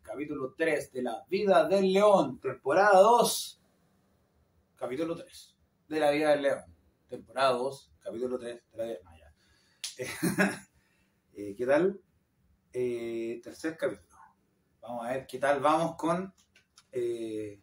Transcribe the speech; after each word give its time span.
Capítulo 0.00 0.54
3 0.56 0.92
de 0.92 1.02
La 1.02 1.22
Vida 1.28 1.68
del 1.68 1.92
León, 1.92 2.40
temporada 2.40 3.00
2, 3.00 3.62
capítulo 4.76 5.14
3 5.14 5.56
de 5.88 6.00
La 6.00 6.10
Vida 6.10 6.30
del 6.30 6.40
León, 6.40 6.64
temporada 7.06 7.50
2, 7.50 7.92
capítulo 8.00 8.38
3 8.38 8.62
de 8.72 8.78
La 8.78 8.84
Vida 8.84 8.98
del 9.04 9.18
León. 9.18 10.58
Eh, 11.34 11.54
¿Qué 11.54 11.66
tal? 11.66 12.00
Eh, 12.72 13.38
tercer 13.44 13.76
capítulo. 13.76 14.08
Vamos 14.80 15.04
a 15.04 15.10
ver 15.10 15.26
qué 15.26 15.38
tal 15.38 15.60
vamos 15.60 15.96
con... 15.96 16.32
eh, 16.92 17.62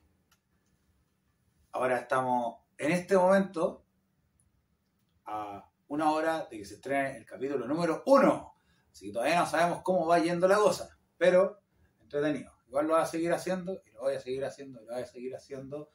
ahora 1.71 2.01
estamos 2.01 2.57
en 2.77 2.91
este 2.91 3.17
momento 3.17 3.83
a 5.25 5.67
una 5.87 6.11
hora 6.11 6.45
de 6.51 6.59
que 6.59 6.65
se 6.65 6.75
estrene 6.75 7.17
el 7.17 7.25
capítulo 7.25 7.65
número 7.65 8.03
1. 8.05 8.53
Así 8.91 9.07
que 9.07 9.13
todavía 9.13 9.39
no 9.39 9.47
sabemos 9.47 9.81
cómo 9.81 10.05
va 10.05 10.19
yendo 10.19 10.47
la 10.47 10.57
cosa, 10.57 10.99
pero 11.17 11.62
entretenido. 12.13 12.51
Igual 12.67 12.87
lo 12.87 12.93
voy 12.93 13.03
a 13.03 13.05
seguir 13.05 13.31
haciendo, 13.31 13.81
y 13.85 13.91
lo 13.91 14.01
voy 14.01 14.15
a 14.15 14.19
seguir 14.19 14.45
haciendo, 14.45 14.81
y 14.81 14.85
lo 14.85 14.93
voy 14.93 15.01
a 15.01 15.05
seguir 15.05 15.35
haciendo. 15.35 15.89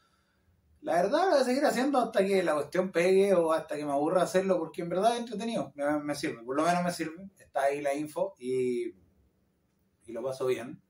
La 0.81 0.95
verdad 0.95 1.25
lo 1.25 1.31
voy 1.31 1.41
a 1.41 1.45
seguir 1.45 1.65
haciendo 1.65 1.99
hasta 1.99 2.25
que 2.25 2.43
la 2.43 2.55
cuestión 2.55 2.93
pegue 2.93 3.35
o 3.35 3.53
hasta 3.53 3.77
que 3.77 3.85
me 3.85 3.93
aburra 3.93 4.23
hacerlo, 4.23 4.59
porque 4.59 4.83
en 4.83 4.89
verdad 4.89 5.15
es 5.15 5.21
entretenido, 5.21 5.73
me, 5.75 5.99
me 6.01 6.15
sirve, 6.15 6.43
por 6.45 6.57
lo 6.57 6.65
menos 6.65 6.85
me 6.85 6.93
sirve. 6.93 7.29
Está 7.39 7.65
ahí 7.65 7.81
la 7.81 7.95
info 7.95 8.35
y, 8.39 8.95
y 10.07 10.13
lo 10.13 10.23
paso 10.23 10.47
bien. 10.47 10.81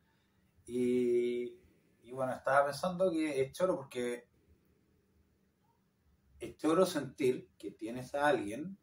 Y, 0.66 1.56
y 2.02 2.12
bueno, 2.12 2.34
estaba 2.34 2.66
pensando 2.66 3.10
que 3.10 3.40
es 3.40 3.52
choro 3.52 3.76
porque 3.76 4.29
es 6.38 6.57
choro 6.57 6.85
sentir 6.85 7.48
que 7.59 7.70
tienes 7.70 8.15
a 8.15 8.29
alguien 8.29 8.76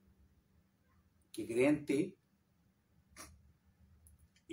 que 1.32 1.46
cree 1.46 1.68
en 1.68 1.86
ti 1.86 2.18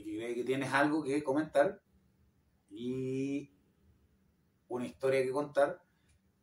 que 0.05 0.45
tienes 0.45 0.73
algo 0.73 1.03
que 1.03 1.23
comentar 1.23 1.81
y 2.71 3.51
una 4.69 4.87
historia 4.87 5.23
que 5.23 5.31
contar 5.31 5.83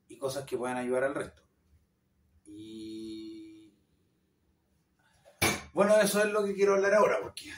y 0.07 0.17
cosas 0.17 0.45
que 0.45 0.57
puedan 0.57 0.77
ayudar 0.77 1.03
al 1.03 1.15
resto. 1.15 1.43
Y 2.45 3.73
bueno, 5.73 5.95
eso 6.01 6.19
es 6.19 6.31
lo 6.31 6.43
que 6.43 6.53
quiero 6.53 6.75
hablar 6.75 6.93
ahora, 6.93 7.19
porque 7.21 7.51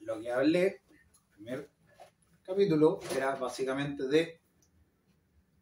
lo 0.00 0.20
que 0.20 0.30
hablé 0.30 0.82
el 0.88 1.34
primer 1.34 1.70
capítulo 2.44 3.00
era 3.14 3.34
básicamente 3.34 4.06
de 4.06 4.40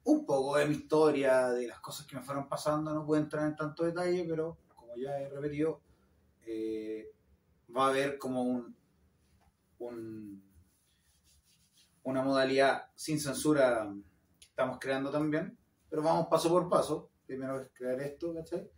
un 0.05 0.27
poco 0.27 0.57
de 0.57 0.67
mi 0.67 0.77
historia, 0.77 1.49
de 1.49 1.67
las 1.67 1.81
cosas 1.81 2.07
que 2.07 2.17
me 2.17 2.23
fueron 2.23 2.49
pasando, 2.49 2.93
no 2.93 3.07
puedo 3.07 3.23
entrar 3.23 3.47
en 3.47 3.57
tanto 3.57 3.85
detalle, 3.85 4.25
pero 4.29 4.59
como 4.75 4.95
ya 4.97 5.19
he 5.19 5.29
repetido, 5.31 5.81
eh, 6.47 7.11
va 7.75 7.87
a 7.87 7.89
haber 7.89 8.19
como 8.19 8.43
un, 8.43 8.73
un- 9.78 10.42
una 12.05 12.22
modalidad 12.22 12.91
sin 12.94 13.19
censura 13.20 13.92
estamos 14.41 14.78
creando 14.78 15.11
también, 15.11 15.56
pero 15.89 16.03
vamos 16.03 16.27
paso 16.28 16.48
por 16.48 16.69
paso. 16.69 17.11
Primero 17.27 17.61
es 17.61 17.70
crear 17.72 18.00
esto, 18.00 18.34
¿cachai? 18.34 18.70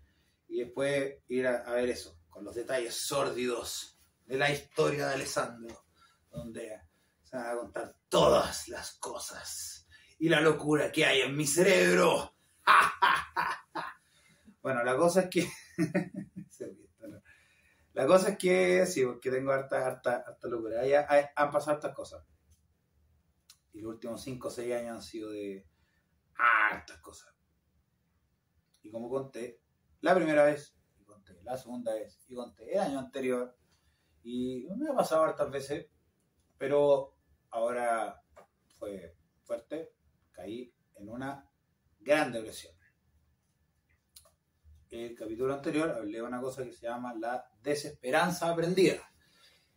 Y 0.49 0.61
después 0.61 1.17
ir 1.29 1.47
a, 1.47 1.57
a 1.69 1.73
ver 1.73 1.89
eso, 1.91 2.17
con 2.31 2.45
los 2.45 2.55
detalles 2.55 2.95
sórdidos 2.95 3.99
de 4.27 4.39
la 4.39 4.51
historia 4.51 5.09
de 5.09 5.15
Alessandro, 5.15 5.85
donde 6.31 6.81
se 7.25 7.37
van 7.37 7.47
a 7.51 7.59
contar 7.59 7.97
todas 8.09 8.69
las 8.69 8.93
cosas 8.95 9.87
y 10.19 10.29
la 10.29 10.41
locura 10.41 10.93
que 10.93 11.05
hay 11.05 11.21
en 11.23 11.37
mi 11.37 11.47
cerebro. 11.47 12.35
bueno, 14.63 14.83
la 14.85 14.97
cosa 14.97 15.23
es 15.23 15.31
que... 15.31 15.49
La 17.97 18.07
cosa 18.07 18.29
es 18.29 18.37
que 18.37 18.85
sí, 18.85 19.07
porque 19.07 19.31
tengo 19.31 19.53
harta, 19.53 19.87
harta, 19.87 20.17
harta 20.17 20.49
locura. 20.49 20.83
Han 21.35 21.51
pasado 21.51 21.77
hartas 21.77 21.95
cosas. 21.95 22.23
Y 23.73 23.81
los 23.81 23.95
últimos 23.95 24.21
5 24.21 24.49
o 24.49 24.51
6 24.51 24.75
años 24.75 24.91
han 24.97 25.03
sido 25.03 25.31
de 25.31 25.67
hartas 26.35 26.99
cosas. 26.99 27.35
Y 28.83 28.91
como 28.91 29.09
conté 29.09 29.63
la 30.03 30.15
primera 30.15 30.45
vez, 30.45 30.77
y 31.01 31.05
conté 31.05 31.43
la 31.43 31.57
segunda 31.57 31.95
vez, 31.95 32.23
y 32.29 32.35
conté 32.35 32.71
el 32.71 32.81
año 32.81 32.99
anterior, 32.99 33.57
y 34.23 34.67
me 34.77 34.91
ha 34.91 34.95
pasado 34.95 35.25
hartas 35.25 35.51
veces, 35.51 35.87
pero 36.59 37.17
ahora 37.49 38.23
fue 38.79 39.17
fuerte, 39.43 39.95
caí 40.33 40.71
en 40.97 41.09
una 41.09 41.51
gran 42.01 42.31
depresión. 42.31 42.76
El 44.97 45.15
capítulo 45.15 45.53
anterior 45.53 45.91
hablé 45.91 46.17
de 46.17 46.23
una 46.23 46.41
cosa 46.41 46.65
que 46.65 46.73
se 46.73 46.87
llama 46.87 47.15
la 47.15 47.47
desesperanza 47.63 48.51
aprendida. 48.51 49.03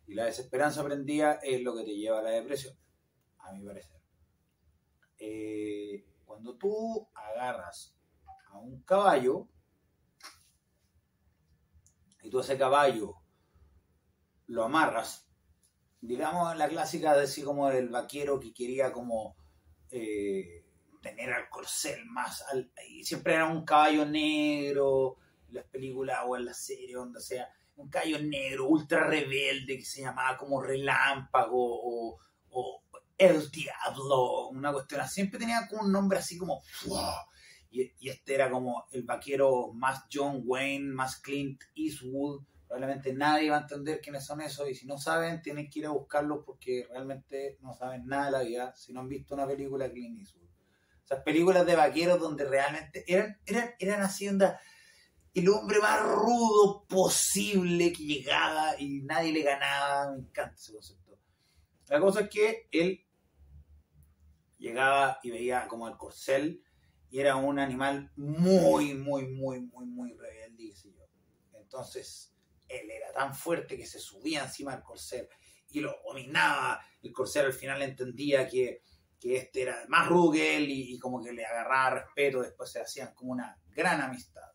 Y 0.06 0.14
la 0.14 0.24
desesperanza 0.24 0.80
aprendida 0.80 1.34
es 1.42 1.60
lo 1.62 1.76
que 1.76 1.84
te 1.84 1.94
lleva 1.94 2.20
a 2.20 2.22
la 2.22 2.30
depresión, 2.30 2.74
a 3.38 3.52
mi 3.52 3.62
parecer. 3.62 4.00
Eh, 5.18 6.06
cuando 6.24 6.56
tú 6.56 7.06
agarras 7.14 7.94
a 8.48 8.58
un 8.58 8.82
caballo 8.82 9.46
y 12.22 12.30
tú 12.30 12.40
ese 12.40 12.56
caballo 12.56 13.16
lo 14.46 14.64
amarras, 14.64 15.28
digamos 16.00 16.56
la 16.56 16.66
clásica 16.66 17.14
de 17.14 17.24
así 17.24 17.42
como 17.42 17.68
del 17.68 17.90
vaquero 17.90 18.40
que 18.40 18.54
quería 18.54 18.90
como 18.90 19.36
eh, 19.90 20.59
tener 21.00 21.32
al 21.32 21.48
corcel 21.48 22.04
más 22.06 22.42
al- 22.50 22.70
siempre 23.02 23.34
era 23.34 23.46
un 23.46 23.64
caballo 23.64 24.04
negro 24.04 25.16
las 25.50 25.64
películas 25.66 26.18
o 26.26 26.36
en 26.36 26.44
las 26.44 26.64
series 26.64 26.94
donde 26.94 27.20
sea 27.20 27.48
un 27.76 27.88
caballo 27.88 28.18
negro 28.20 28.68
ultra 28.68 29.04
rebelde 29.06 29.76
que 29.76 29.84
se 29.84 30.02
llamaba 30.02 30.36
como 30.36 30.62
relámpago 30.62 31.56
o, 31.58 32.18
el 33.18 33.50
diablo 33.50 34.48
una 34.48 34.72
cuestión 34.72 35.06
siempre 35.06 35.38
tenía 35.38 35.68
como 35.68 35.82
un 35.82 35.92
nombre 35.92 36.18
así 36.18 36.38
como 36.38 36.62
y, 37.70 37.92
y 38.00 38.08
este 38.08 38.34
era 38.34 38.50
como 38.50 38.86
el 38.90 39.04
vaquero 39.04 39.72
más 39.72 40.04
John 40.12 40.42
Wayne 40.44 40.92
más 40.92 41.16
Clint 41.20 41.62
Eastwood. 41.74 42.42
Probablemente 42.66 43.12
nadie 43.12 43.50
va 43.50 43.58
a 43.58 43.60
entender 43.62 44.00
quiénes 44.00 44.24
son 44.24 44.40
esos 44.40 44.68
y 44.68 44.74
si 44.74 44.86
no 44.86 44.96
saben 44.98 45.42
tienen 45.42 45.68
que 45.68 45.80
ir 45.80 45.86
a 45.86 45.90
buscarlos 45.90 46.44
porque 46.44 46.86
realmente 46.88 47.58
no 47.62 47.74
saben 47.74 48.06
nada 48.06 48.26
de 48.26 48.30
la 48.30 48.42
vida. 48.42 48.74
Si 48.76 48.92
no 48.92 49.00
han 49.00 49.08
visto 49.08 49.34
una 49.34 49.46
película 49.46 49.86
de 49.86 49.92
Clint 49.92 50.18
Eastwood. 50.18 50.39
Esas 51.10 51.24
películas 51.24 51.66
de 51.66 51.74
vaqueros 51.74 52.20
donde 52.20 52.44
realmente 52.44 53.04
eran, 53.08 53.36
eran, 53.44 53.74
eran 53.80 54.08
el 55.34 55.48
hombre 55.48 55.80
más 55.80 56.00
rudo 56.02 56.86
posible 56.86 57.92
que 57.92 58.04
llegaba 58.04 58.78
y 58.78 59.00
nadie 59.02 59.32
le 59.32 59.42
ganaba, 59.42 60.12
me 60.12 60.20
encanta 60.20 60.54
ese 60.54 60.72
concepto. 60.72 61.18
La 61.88 61.98
cosa 61.98 62.20
es 62.20 62.30
que 62.30 62.68
él 62.70 63.04
llegaba 64.58 65.18
y 65.24 65.32
veía 65.32 65.66
como 65.66 65.88
el 65.88 65.96
corcel 65.96 66.62
y 67.10 67.18
era 67.18 67.34
un 67.34 67.58
animal 67.58 68.12
muy, 68.14 68.94
muy, 68.94 69.26
muy, 69.26 69.62
muy, 69.62 69.86
muy 69.86 70.12
rebelde. 70.12 70.72
Entonces, 71.54 72.32
él 72.68 72.88
era 72.88 73.12
tan 73.12 73.34
fuerte 73.34 73.76
que 73.76 73.84
se 73.84 73.98
subía 73.98 74.44
encima 74.44 74.76
del 74.76 74.84
corcel 74.84 75.28
y 75.70 75.80
lo 75.80 75.92
dominaba. 76.06 76.80
El 77.02 77.12
corcel 77.12 77.46
al 77.46 77.52
final 77.52 77.82
entendía 77.82 78.48
que, 78.48 78.84
que 79.20 79.36
este 79.36 79.62
era 79.62 79.84
más 79.88 80.08
y, 80.10 80.94
y 80.94 80.98
como 80.98 81.22
que 81.22 81.32
le 81.32 81.44
agarraba 81.44 82.00
respeto, 82.00 82.40
después 82.40 82.72
se 82.72 82.80
hacían 82.80 83.14
como 83.14 83.32
una 83.32 83.54
gran 83.68 84.00
amistad. 84.00 84.50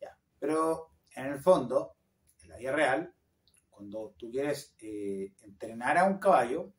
Ya. 0.00 0.18
Pero 0.40 0.90
en 1.14 1.26
el 1.26 1.38
fondo, 1.38 1.96
en 2.42 2.48
la 2.50 2.56
vida 2.56 2.72
real, 2.72 3.14
cuando 3.70 4.14
tú 4.18 4.28
quieres 4.28 4.74
eh, 4.80 5.32
entrenar 5.42 5.98
a 5.98 6.04
un 6.04 6.18
caballo 6.18 6.72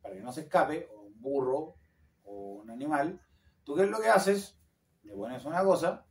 para 0.00 0.14
que 0.14 0.22
no 0.22 0.32
se 0.32 0.42
escape, 0.42 0.88
o 0.94 1.02
un 1.02 1.20
burro, 1.20 1.76
o 2.24 2.60
un 2.62 2.70
animal, 2.70 3.20
tú 3.62 3.74
qué 3.74 3.82
es 3.82 3.90
lo 3.90 4.00
que 4.00 4.08
haces? 4.08 4.58
Le 5.02 5.12
pones 5.12 5.44
una 5.44 5.62
cosa 5.62 6.06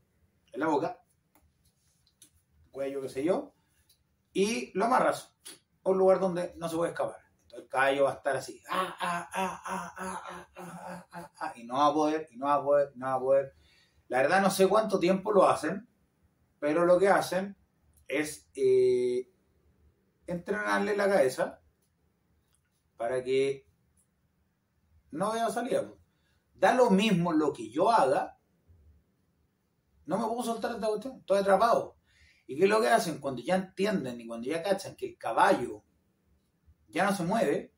en 0.54 0.60
la 0.60 0.68
boca, 0.68 1.02
cuello, 2.72 3.02
qué 3.02 3.10
sé 3.10 3.24
yo, 3.24 3.54
y 4.34 4.72
lo 4.78 4.86
amarras 4.86 5.36
a 5.84 5.90
un 5.90 5.98
lugar 5.98 6.20
donde 6.20 6.54
no 6.58 6.70
se 6.70 6.76
puede 6.76 6.92
escapar. 6.92 7.27
El 7.58 7.68
caballo 7.68 8.04
va 8.04 8.12
a 8.12 8.14
estar 8.14 8.36
así, 8.36 8.62
ah, 8.70 8.96
ah, 9.00 9.30
ah, 9.34 9.62
ah, 9.66 9.94
ah, 9.98 10.24
ah, 10.28 10.50
ah, 10.56 11.08
ah, 11.12 11.32
ah, 11.40 11.54
y 11.56 11.64
no 11.64 11.76
va 11.76 11.88
a 11.88 11.94
poder, 11.94 12.28
y 12.30 12.38
no 12.38 12.46
va 12.46 12.54
a 12.54 12.64
poder, 12.64 12.92
no 12.96 13.08
va 13.08 13.14
a 13.16 13.20
poder. 13.20 13.54
La 14.10 14.22
verdad 14.22 14.42
no 14.42 14.52
sé 14.52 14.68
cuánto 14.68 15.00
tiempo 15.00 15.32
lo 15.32 15.50
hacen, 15.50 15.90
pero 16.60 16.86
lo 16.86 17.00
que 17.00 17.10
hacen 17.10 17.58
es 18.08 18.48
eh, 18.54 19.28
entrenarle 20.28 20.96
la 20.96 21.10
cabeza 21.10 21.62
para 22.96 23.24
que 23.24 23.68
no 25.12 25.34
vea 25.34 25.50
salida. 25.50 25.88
pues. 25.88 26.00
Da 26.54 26.74
lo 26.74 26.92
mismo 26.92 27.34
lo 27.34 27.52
que 27.54 27.72
yo 27.72 27.90
haga, 27.90 28.38
no 30.06 30.20
me 30.20 30.28
puedo 30.28 30.44
soltar 30.44 30.76
esta 30.76 30.88
cuestión, 30.88 31.18
estoy 31.20 31.40
atrapado. 31.40 31.98
¿Y 32.46 32.56
qué 32.56 32.64
es 32.66 32.70
lo 32.70 32.80
que 32.80 32.88
hacen? 32.88 33.20
Cuando 33.20 33.42
ya 33.42 33.56
entienden 33.56 34.22
y 34.22 34.28
cuando 34.28 34.48
ya 34.48 34.64
cachan 34.64 34.96
que 34.96 35.08
el 35.08 35.18
caballo 35.18 35.84
ya 36.88 37.06
no 37.06 37.16
se 37.16 37.24
mueve, 37.24 37.74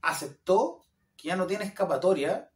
aceptó 0.00 0.84
que 1.16 1.28
ya 1.28 1.36
no 1.36 1.46
tiene 1.46 1.64
escapatoria, 1.64 2.50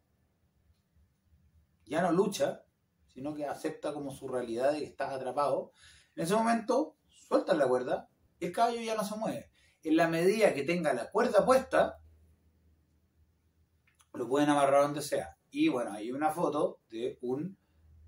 ya 1.84 2.02
no 2.02 2.12
lucha, 2.12 2.64
sino 3.08 3.34
que 3.34 3.46
acepta 3.46 3.92
como 3.92 4.10
su 4.10 4.28
realidad 4.28 4.72
de 4.72 4.78
que 4.78 4.86
estás 4.86 5.10
atrapado. 5.10 5.72
En 6.16 6.24
ese 6.24 6.34
momento, 6.34 6.96
sueltas 7.08 7.56
la 7.56 7.68
cuerda, 7.68 8.08
el 8.40 8.52
caballo 8.52 8.80
ya 8.80 8.94
no 8.94 9.04
se 9.04 9.16
mueve. 9.16 9.50
En 9.82 9.96
la 9.96 10.08
medida 10.08 10.54
que 10.54 10.62
tenga 10.62 10.92
la 10.92 11.10
cuerda 11.10 11.44
puesta, 11.44 11.98
lo 14.14 14.28
pueden 14.28 14.50
amarrar 14.50 14.82
donde 14.82 15.02
sea. 15.02 15.36
Y 15.50 15.68
bueno, 15.68 15.92
hay 15.92 16.12
una 16.12 16.30
foto 16.30 16.80
de 16.88 17.18
un, 17.22 17.58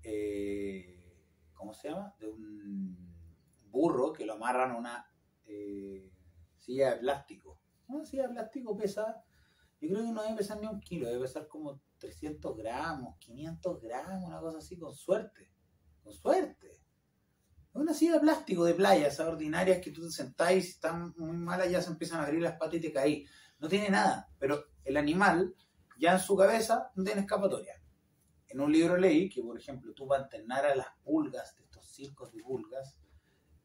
eh, 0.03 1.21
¿cómo 1.53 1.73
se 1.73 1.89
llama? 1.89 2.15
De 2.19 2.27
un 2.27 2.97
burro 3.69 4.13
que 4.13 4.25
lo 4.25 4.33
amarran 4.33 4.71
a 4.71 4.77
una 4.77 5.11
eh, 5.45 6.11
silla 6.57 6.91
de 6.91 6.97
plástico. 6.97 7.59
Una 7.87 8.05
silla 8.05 8.23
de 8.23 8.33
plástico 8.33 8.75
pesa, 8.75 9.23
yo 9.79 9.89
creo 9.89 10.03
que 10.03 10.11
no 10.11 10.23
debe 10.23 10.37
pesar 10.37 10.59
ni 10.59 10.67
un 10.67 10.79
kilo, 10.79 11.07
debe 11.07 11.21
pesar 11.21 11.47
como 11.47 11.81
300 11.99 12.57
gramos, 12.57 13.17
500 13.19 13.81
gramos, 13.81 14.27
una 14.27 14.39
cosa 14.39 14.57
así, 14.57 14.77
con 14.77 14.93
suerte. 14.93 15.51
Con 16.03 16.13
suerte. 16.13 16.79
Una 17.73 17.93
silla 17.93 18.13
de 18.13 18.19
plástico 18.21 18.63
de 18.63 18.73
playa, 18.73 19.07
esas 19.07 19.27
ordinarias 19.27 19.81
que 19.81 19.91
tú 19.91 20.01
te 20.01 20.11
sentás 20.11 20.51
y 20.53 20.57
están 20.59 21.13
muy 21.17 21.35
malas 21.35 21.69
ya 21.69 21.81
se 21.81 21.89
empiezan 21.89 22.21
a 22.21 22.23
abrir 22.23 22.41
las 22.41 22.57
patas 22.57 22.75
y 22.75 22.79
te 22.79 22.93
caí. 22.93 23.25
No 23.59 23.67
tiene 23.67 23.89
nada, 23.89 24.29
pero 24.39 24.63
el 24.83 24.95
animal 24.97 25.53
ya 25.99 26.13
en 26.13 26.19
su 26.19 26.35
cabeza 26.35 26.91
no 26.95 27.03
tiene 27.03 27.21
escapatoria. 27.21 27.81
En 28.47 28.61
un 28.61 28.71
libro 28.71 28.95
leí 28.95 29.29
que, 29.29 29.41
por 29.41 29.59
ejemplo, 29.59 29.93
tú 29.93 30.07
para 30.07 30.23
entrenar 30.23 30.65
a 30.65 30.75
las 30.75 30.87
pulgas 31.03 31.55
de 31.57 31.63
estos 31.63 31.85
circos 31.89 32.31
de 32.31 32.41
pulgas, 32.41 32.95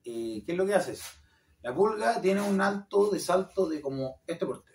eh, 0.05 0.43
¿qué 0.45 0.53
es 0.53 0.59
lo 0.59 0.67
que 0.67 0.75
haces? 0.75 1.03
La 1.63 1.75
pulga 1.75 2.21
tiene 2.21 2.41
un 2.41 2.61
alto 2.61 3.11
de 3.11 3.21
salto 3.21 3.69
de 3.69 3.81
como 3.81 4.23
este 4.27 4.47
porte. 4.47 4.71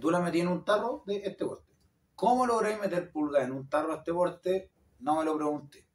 Tú 0.00 0.10
la 0.10 0.20
metí 0.20 0.40
en 0.40 0.48
un 0.48 0.64
tarro 0.64 1.02
de 1.06 1.16
este 1.16 1.44
porte. 1.44 1.72
¿Cómo 2.14 2.46
logré 2.46 2.76
meter 2.76 3.10
pulga 3.10 3.42
en 3.42 3.52
un 3.52 3.68
tarro 3.68 3.92
de 3.92 3.98
este 3.98 4.12
porte? 4.12 4.70
No 5.00 5.18
me 5.18 5.24
lo 5.24 5.36
pregunté. 5.36 5.86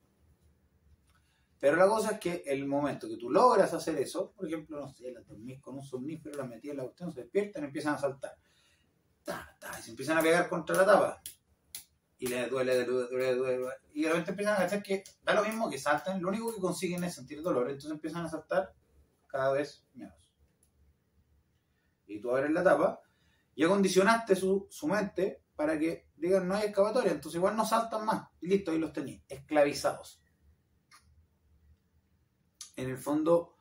Pero 1.60 1.75
la 1.78 1.88
cosa 1.88 2.13
es 2.13 2.19
que 2.19 2.44
el 2.48 2.66
momento 2.66 3.07
que 3.07 3.18
tú 3.18 3.30
logras 3.30 3.72
hacer 3.74 3.95
eso, 4.00 4.31
por 4.31 4.48
ejemplo, 4.48 4.80
no 4.80 4.92
sé, 4.92 5.12
la 5.12 5.22
dormís 5.22 5.62
con 5.62 5.75
un 5.75 5.83
somnífero, 5.83 6.36
la 6.36 6.45
metí 6.45 6.72
en 6.72 6.78
la 6.78 6.83
cuestión, 6.83 7.13
se 7.13 7.22
despiertan 7.22 7.63
y 7.63 7.68
empiezan 7.68 7.94
a 7.94 7.98
saltar. 8.00 8.36
y 9.80 9.81
se 9.83 9.92
empiezan 9.92 10.18
a 10.18 10.22
pegar 10.24 10.50
contra 10.50 10.75
la 10.75 10.86
tapa. 10.86 11.22
Y 12.18 12.28
les 12.28 12.50
duele, 12.50 12.83
duele, 12.83 13.36
duele, 13.36 13.36
duele. 13.36 13.74
Y 13.94 14.01
de 14.01 14.10
repente 14.10 14.31
empiezan 14.31 14.60
a 14.60 14.66
hacer 14.66 14.81
que 14.81 15.04
da 15.24 15.36
lo 15.36 15.44
mismo 15.44 15.69
que 15.69 15.78
saltan, 15.78 16.19
lo 16.19 16.30
único 16.30 16.51
que 16.51 16.60
consiguen 16.60 17.04
es 17.04 17.13
sentir 17.13 17.44
dolor. 17.44 17.68
Entonces 17.69 17.92
empiezan 17.92 18.25
a 18.25 18.30
saltar 18.30 18.74
cada 19.31 19.54
vez 19.54 19.86
menos. 19.94 20.31
Y 22.07 22.19
tú 22.19 22.31
abres 22.31 22.51
la 22.51 22.63
tapa 22.63 23.01
y 23.56 23.63
acondicionaste 23.63 24.36
su, 24.36 24.68
su 24.69 24.88
mente 24.88 25.44
para 25.56 25.78
que 25.80 26.07
digan 26.16 26.48
no 26.48 26.56
hay 26.56 26.68
excavatoria, 26.68 27.12
entonces 27.12 27.38
igual 27.38 27.56
no 27.56 27.66
saltan 27.66 28.06
más. 28.06 28.28
Y 28.42 28.48
listo, 28.48 28.72
ahí 28.72 28.80
los 28.80 28.94
tenéis, 28.94 29.22
esclavizados 29.28 30.22
en 32.81 32.89
el 32.89 32.98
fondo 32.98 33.56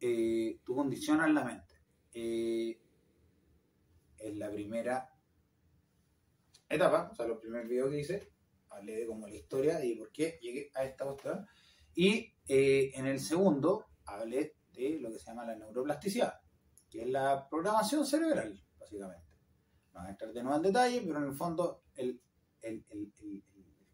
eh, 0.00 0.60
tú 0.64 0.74
condicionas 0.74 1.30
la 1.30 1.44
mente. 1.44 1.74
Eh, 2.12 2.80
en 4.18 4.38
la 4.38 4.50
primera 4.50 5.10
etapa, 6.68 7.10
o 7.12 7.14
sea, 7.14 7.26
los 7.26 7.38
primeros 7.38 7.68
videos 7.68 7.90
que 7.90 8.00
hice, 8.00 8.32
hablé 8.70 8.96
de 8.96 9.06
como 9.06 9.28
la 9.28 9.34
historia 9.34 9.84
y 9.84 9.94
por 9.94 10.10
qué 10.10 10.38
llegué 10.40 10.70
a 10.74 10.84
esta 10.84 11.04
cuestión. 11.04 11.46
Y 11.94 12.34
eh, 12.48 12.92
en 12.94 13.06
el 13.06 13.20
segundo 13.20 13.86
hablé 14.04 14.56
de 14.76 15.00
lo 15.00 15.10
que 15.10 15.18
se 15.18 15.26
llama 15.26 15.44
la 15.44 15.56
neuroplasticidad, 15.56 16.40
que 16.88 17.02
es 17.02 17.08
la 17.08 17.48
programación 17.48 18.06
cerebral, 18.06 18.62
básicamente. 18.78 19.26
No 19.92 20.00
voy 20.00 20.08
a 20.08 20.10
entrar 20.10 20.32
de 20.32 20.42
nuevo 20.42 20.56
en 20.56 20.62
detalle, 20.62 21.02
pero 21.02 21.18
en 21.18 21.24
el 21.24 21.34
fondo 21.34 21.82
el, 21.94 22.20
el, 22.62 22.84
el, 22.90 23.12
el 23.20 23.44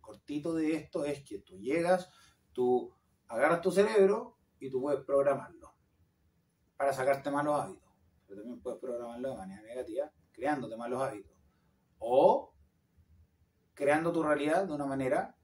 cortito 0.00 0.54
de 0.54 0.74
esto 0.74 1.04
es 1.04 1.22
que 1.22 1.38
tú 1.38 1.58
llegas, 1.58 2.08
tú 2.52 2.92
agarras 3.28 3.60
tu 3.60 3.70
cerebro 3.70 4.38
y 4.58 4.68
tú 4.70 4.80
puedes 4.80 5.04
programarlo 5.04 5.74
para 6.76 6.92
sacarte 6.92 7.30
malos 7.30 7.60
hábitos. 7.60 7.92
Pero 8.26 8.42
también 8.42 8.60
puedes 8.60 8.80
programarlo 8.80 9.30
de 9.30 9.36
manera 9.36 9.62
negativa, 9.62 10.12
creándote 10.32 10.76
malos 10.76 11.00
hábitos. 11.00 11.36
O 11.98 12.52
creando 13.74 14.12
tu 14.12 14.22
realidad 14.22 14.66
de 14.66 14.72
una 14.72 14.86
manera 14.86 15.36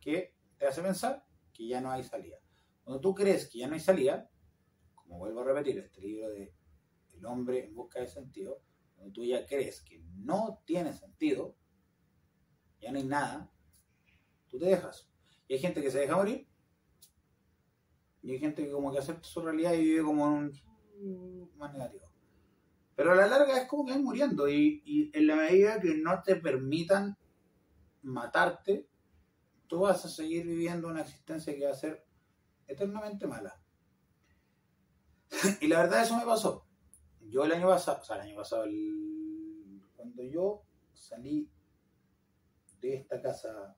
que 0.00 0.36
te 0.58 0.66
hace 0.66 0.82
pensar 0.82 1.24
que 1.52 1.66
ya 1.66 1.80
no 1.80 1.90
hay 1.90 2.04
salida. 2.04 2.36
Cuando 2.84 3.00
tú 3.00 3.14
crees 3.14 3.48
que 3.48 3.58
ya 3.58 3.68
no 3.68 3.74
hay 3.74 3.80
salida, 3.80 4.30
como 5.12 5.24
vuelvo 5.24 5.40
a 5.40 5.44
repetir, 5.44 5.78
este 5.78 6.00
libro 6.00 6.30
de 6.30 6.54
El 7.12 7.26
hombre 7.26 7.66
en 7.66 7.74
busca 7.74 8.00
de 8.00 8.08
sentido, 8.08 8.62
cuando 8.96 9.12
tú 9.12 9.22
ya 9.24 9.44
crees 9.44 9.82
que 9.82 10.02
no 10.16 10.62
tiene 10.64 10.94
sentido, 10.94 11.54
ya 12.80 12.90
no 12.90 12.98
hay 12.98 13.04
nada, 13.04 13.52
tú 14.48 14.58
te 14.58 14.64
dejas. 14.64 15.10
Y 15.46 15.54
hay 15.54 15.60
gente 15.60 15.82
que 15.82 15.90
se 15.90 15.98
deja 15.98 16.16
morir 16.16 16.48
y 18.22 18.32
hay 18.32 18.38
gente 18.38 18.64
que 18.64 18.72
como 18.72 18.90
que 18.90 19.00
acepta 19.00 19.24
su 19.24 19.42
realidad 19.42 19.74
y 19.74 19.82
vive 19.82 20.02
como 20.02 20.26
en 20.26 20.50
un 21.02 21.50
más 21.58 21.74
negativo. 21.74 22.10
Pero 22.94 23.12
a 23.12 23.16
la 23.16 23.26
larga 23.26 23.60
es 23.60 23.68
como 23.68 23.84
que 23.84 23.92
van 23.92 24.04
muriendo 24.04 24.48
y, 24.48 25.10
en 25.12 25.26
la 25.26 25.36
medida 25.36 25.78
que 25.78 25.94
no 25.94 26.22
te 26.22 26.36
permitan 26.36 27.18
matarte, 28.00 28.88
tú 29.66 29.80
vas 29.80 30.04
a 30.06 30.08
seguir 30.08 30.46
viviendo 30.46 30.88
una 30.88 31.02
existencia 31.02 31.54
que 31.54 31.66
va 31.66 31.72
a 31.72 31.74
ser 31.74 32.02
eternamente 32.66 33.26
mala. 33.26 33.61
Y 35.60 35.66
la 35.68 35.82
verdad 35.82 36.02
eso 36.02 36.16
me 36.16 36.24
pasó. 36.24 36.66
Yo 37.20 37.44
el 37.44 37.52
año 37.52 37.68
pasado, 37.68 38.00
o 38.00 38.04
sea, 38.04 38.16
el 38.16 38.22
año 38.22 38.36
pasado, 38.36 38.64
cuando 39.96 40.22
yo 40.22 40.62
salí 40.92 41.48
de 42.80 42.94
esta 42.96 43.20
casa 43.22 43.76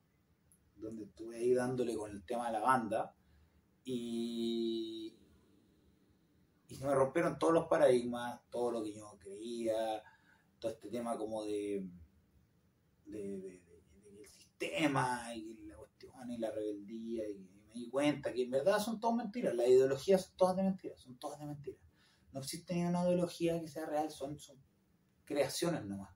donde 0.76 1.04
estuve 1.04 1.36
ahí 1.36 1.54
dándole 1.54 1.96
con 1.96 2.10
el 2.10 2.24
tema 2.24 2.46
de 2.46 2.52
la 2.52 2.60
banda, 2.60 3.14
y, 3.84 5.14
y 6.68 6.74
se 6.74 6.86
me 6.86 6.94
rompieron 6.94 7.38
todos 7.38 7.52
los 7.52 7.66
paradigmas, 7.66 8.40
todo 8.50 8.70
lo 8.70 8.82
que 8.82 8.94
yo 8.94 9.16
creía, 9.18 10.02
todo 10.58 10.72
este 10.72 10.88
tema 10.88 11.16
como 11.18 11.44
de, 11.44 11.86
del 13.04 13.60
sistema 14.26 15.34
y 15.34 15.66
la 15.66 15.76
cuestión 15.76 16.30
y 16.30 16.38
la 16.38 16.50
rebeldía 16.50 17.28
y 17.28 17.53
me 17.74 17.80
di 17.80 17.90
cuenta 17.90 18.32
que 18.32 18.42
en 18.42 18.50
verdad 18.50 18.78
son 18.78 19.00
todas 19.00 19.16
mentiras, 19.16 19.54
las 19.54 19.68
ideologías 19.68 20.26
son 20.26 20.36
todas 20.36 20.56
de 20.56 20.62
mentiras, 20.62 21.00
son 21.00 21.18
todas 21.18 21.40
de 21.40 21.46
mentiras. 21.46 21.80
No 22.32 22.40
existe 22.40 22.74
ni 22.74 22.84
una 22.84 23.02
ideología 23.04 23.60
que 23.60 23.68
sea 23.68 23.86
real, 23.86 24.10
son, 24.10 24.38
son 24.38 24.56
creaciones 25.24 25.84
nomás. 25.84 26.14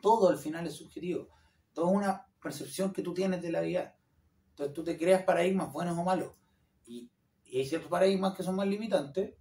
Todo 0.00 0.28
al 0.28 0.38
final 0.38 0.66
es 0.66 0.74
subjetivo, 0.74 1.28
todo 1.72 1.90
es 1.90 1.96
una 1.96 2.26
percepción 2.40 2.92
que 2.92 3.02
tú 3.02 3.12
tienes 3.12 3.42
de 3.42 3.50
la 3.50 3.60
vida. 3.60 3.96
Entonces 4.50 4.74
tú 4.74 4.84
te 4.84 4.96
creas 4.96 5.24
paradigmas 5.24 5.72
buenos 5.72 5.98
o 5.98 6.04
malos. 6.04 6.34
Y, 6.86 7.10
hay 7.50 7.66
ciertos 7.66 7.90
paradigmas 7.90 8.36
que 8.36 8.42
son 8.42 8.56
más 8.56 8.68
limitantes. 8.68 9.34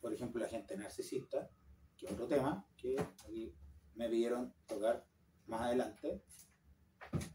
Por 0.00 0.12
ejemplo, 0.12 0.40
la 0.40 0.48
gente 0.48 0.76
narcisista, 0.76 1.48
que 1.96 2.06
es 2.06 2.12
otro 2.12 2.26
tema 2.26 2.66
que 2.76 2.98
aquí 2.98 3.54
me 3.94 4.08
pidieron 4.08 4.54
tocar 4.66 5.06
más 5.46 5.60
adelante, 5.60 6.24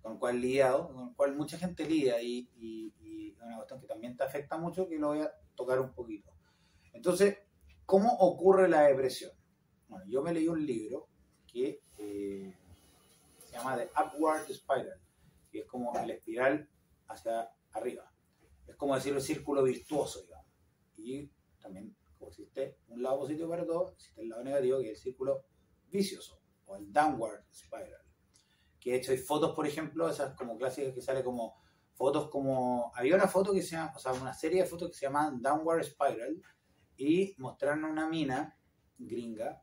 con 0.02 0.18
cual 0.18 0.42
lidiado, 0.42 0.94
con 0.94 1.14
cual 1.14 1.36
mucha 1.36 1.58
gente 1.58 1.88
lidia 1.88 2.22
y, 2.22 2.50
y, 2.56 2.94
es 3.32 3.42
una 3.42 3.58
cuestión 3.58 3.80
que 3.80 3.88
también 3.88 4.18
te 4.18 4.24
afecta 4.24 4.58
mucho 4.58 4.88
que 4.88 4.98
lo 4.98 5.10
voy 5.10 5.22
a 5.22 5.32
tocar 5.56 5.80
un 5.80 5.94
poquito. 5.94 6.32
Entonces, 6.94 7.38
¿cómo 7.86 8.12
ocurre 8.20 8.68
la 8.68 8.84
depresión? 8.84 9.32
Bueno, 9.88 10.06
yo 10.08 10.22
me 10.22 10.34
leí 10.34 10.48
un 10.48 10.66
libro 10.66 11.08
que 11.46 11.82
eh, 12.00 12.54
se 13.46 13.54
llama 13.54 13.78
The 13.78 13.90
Upward 13.96 14.52
Spiral 14.52 15.00
es 15.60 15.66
como 15.66 15.98
el 15.98 16.10
espiral 16.12 16.70
hacia 17.08 17.50
arriba. 17.72 18.12
Es 18.68 18.76
como 18.76 18.96
decir 18.96 19.14
el 19.14 19.22
círculo 19.22 19.64
virtuoso, 19.64 20.22
digamos. 20.22 20.46
Y 20.98 21.30
también, 21.62 21.96
como 22.18 22.30
existe 22.30 22.78
un 22.90 23.02
lado 23.02 23.20
positivo 23.20 23.50
para 23.50 23.66
todo, 23.66 23.92
existe 23.94 24.22
el 24.22 24.30
lado 24.30 24.44
negativo, 24.44 24.80
que 24.80 24.92
es 24.92 24.98
el 24.98 25.04
círculo 25.04 25.46
vicioso, 25.90 26.40
o 26.66 26.76
el 26.76 26.92
downward 26.92 27.44
spiral. 27.54 28.02
Que 28.88 28.94
de 28.94 29.00
hecho 29.00 29.12
hay 29.12 29.18
fotos, 29.18 29.54
por 29.54 29.68
ejemplo, 29.68 30.10
esas 30.10 30.34
como 30.36 30.58
clásicas 30.58 30.94
que 30.94 31.02
sale 31.02 31.22
como 31.22 31.62
fotos 31.92 32.30
como... 32.30 32.94
Había 32.96 33.16
una 33.16 33.28
foto 33.28 33.52
que 33.52 33.62
se 33.62 33.72
llama, 33.72 33.92
o 33.94 34.00
sea, 34.00 34.14
una 34.14 34.34
serie 34.34 34.62
de 34.62 34.66
fotos 34.66 34.92
que 34.92 34.96
se 34.96 35.08
llaman 35.08 35.42
Downward 35.42 35.84
Spiral, 35.84 36.42
y 36.96 37.36
mostraron 37.38 37.84
una 37.84 38.08
mina 38.08 38.58
gringa, 38.98 39.62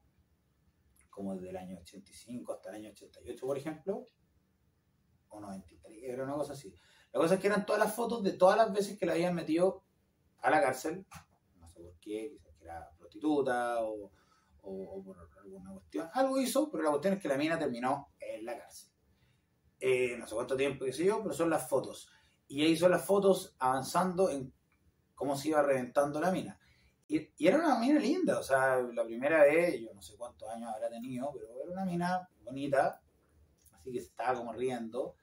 como 1.09 1.35
desde 1.37 1.49
el 1.49 1.57
año 1.57 1.79
85 1.79 2.53
hasta 2.53 2.69
el 2.69 2.75
año 2.75 2.91
88, 2.91 3.47
por 3.47 3.57
ejemplo, 3.57 4.05
o 5.31 5.41
93, 5.41 6.03
era 6.03 6.25
una 6.25 6.35
cosa 6.35 6.53
así. 6.53 6.75
La 7.11 7.19
cosa 7.19 7.37
es 7.37 7.41
que 7.41 7.47
eran 7.47 7.65
todas 7.65 7.81
las 7.81 7.97
fotos 7.97 8.23
de 8.23 8.33
todas 8.33 8.59
las 8.59 8.71
veces 8.75 8.99
que 8.99 9.07
la 9.07 9.15
habían 9.15 9.35
metido 9.35 9.85
a 10.41 10.51
la 10.51 10.61
cárcel, 10.61 11.07
no 11.57 11.67
sé 11.67 11.81
por 11.81 11.99
qué, 11.99 12.29
quizás 12.31 12.55
que 12.59 12.65
era 12.65 12.91
prostituta 12.99 13.79
o, 13.81 14.13
por 14.61 15.17
alguna 15.43 15.73
cuestión, 15.73 16.11
algo 16.13 16.39
hizo, 16.39 16.71
pero 16.71 16.85
la 16.85 16.91
cuestión 16.91 17.15
es 17.15 17.23
que 17.23 17.29
la 17.29 17.39
mina 17.39 17.59
terminó 17.59 18.13
en 18.21 18.45
la 18.45 18.59
cárcel. 18.59 18.94
Eh, 19.87 20.17
no 20.17 20.27
sé 20.27 20.35
cuánto 20.35 20.57
tiempo, 20.57 20.87
qué 20.87 20.95
sé 20.95 21.05
yo, 21.05 21.23
pero 21.23 21.35
son 21.35 21.51
las 21.51 21.69
fotos. 21.69 22.09
Y 22.49 22.65
ahí 22.65 22.75
son 22.75 22.91
las 22.91 23.05
fotos 23.05 23.55
avanzando 23.59 24.31
en 24.31 24.51
cómo 25.15 25.37
se 25.37 25.49
iba 25.49 25.61
reventando 25.61 26.19
la 26.23 26.31
mina. 26.31 26.59
Y, 27.07 27.19
y, 27.37 27.47
era 27.47 27.59
una 27.59 27.79
mina 27.79 28.01
linda, 28.01 28.39
o 28.39 28.43
sea, 28.43 28.79
la 28.79 29.05
primera 29.05 29.43
vez, 29.43 29.79
yo 29.79 29.93
no 29.93 30.01
sé 30.01 30.17
cuántos 30.17 30.49
años 30.49 30.71
habrá 30.75 30.89
tenido, 30.89 31.31
pero 31.35 31.49
era 31.63 31.71
una 31.71 31.85
mina 31.85 32.27
bonita, 32.41 33.03
así 33.75 33.93
que 33.93 33.99
estaba 33.99 34.39
como 34.39 34.55
riendo. 34.55 35.17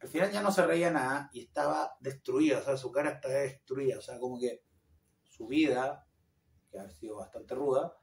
Al 0.00 0.08
final 0.08 0.32
ya 0.32 0.40
no 0.40 0.50
se 0.50 0.66
reía 0.66 0.90
nada 0.90 1.28
y 1.34 1.42
estaba 1.42 1.94
destruida, 2.00 2.60
o 2.60 2.62
sea, 2.62 2.78
su 2.78 2.90
cara 2.90 3.10
estaba 3.10 3.34
destruida, 3.34 3.98
o 3.98 4.00
sea, 4.00 4.18
como 4.18 4.38
que 4.38 4.62
su 5.24 5.46
vida, 5.46 6.06
que 6.70 6.78
ha 6.78 6.88
sido 6.88 7.16
bastante 7.16 7.54
ruda, 7.54 7.94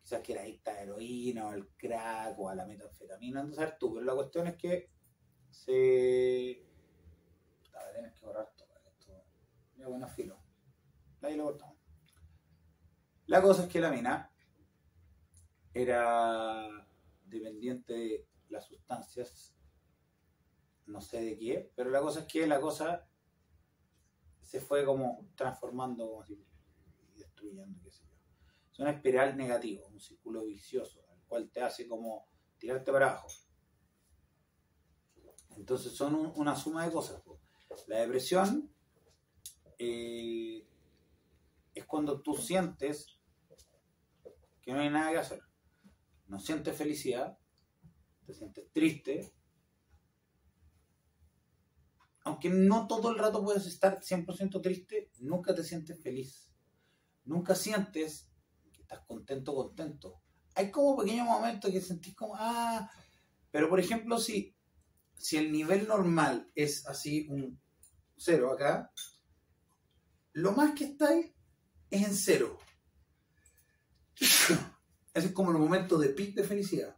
quizás 0.00 0.22
que 0.22 0.34
era 0.34 0.42
adicta 0.42 0.70
a 0.70 0.82
heroína 0.82 1.46
o 1.46 1.50
al 1.50 1.70
crack 1.76 2.38
o 2.38 2.48
a 2.48 2.54
la 2.54 2.66
metanfetamina, 2.66 3.42
no 3.42 3.52
sabes 3.52 3.76
tú, 3.80 3.92
pero 3.92 4.06
la 4.06 4.14
cuestión 4.14 4.46
es 4.46 4.54
que 4.54 4.94
se... 5.50 6.64
A 7.74 7.84
ver, 7.84 7.94
tienes 7.94 8.12
que 8.14 8.26
borrar 8.26 8.52
todo 8.56 8.68
esto. 8.88 9.24
Ya 9.76 9.88
bueno, 9.88 10.08
filo. 10.08 10.38
Ahí 11.22 11.36
lo 11.36 11.44
cortamos. 11.44 11.76
La 13.26 13.42
cosa 13.42 13.64
es 13.64 13.68
que 13.68 13.80
la 13.80 13.90
mina 13.90 14.30
era 15.74 16.68
dependiente 17.24 17.92
de 17.92 18.28
las 18.48 18.66
sustancias, 18.66 19.54
no 20.86 21.00
sé 21.00 21.20
de 21.20 21.36
qué, 21.36 21.72
pero 21.74 21.90
la 21.90 22.00
cosa 22.00 22.20
es 22.20 22.26
que 22.26 22.46
la 22.46 22.60
cosa 22.60 23.08
se 24.40 24.60
fue 24.60 24.84
como 24.84 25.28
transformando, 25.34 26.08
como 26.08 26.22
así, 26.22 26.40
destruyendo, 27.16 27.82
qué 27.82 27.90
sé 27.90 28.04
yo. 28.04 28.16
Es 28.70 28.78
una 28.78 28.92
espiral 28.92 29.36
negativa, 29.36 29.86
un 29.88 30.00
círculo 30.00 30.44
vicioso, 30.44 31.04
el 31.12 31.22
cual 31.26 31.50
te 31.50 31.62
hace 31.62 31.88
como 31.88 32.28
tirarte 32.56 32.92
para 32.92 33.10
abajo. 33.10 33.28
Entonces 35.56 35.92
son 35.92 36.32
una 36.36 36.54
suma 36.54 36.84
de 36.84 36.92
cosas. 36.92 37.22
La 37.86 37.98
depresión 37.98 38.70
eh, 39.78 40.66
es 41.74 41.84
cuando 41.84 42.20
tú 42.20 42.34
sientes 42.34 43.18
que 44.62 44.72
no 44.72 44.80
hay 44.80 44.90
nada 44.90 45.12
que 45.12 45.18
hacer. 45.18 45.42
No 46.26 46.38
sientes 46.38 46.76
felicidad, 46.76 47.38
te 48.26 48.34
sientes 48.34 48.70
triste, 48.72 49.32
aunque 52.26 52.50
no 52.50 52.88
todo 52.88 53.12
el 53.12 53.18
rato 53.18 53.44
puedes 53.44 53.66
estar 53.66 54.00
100% 54.00 54.60
triste, 54.60 55.12
nunca 55.20 55.54
te 55.54 55.62
sientes 55.62 56.02
feliz. 56.02 56.52
Nunca 57.24 57.54
sientes 57.54 58.28
que 58.72 58.82
estás 58.82 59.00
contento, 59.06 59.54
contento. 59.54 60.20
Hay 60.56 60.72
como 60.72 60.96
pequeños 60.96 61.24
momentos 61.24 61.70
que 61.70 61.80
sentís 61.80 62.16
como, 62.16 62.34
ah, 62.36 62.90
pero 63.52 63.68
por 63.68 63.78
ejemplo, 63.78 64.18
si, 64.18 64.55
si 65.18 65.36
el 65.36 65.50
nivel 65.50 65.86
normal 65.88 66.50
es 66.54 66.86
así 66.86 67.26
un 67.28 67.60
cero 68.16 68.52
acá, 68.52 68.92
lo 70.32 70.52
más 70.52 70.74
que 70.74 70.84
está 70.84 71.08
ahí 71.08 71.34
es 71.90 72.06
en 72.06 72.14
cero. 72.14 72.58
Ese 75.14 75.28
es 75.28 75.32
como 75.32 75.50
el 75.50 75.58
momento 75.58 75.98
de 75.98 76.10
pic 76.10 76.34
de 76.34 76.44
felicidad. 76.44 76.96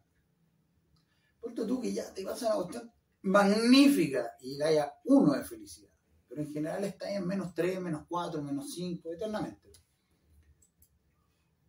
Ponte 1.40 1.64
tú 1.64 1.80
que 1.80 1.92
ya 1.92 2.12
te 2.12 2.24
vas 2.24 2.42
a 2.42 2.46
una 2.46 2.56
cuestión 2.56 2.92
magnífica 3.22 4.32
y 4.40 4.60
haya 4.60 4.92
uno 5.04 5.34
de 5.34 5.44
felicidad. 5.44 5.90
Pero 6.28 6.42
en 6.42 6.52
general 6.52 6.84
está 6.84 7.10
en 7.10 7.26
menos 7.26 7.54
3, 7.54 7.80
menos 7.80 8.06
4, 8.08 8.42
menos 8.42 8.74
5, 8.74 9.12
eternamente. 9.12 9.70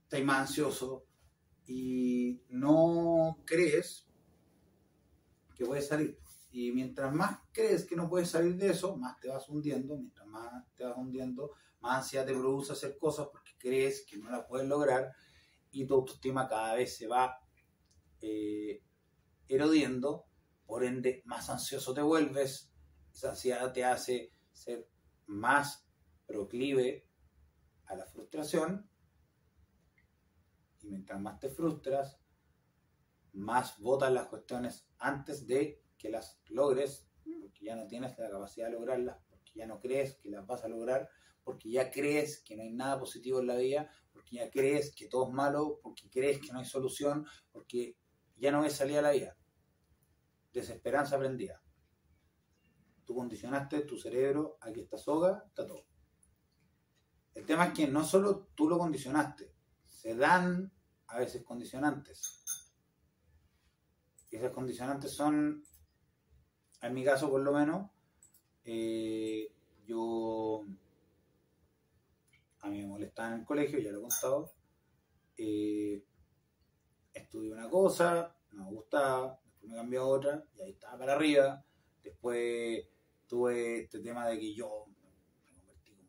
Estás 0.03 0.23
más 0.23 0.49
ansioso 0.49 1.05
y 1.67 2.41
no 2.49 3.37
crees 3.45 4.07
que 5.55 5.65
puedes 5.65 5.87
salir. 5.87 6.17
Y 6.51 6.71
mientras 6.71 7.13
más 7.13 7.39
crees 7.51 7.85
que 7.85 7.95
no 7.95 8.09
puedes 8.09 8.29
salir 8.29 8.55
de 8.55 8.71
eso, 8.71 8.97
más 8.97 9.19
te 9.19 9.29
vas 9.29 9.47
hundiendo. 9.49 9.97
Mientras 9.97 10.27
más 10.27 10.65
te 10.75 10.83
vas 10.83 10.97
hundiendo, 10.97 11.51
más 11.81 12.03
ansiedad 12.03 12.25
te 12.25 12.33
produce 12.33 12.73
hacer 12.73 12.97
cosas 12.97 13.27
porque 13.31 13.51
crees 13.57 14.05
que 14.05 14.17
no 14.17 14.29
la 14.29 14.47
puedes 14.47 14.67
lograr 14.67 15.11
y 15.71 15.85
tu 15.85 15.93
autoestima 15.93 16.47
cada 16.47 16.75
vez 16.75 16.97
se 16.97 17.07
va 17.07 17.39
eh, 18.21 18.83
erodiendo 19.47 20.25
por 20.65 20.83
ende 20.83 21.23
más 21.25 21.49
ansioso 21.49 21.93
te 21.93 22.01
vuelves, 22.01 22.71
esa 23.11 23.31
ansiedad 23.31 23.73
te 23.73 23.83
hace 23.83 24.33
ser 24.51 24.87
más 25.25 25.87
proclive 26.27 27.07
a 27.85 27.95
la 27.95 28.05
frustración 28.05 28.87
y 30.81 30.89
mientras 30.89 31.19
más 31.19 31.39
te 31.39 31.49
frustras, 31.49 32.19
más 33.33 33.79
botas 33.79 34.11
las 34.11 34.27
cuestiones 34.27 34.87
antes 34.99 35.47
de 35.47 35.81
que 35.99 36.09
las 36.09 36.41
logres, 36.47 37.07
porque 37.41 37.65
ya 37.65 37.75
no 37.75 37.85
tienes 37.85 38.17
la 38.17 38.31
capacidad 38.31 38.65
de 38.65 38.73
lograrlas, 38.73 39.21
porque 39.29 39.51
ya 39.53 39.67
no 39.67 39.79
crees 39.79 40.15
que 40.15 40.31
las 40.31 40.47
vas 40.47 40.63
a 40.63 40.67
lograr, 40.67 41.07
porque 41.43 41.69
ya 41.69 41.91
crees 41.91 42.41
que 42.41 42.55
no 42.55 42.63
hay 42.63 42.71
nada 42.71 42.97
positivo 42.99 43.39
en 43.39 43.47
la 43.47 43.55
vida, 43.57 43.91
porque 44.11 44.37
ya 44.37 44.49
crees 44.49 44.95
que 44.95 45.07
todo 45.07 45.27
es 45.27 45.33
malo, 45.33 45.79
porque 45.83 46.09
crees 46.09 46.39
que 46.39 46.51
no 46.51 46.57
hay 46.57 46.65
solución, 46.65 47.27
porque 47.51 47.95
ya 48.37 48.51
no 48.51 48.61
ves 48.61 48.73
salida 48.73 48.99
a 48.99 49.03
la 49.03 49.11
vida 49.11 49.35
desesperanza 50.53 51.17
prendida. 51.17 51.61
Tú 53.05 53.15
condicionaste 53.15 53.81
tu 53.81 53.97
cerebro 53.97 54.57
a 54.61 54.71
que 54.71 54.81
esta 54.81 54.97
soga 54.97 55.43
está 55.47 55.65
todo. 55.65 55.85
El 57.33 57.45
tema 57.45 57.67
es 57.67 57.73
que 57.73 57.87
no 57.87 58.03
solo 58.03 58.49
tú 58.55 58.67
lo 58.67 58.77
condicionaste, 58.77 59.53
se 59.85 60.15
dan 60.15 60.71
a 61.07 61.17
veces 61.17 61.43
condicionantes. 61.43 62.43
Y 64.29 64.35
esas 64.35 64.51
condicionantes 64.51 65.11
son, 65.11 65.63
en 66.81 66.93
mi 66.93 67.03
caso 67.03 67.29
por 67.29 67.41
lo 67.41 67.51
menos, 67.51 67.89
eh, 68.63 69.51
yo 69.85 70.65
a 72.61 72.69
mí 72.69 72.79
me 72.79 72.87
molestaba 72.87 73.33
en 73.33 73.39
el 73.39 73.45
colegio, 73.45 73.79
ya 73.79 73.91
lo 73.91 73.99
he 73.99 74.01
contado. 74.01 74.51
Eh, 75.37 76.03
estudié 77.13 77.51
una 77.53 77.69
cosa, 77.69 78.35
no 78.51 78.65
me 78.65 78.71
gustaba, 78.71 79.39
me 79.63 79.75
cambié 79.75 79.99
a 79.99 80.05
otra 80.05 80.43
y 80.57 80.61
ahí 80.61 80.71
estaba 80.71 80.99
para 80.99 81.13
arriba. 81.13 81.63
Después 82.03 82.85
tuve 83.27 83.81
este 83.81 83.99
tema 83.99 84.27
de 84.27 84.39
que 84.39 84.53
yo 84.53 84.85
me 85.43 85.53
convertí 85.53 85.93
como 85.93 86.03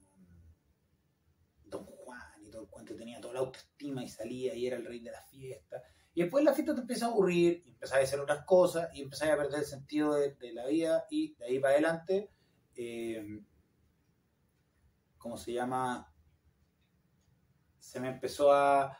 un 1.65 1.71
Don 1.71 1.85
Juan 1.85 2.45
y 2.45 2.51
todo 2.51 2.63
el 2.63 2.69
cuento, 2.69 2.97
tenía 2.97 3.21
toda 3.21 3.35
la 3.35 3.41
autoestima 3.41 4.03
y 4.03 4.09
salía 4.09 4.55
y 4.55 4.67
era 4.67 4.77
el 4.77 4.85
rey 4.85 5.01
de 5.01 5.13
la 5.13 5.23
fiesta. 5.23 5.83
Y 6.15 6.23
después 6.23 6.45
la 6.45 6.53
fiesta 6.53 6.75
te 6.75 6.81
empieza 6.81 7.07
a 7.07 7.09
aburrir, 7.11 7.63
y 7.65 7.71
empezás 7.71 7.99
a 7.99 8.03
hacer 8.03 8.21
otras 8.21 8.45
cosas 8.45 8.89
y 8.95 9.03
empezás 9.03 9.29
a 9.31 9.37
perder 9.37 9.61
el 9.61 9.67
sentido 9.67 10.15
de, 10.15 10.37
la 10.53 10.67
vida 10.67 11.07
y 11.11 11.35
de 11.37 11.45
ahí 11.45 11.59
para 11.61 11.75
adelante, 11.75 12.31
eh, 12.75 13.43
¿cómo 15.19 15.37
se 15.37 15.53
llama? 15.53 16.13
Se 17.79 18.01
me 18.01 18.09
empezó 18.09 18.53
a... 18.53 18.99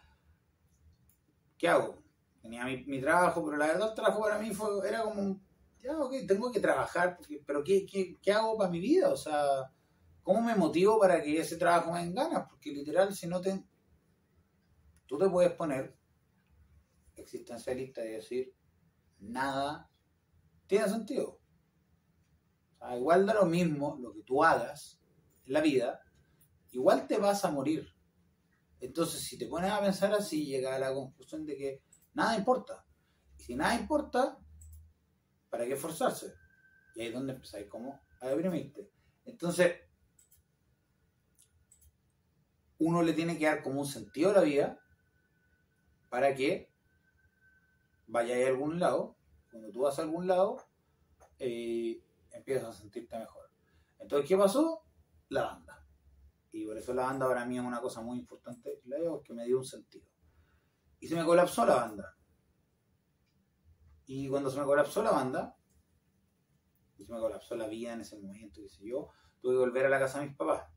¿Qué 1.59 1.69
hago? 1.69 2.01
tenía 2.41 2.65
mi, 2.65 3.01
trabajo, 3.01 3.45
pero 3.45 3.57
la 3.57 3.67
verdad 3.67 3.91
el 3.91 3.95
trabajo 3.95 4.23
para 4.23 4.39
mí 4.39 4.53
fue, 4.53 4.69
era 4.89 5.03
como, 5.03 5.41
ya, 5.79 5.99
ok, 5.99 6.15
tengo 6.27 6.51
que 6.51 6.61
trabajar, 6.61 7.19
pero 7.47 7.63
¿qué, 7.63 7.87
qué, 7.87 8.33
hago 8.33 8.57
para 8.57 8.71
mi 8.71 8.81
vida? 8.81 9.11
O 9.11 9.17
sea, 9.17 9.71
¿cómo 10.23 10.41
me 10.41 10.55
motivo 10.55 10.99
para 10.99 11.23
que 11.23 11.39
ese 11.39 11.57
trabajo 11.57 11.93
me 11.93 12.01
den 12.01 12.15
ganas? 12.15 12.49
Porque 12.49 12.71
literal, 12.71 13.15
si 13.15 13.27
no 13.27 13.41
te... 13.41 13.63
Tú 15.07 15.19
te 15.19 15.29
puedes 15.29 15.53
poner 15.53 15.97
existencialista 17.33 18.05
y 18.05 18.13
decir, 18.13 18.55
nada 19.19 19.91
tiene 20.67 20.89
sentido. 20.89 21.41
Igual 22.97 23.27
da 23.27 23.35
lo 23.35 23.47
mismo 23.47 23.97
lo 24.01 24.13
que 24.13 24.23
tú 24.23 24.43
hagas 24.43 25.01
en 25.45 25.53
la 25.53 25.61
vida, 25.61 26.01
igual 26.71 27.07
te 27.07 27.19
vas 27.19 27.45
a 27.45 27.51
morir. 27.51 27.87
Entonces, 28.81 29.21
si 29.21 29.37
te 29.37 29.47
pones 29.47 29.71
a 29.71 29.81
pensar 29.81 30.13
así, 30.15 30.47
llega 30.47 30.75
a 30.75 30.79
la 30.79 30.95
conclusión 30.95 31.45
de 31.45 31.57
que 31.57 31.83
Nada 32.15 32.37
importa. 32.37 32.85
Y 33.39 33.43
si 33.43 33.55
nada 33.55 33.75
importa, 33.75 34.39
¿para 35.49 35.65
qué 35.65 35.75
esforzarse? 35.75 36.35
Y 36.95 37.01
ahí 37.01 37.09
es 37.09 37.15
donde 37.15 37.35
empezáis 37.35 37.69
como 37.69 38.01
a 38.21 38.29
deprimirte. 38.29 38.91
Entonces, 39.25 39.77
uno 42.79 43.03
le 43.03 43.13
tiene 43.13 43.39
que 43.39 43.47
dar 43.47 43.63
como 43.63 43.81
un 43.81 43.87
sentido 43.87 44.31
a 44.31 44.35
la 44.35 44.41
vida 44.41 44.81
para 46.09 46.35
que 46.35 46.70
vaya 48.11 48.35
a 48.35 48.49
algún 48.49 48.79
lado. 48.79 49.17
Cuando 49.51 49.71
tú 49.71 49.81
vas 49.81 49.99
a 49.99 50.03
algún 50.03 50.27
lado, 50.27 50.59
eh, 51.39 52.03
empiezas 52.33 52.69
a 52.69 52.73
sentirte 52.73 53.19
mejor. 53.19 53.51
Entonces, 53.99 54.29
¿qué 54.29 54.37
pasó? 54.37 54.85
La 55.29 55.43
banda. 55.43 55.87
Y 56.53 56.67
por 56.67 56.77
eso 56.77 56.93
la 56.93 57.05
banda 57.05 57.29
para 57.29 57.47
mí 57.47 57.59
es 57.59 57.65
una 57.65 57.81
cosa 57.81 58.01
muy 58.01 58.19
importante, 58.19 58.81
la 58.85 58.99
digo, 58.99 59.23
que 59.23 59.33
me 59.33 59.45
dio 59.45 59.59
un 59.59 59.65
sentido. 59.65 60.07
Y 60.99 61.07
se 61.07 61.15
me 61.15 61.25
colapsó 61.25 61.65
la 61.65 61.77
banda. 61.77 62.17
Y 64.07 64.29
cuando 64.29 64.51
se 64.51 64.59
me 64.59 64.65
colapsó 64.65 65.03
la 65.03 65.13
banda, 65.13 65.57
y 66.99 67.05
se 67.05 67.13
me 67.13 67.21
colapsó 67.21 67.57
la 67.57 67.69
vida 67.69 67.93
en 67.93 68.01
ese 68.01 68.19
momento, 68.19 68.61
sé 68.69 68.85
yo, 68.85 69.09
tuve 69.41 69.55
que 69.55 69.59
volver 69.59 69.87
a 69.87 69.89
la 69.89 69.99
casa 69.99 70.21
de 70.21 70.27
mis 70.27 70.37
papás, 70.37 70.69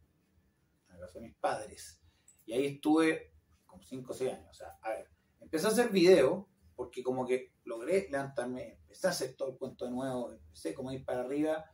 a 0.88 0.94
la 0.94 1.00
casa 1.00 1.20
de 1.20 1.26
mis 1.26 1.36
padres. 1.36 2.02
Y 2.46 2.54
ahí 2.54 2.66
estuve 2.68 3.34
como 3.66 3.84
5 3.84 4.12
o 4.12 4.16
6 4.16 4.34
años. 4.34 4.50
O 4.52 4.54
sea, 4.54 4.78
a 4.82 4.90
ver, 4.90 5.10
empecé 5.42 5.68
a 5.68 5.72
hacer 5.72 5.90
video, 5.90 6.48
porque 6.76 7.04
como 7.04 7.26
que 7.26 7.54
logré 7.66 8.08
levantarme, 8.10 8.74
empecé 8.74 9.08
a 9.08 9.12
hacer 9.12 9.36
todo 9.36 9.52
el 9.52 9.58
cuento 9.58 9.86
de 9.86 9.92
nuevo, 9.92 10.32
empecé 10.32 10.74
como 10.74 10.90
a 10.90 10.96
ir 10.96 11.06
para 11.06 11.22
arriba 11.22 11.66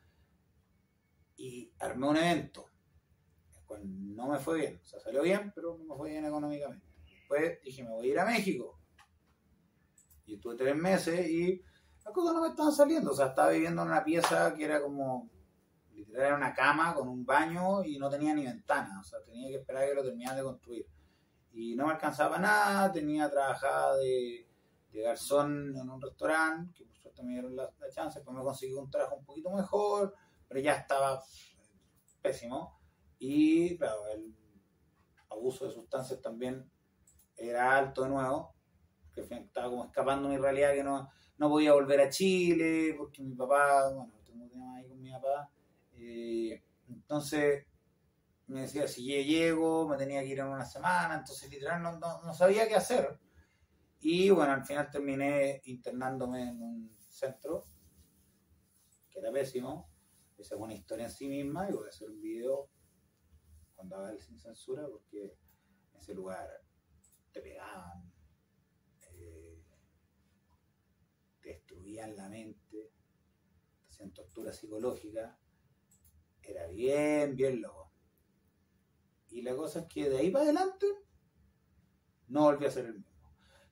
y 1.38 1.72
armé 1.80 2.08
un 2.08 2.18
evento. 2.18 2.66
Pues 3.66 3.82
no 3.84 4.28
me 4.28 4.40
fue 4.40 4.60
bien, 4.60 4.82
o 4.84 4.86
sea, 4.86 5.00
salió 5.00 5.22
bien, 5.22 5.52
pero 5.54 5.78
no 5.78 5.94
me 5.94 5.96
fue 5.96 6.10
bien 6.10 6.26
económicamente. 6.26 6.86
Después 7.06 7.62
dije, 7.64 7.84
me 7.84 7.92
voy 7.92 8.08
a 8.08 8.12
ir 8.12 8.20
a 8.20 8.26
México. 8.26 8.80
Y 10.26 10.36
estuve 10.36 10.56
tres 10.56 10.76
meses 10.76 11.28
y 11.30 11.62
las 12.04 12.14
cosas 12.14 12.34
no 12.34 12.42
me 12.42 12.50
estaban 12.50 12.72
saliendo. 12.72 13.12
O 13.12 13.16
sea, 13.16 13.28
estaba 13.28 13.52
viviendo 13.52 13.84
en 13.84 13.88
una 13.90 14.04
pieza 14.04 14.56
que 14.56 14.66
era 14.66 14.82
como, 14.82 15.30
literal, 15.92 16.26
era 16.26 16.36
una 16.36 16.54
cama 16.54 16.94
con 16.96 17.08
un 17.08 17.26
baño 17.26 17.84
y 17.84 18.00
no 18.00 18.10
tenía 18.10 18.34
ni 18.34 18.46
ventana. 18.46 19.00
O 19.00 19.04
sea, 19.04 19.20
tenía 19.24 19.50
que 19.50 19.58
esperar 19.58 19.84
a 19.84 19.88
que 19.88 19.94
lo 19.94 20.04
terminaran 20.04 20.38
de 20.38 20.44
construir. 20.44 20.88
y 21.52 21.76
no 21.76 21.86
me 21.86 21.94
alcanzaba 21.94 22.40
nada, 22.40 22.92
tenía 22.92 23.30
trabajada 23.30 23.98
de, 23.98 24.49
de 24.92 25.02
garzón 25.02 25.76
en 25.76 25.90
un 25.90 26.02
restaurante, 26.02 26.74
que 26.74 26.86
por 26.86 26.98
suerte 26.98 27.24
me 27.24 27.34
dieron 27.34 27.56
la, 27.56 27.72
la 27.80 27.90
chance, 27.90 28.20
después 28.20 28.36
me 28.36 28.44
conseguí 28.44 28.74
un 28.74 28.90
trabajo 28.90 29.18
un 29.18 29.26
poquito 29.26 29.52
mejor, 29.52 30.14
pero 30.48 30.60
ya 30.60 30.74
estaba 30.74 31.24
pésimo. 32.22 32.80
Y 33.20 33.78
claro, 33.78 34.08
el 34.08 34.36
abuso 35.30 35.66
de 35.66 35.74
sustancias 35.74 36.22
también 36.22 36.70
era 37.38 37.78
alto 37.78 38.04
de 38.04 38.10
nuevo, 38.10 38.56
que 39.14 39.22
estaba 39.22 39.70
como 39.70 39.86
escapando 39.86 40.30
mi 40.30 40.38
realidad, 40.38 40.74
que 40.74 40.84
no, 40.84 41.10
no 41.38 41.50
podía 41.50 41.74
volver 41.74 42.02
a 42.02 42.10
Chile, 42.10 42.96
porque 42.98 43.22
mi 43.22 43.36
papá, 43.36 43.90
bueno, 43.94 44.14
tengo 44.26 44.44
un 44.44 44.50
tema 44.50 44.76
ahí 44.76 44.88
con 44.88 45.02
mi 45.02 45.12
papá, 45.12 45.50
eh, 45.94 46.64
entonces 46.88 47.66
me 48.48 48.62
decía, 48.62 48.88
si 48.88 49.04
llego, 49.04 49.88
me 49.88 49.98
tenía 49.98 50.22
que 50.22 50.28
ir 50.28 50.40
en 50.40 50.48
una 50.48 50.66
semana, 50.66 51.16
entonces 51.16 51.50
literal 51.52 51.84
no, 51.84 52.00
no, 52.00 52.22
no 52.24 52.34
sabía 52.34 52.68
qué 52.68 52.76
hacer. 52.76 53.20
Y 54.00 54.30
bueno, 54.30 54.54
al 54.54 54.66
final 54.66 54.90
terminé 54.90 55.62
internándome 55.66 56.50
en 56.50 56.62
un 56.62 56.98
centro, 57.00 57.66
que 59.10 59.20
era 59.20 59.32
pésimo, 59.32 59.90
esa 60.38 60.56
es 60.56 60.62
una 60.62 60.74
historia 60.74 61.06
en 61.06 61.12
sí 61.12 61.28
misma, 61.28 61.70
y 61.70 61.74
voy 61.74 61.86
a 61.86 61.90
hacer 61.90 62.10
un 62.10 62.22
video 62.22 62.70
cuando 63.76 63.98
haga 63.98 64.12
el 64.12 64.20
sin 64.20 64.40
censura, 64.40 64.88
porque 64.88 65.38
en 65.92 66.00
ese 66.00 66.14
lugar 66.14 66.48
te 67.32 67.42
pegaban, 67.42 68.12
eh, 69.12 69.64
te 71.42 71.50
destruían 71.50 72.16
la 72.16 72.30
mente, 72.30 72.92
te 73.82 73.90
hacían 73.90 74.14
tortura 74.14 74.54
psicológica, 74.54 75.38
era 76.50 76.68
bien, 76.68 77.36
bien 77.36 77.62
loco. 77.62 77.92
Y 79.30 79.42
la 79.42 79.56
cosa 79.56 79.82
es 79.82 79.86
que 79.88 80.10
de 80.10 80.18
ahí 80.18 80.32
para 80.32 80.46
adelante 80.46 80.88
no 82.28 82.44
volví 82.44 82.66
a 82.66 82.72
ser 82.72 82.86
el 82.88 82.94
mismo. 82.96 83.09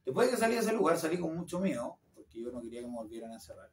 Después 0.07 0.27
de 0.27 0.35
que 0.35 0.39
salí 0.39 0.53
de 0.53 0.61
ese 0.61 0.71
lugar, 0.71 0.97
salí 0.97 1.19
con 1.19 1.35
mucho 1.35 1.59
miedo, 1.59 1.99
porque 2.15 2.41
yo 2.41 2.49
no 2.49 2.61
quería 2.61 2.79
que 2.79 2.87
me 2.87 2.95
volvieran 2.95 3.29
a 3.31 3.33
encerrar. 3.33 3.69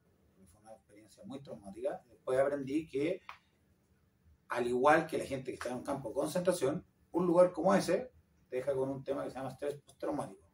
Fue 0.50 0.60
una 0.62 0.72
experiencia 0.72 1.22
muy 1.24 1.40
traumática. 1.40 2.02
Después 2.08 2.40
aprendí 2.40 2.88
que, 2.88 3.20
al 4.48 4.66
igual 4.66 5.06
que 5.06 5.16
la 5.16 5.26
gente 5.26 5.52
que 5.52 5.54
está 5.54 5.68
en 5.68 5.76
un 5.76 5.84
campo 5.84 6.08
de 6.08 6.14
concentración, 6.16 6.84
un 7.12 7.24
lugar 7.24 7.52
como 7.52 7.72
ese 7.72 8.10
deja 8.50 8.74
con 8.74 8.90
un 8.90 9.04
tema 9.04 9.22
que 9.22 9.30
se 9.30 9.36
llama 9.36 9.50
estrés 9.50 9.76
postraumático. 9.76 10.50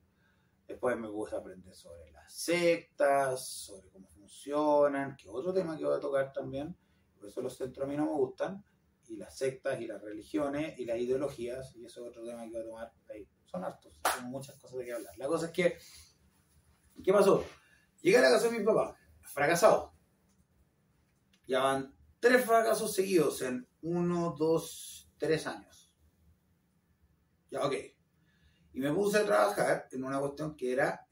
Después 0.69 0.99
me 0.99 1.09
puse 1.09 1.35
a 1.35 1.39
aprender 1.39 1.75
sobre 1.75 2.11
las 2.13 2.31
sectas, 2.31 3.49
sobre 3.49 3.89
cómo 3.89 4.07
funcionan, 4.11 5.17
que 5.17 5.31
otro 5.31 5.55
tema 5.55 5.79
que 5.79 5.87
voy 5.87 5.97
a 5.97 6.01
tocar 6.01 6.31
también, 6.31 6.77
por 7.17 7.27
eso 7.27 7.41
los 7.41 7.57
centros 7.57 7.87
a 7.87 7.89
mí 7.89 7.97
no 7.97 8.05
me 8.05 8.13
gustan, 8.13 8.63
y 9.09 9.17
las 9.17 9.35
sectas 9.35 9.81
y 9.81 9.87
las 9.87 10.03
religiones 10.03 10.79
y 10.79 10.85
las 10.85 10.99
ideologías, 10.99 11.75
y 11.75 11.87
eso 11.87 12.03
es 12.03 12.11
otro 12.11 12.23
tema 12.23 12.43
que 12.43 12.51
voy 12.51 12.61
a 12.61 12.65
tomar 12.67 12.93
ahí. 13.09 13.27
Son 13.51 13.65
hartos, 13.65 13.93
tengo 14.15 14.29
muchas 14.29 14.55
cosas 14.61 14.79
de 14.79 14.85
que 14.85 14.93
hablar. 14.93 15.13
La 15.19 15.27
cosa 15.27 15.47
es 15.47 15.53
que, 15.53 15.77
¿qué 17.03 17.13
pasó? 17.13 17.45
Llegué 18.01 18.19
a 18.19 18.23
la 18.23 18.31
casa 18.31 18.49
de 18.49 18.59
mi 18.59 18.65
papá, 18.65 18.97
fracasado. 19.23 19.93
Ya 21.49 21.61
van 21.61 21.93
tres 22.21 22.45
fracasos 22.45 22.95
seguidos 22.95 23.43
en 23.43 23.67
uno, 23.83 24.37
dos, 24.39 25.11
tres 25.19 25.49
años. 25.49 25.93
Ya, 27.51 27.65
ok. 27.65 27.75
Y 28.73 28.79
me 28.79 28.93
puse 28.93 29.19
a 29.19 29.27
trabajar 29.27 29.89
en 29.91 30.05
una 30.05 30.21
cuestión 30.21 30.55
que 30.55 30.73
era... 30.73 31.09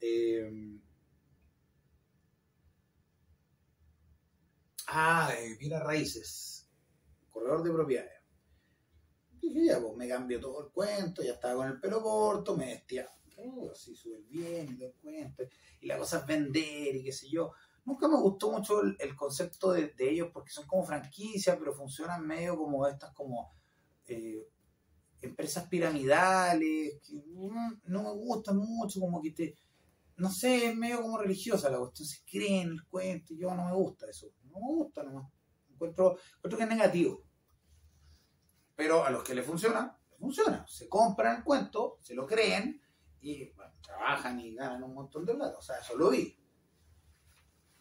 Ah, 4.87 5.33
mira 5.59 5.83
raíces. 5.83 6.69
Corredor 7.29 7.63
de 7.63 7.71
propiedades. 7.71 8.18
Dije, 9.41 9.65
ya, 9.65 9.79
pues 9.79 9.95
me 9.95 10.07
cambió 10.07 10.39
todo 10.39 10.65
el 10.65 10.71
cuento, 10.71 11.23
ya 11.23 11.33
estaba 11.33 11.55
con 11.55 11.67
el 11.67 11.79
pelo 11.79 12.01
corto, 12.01 12.55
me 12.55 12.67
vestía 12.67 13.07
así 13.71 13.95
súper 13.95 14.21
bien 14.23 14.77
y 14.77 14.83
el 14.83 14.93
cuento. 14.95 15.43
Y 15.81 15.87
la 15.87 15.97
cosa 15.97 16.19
es 16.19 16.25
vender 16.25 16.95
y 16.95 17.03
qué 17.03 17.11
sé 17.11 17.29
yo. 17.29 17.53
Nunca 17.85 18.07
me 18.07 18.17
gustó 18.17 18.51
mucho 18.51 18.81
el, 18.81 19.15
concepto 19.15 19.71
de, 19.71 19.87
de, 19.89 20.09
ellos 20.09 20.29
porque 20.33 20.51
son 20.51 20.67
como 20.67 20.85
franquicias, 20.85 21.57
pero 21.57 21.73
funcionan 21.73 22.25
medio 22.25 22.57
como 22.57 22.85
estas 22.85 23.13
como 23.13 23.53
eh, 24.05 24.47
empresas 25.21 25.67
piramidales, 25.67 26.99
que 27.01 27.23
no 27.85 28.03
me 28.03 28.11
gustan 28.13 28.57
mucho, 28.57 28.99
como 28.99 29.21
que 29.21 29.31
te, 29.31 29.55
no 30.17 30.29
sé, 30.29 30.67
es 30.67 30.75
medio 30.75 31.01
como 31.01 31.17
religiosa 31.17 31.69
la 31.69 31.79
cuestión, 31.79 32.07
se 32.07 32.23
creen 32.29 32.69
el 32.71 32.85
cuento, 32.85 33.33
y 33.33 33.39
yo 33.39 33.53
no 33.55 33.65
me 33.65 33.73
gusta 33.73 34.09
eso, 34.09 34.27
no 34.43 34.59
me 34.59 34.67
gusta 34.67 35.03
nomás, 35.03 35.31
encuentro, 35.69 36.17
encuentro 36.37 36.57
que 36.57 36.63
es 36.63 36.69
negativo. 36.69 37.23
Pero 38.79 39.03
a 39.03 39.09
los 39.09 39.25
que 39.25 39.35
le 39.35 39.43
funciona, 39.43 39.93
les 40.09 40.17
funciona, 40.17 40.65
se 40.65 40.87
compran 40.87 41.35
el 41.35 41.43
cuento, 41.43 41.97
se 41.99 42.15
lo 42.15 42.25
creen, 42.25 42.81
y 43.19 43.51
trabajan 43.81 44.39
y 44.39 44.55
ganan 44.55 44.81
un 44.83 44.93
montón 44.93 45.25
de 45.25 45.35
plata, 45.35 45.57
o 45.57 45.61
sea, 45.61 45.79
eso 45.79 45.97
lo 45.97 46.09
vi. 46.09 46.33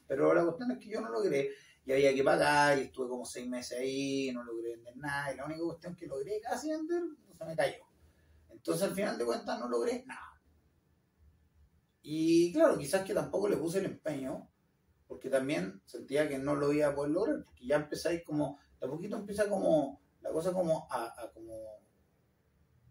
Pero 0.09 0.35
la 0.35 0.43
cuestión 0.43 0.73
es 0.73 0.79
que 0.79 0.91
yo 0.91 1.01
no 1.01 1.09
logré, 1.11 1.51
y 1.85 1.93
había 1.93 2.13
que 2.13 2.25
pagar, 2.25 2.79
y 2.79 2.81
estuve 2.81 3.11
como 3.11 3.25
seis 3.25 3.49
meses 3.49 3.79
ahí, 3.79 4.33
no 4.33 4.43
logré 4.43 4.71
vender 4.75 4.97
nada, 4.97 5.33
y 5.33 5.37
la 5.37 5.45
única 5.45 5.63
cuestión 5.63 5.95
que 5.95 6.09
logré 6.09 6.41
casi 6.41 6.69
vender, 6.69 7.05
se 7.39 7.45
me 7.45 7.55
cayó. 7.55 7.85
Entonces 8.49 8.83
al 8.83 8.95
final 8.97 9.17
de 9.17 9.25
cuentas 9.25 9.61
no 9.61 9.69
logré 9.69 10.05
nada. 10.05 10.43
Y 12.03 12.53
claro, 12.53 12.77
quizás 12.77 13.05
que 13.05 13.15
tampoco 13.15 13.49
le 13.49 13.57
puse 13.57 13.79
el 13.79 13.85
empeño, 13.85 14.51
porque 15.07 15.31
también 15.31 15.81
sentía 15.87 16.29
que 16.29 16.39
no 16.39 16.57
lo 16.57 16.73
iba 16.73 16.89
a 16.89 16.95
poder 16.97 17.13
lograr, 17.13 17.45
porque 17.45 17.69
ya 17.69 17.77
empezáis 17.77 18.25
como, 18.25 18.59
de 18.81 18.89
a 18.89 18.91
poquito 18.91 19.15
empieza 19.15 19.49
como, 19.49 20.08
la 20.29 20.35
cosa 20.35 20.53
como 20.53 20.87
a, 20.91 21.23
a 21.23 21.33
como 21.33 21.81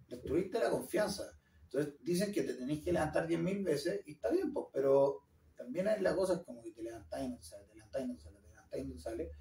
destruirte 0.10 0.60
la 0.60 0.72
confianza. 0.72 1.32
Entonces 1.66 1.96
dicen 2.02 2.32
que 2.34 2.44
te 2.44 2.56
tenéis 2.56 2.84
que 2.84 2.92
levantar 2.92 3.28
10.000 3.28 3.64
veces 3.64 4.02
y 4.06 4.14
está 4.14 4.32
bien, 4.32 4.52
pues, 4.54 4.68
pero 4.74 5.24
también 5.56 5.88
hay 5.88 6.02
la 6.02 6.16
cosa 6.16 6.44
como 6.44 6.64
que 6.64 6.72
te 6.72 6.82
levantáis 6.82 7.28
y 7.28 7.30
no 7.30 7.42
sale, 7.44 7.66
te 7.66 7.76
levantáis 7.76 8.06
y 8.06 8.08
no 8.14 8.18
sale, 8.18 8.40
te 8.40 8.48
levantáis 8.48 8.86
y 8.86 8.88
no 8.88 8.98
sale. 8.98 9.32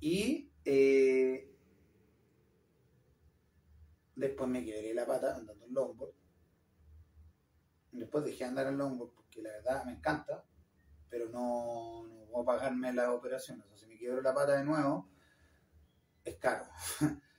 Y 0.00 0.52
eh, 0.64 1.50
después 4.16 4.50
me 4.50 4.64
quebré 4.64 4.92
la 4.92 5.06
pata 5.06 5.36
andando 5.36 5.64
en 5.64 5.74
longboard. 5.74 6.12
Después 7.92 8.24
dejé 8.24 8.44
de 8.44 8.50
andar 8.50 8.66
en 8.66 8.78
longboard 8.78 9.14
porque 9.14 9.42
la 9.42 9.50
verdad 9.52 9.84
me 9.86 9.92
encanta, 9.92 10.44
pero 11.08 11.30
no, 11.30 12.06
no 12.06 12.24
puedo 12.26 12.44
pagarme 12.44 12.92
las 12.92 13.08
operaciones. 13.08 13.64
O 13.72 13.76
si 13.76 13.86
me 13.86 13.96
quiebro 13.96 14.20
la 14.20 14.34
pata 14.34 14.58
de 14.58 14.64
nuevo, 14.64 15.08
es 16.24 16.36
caro. 16.36 16.66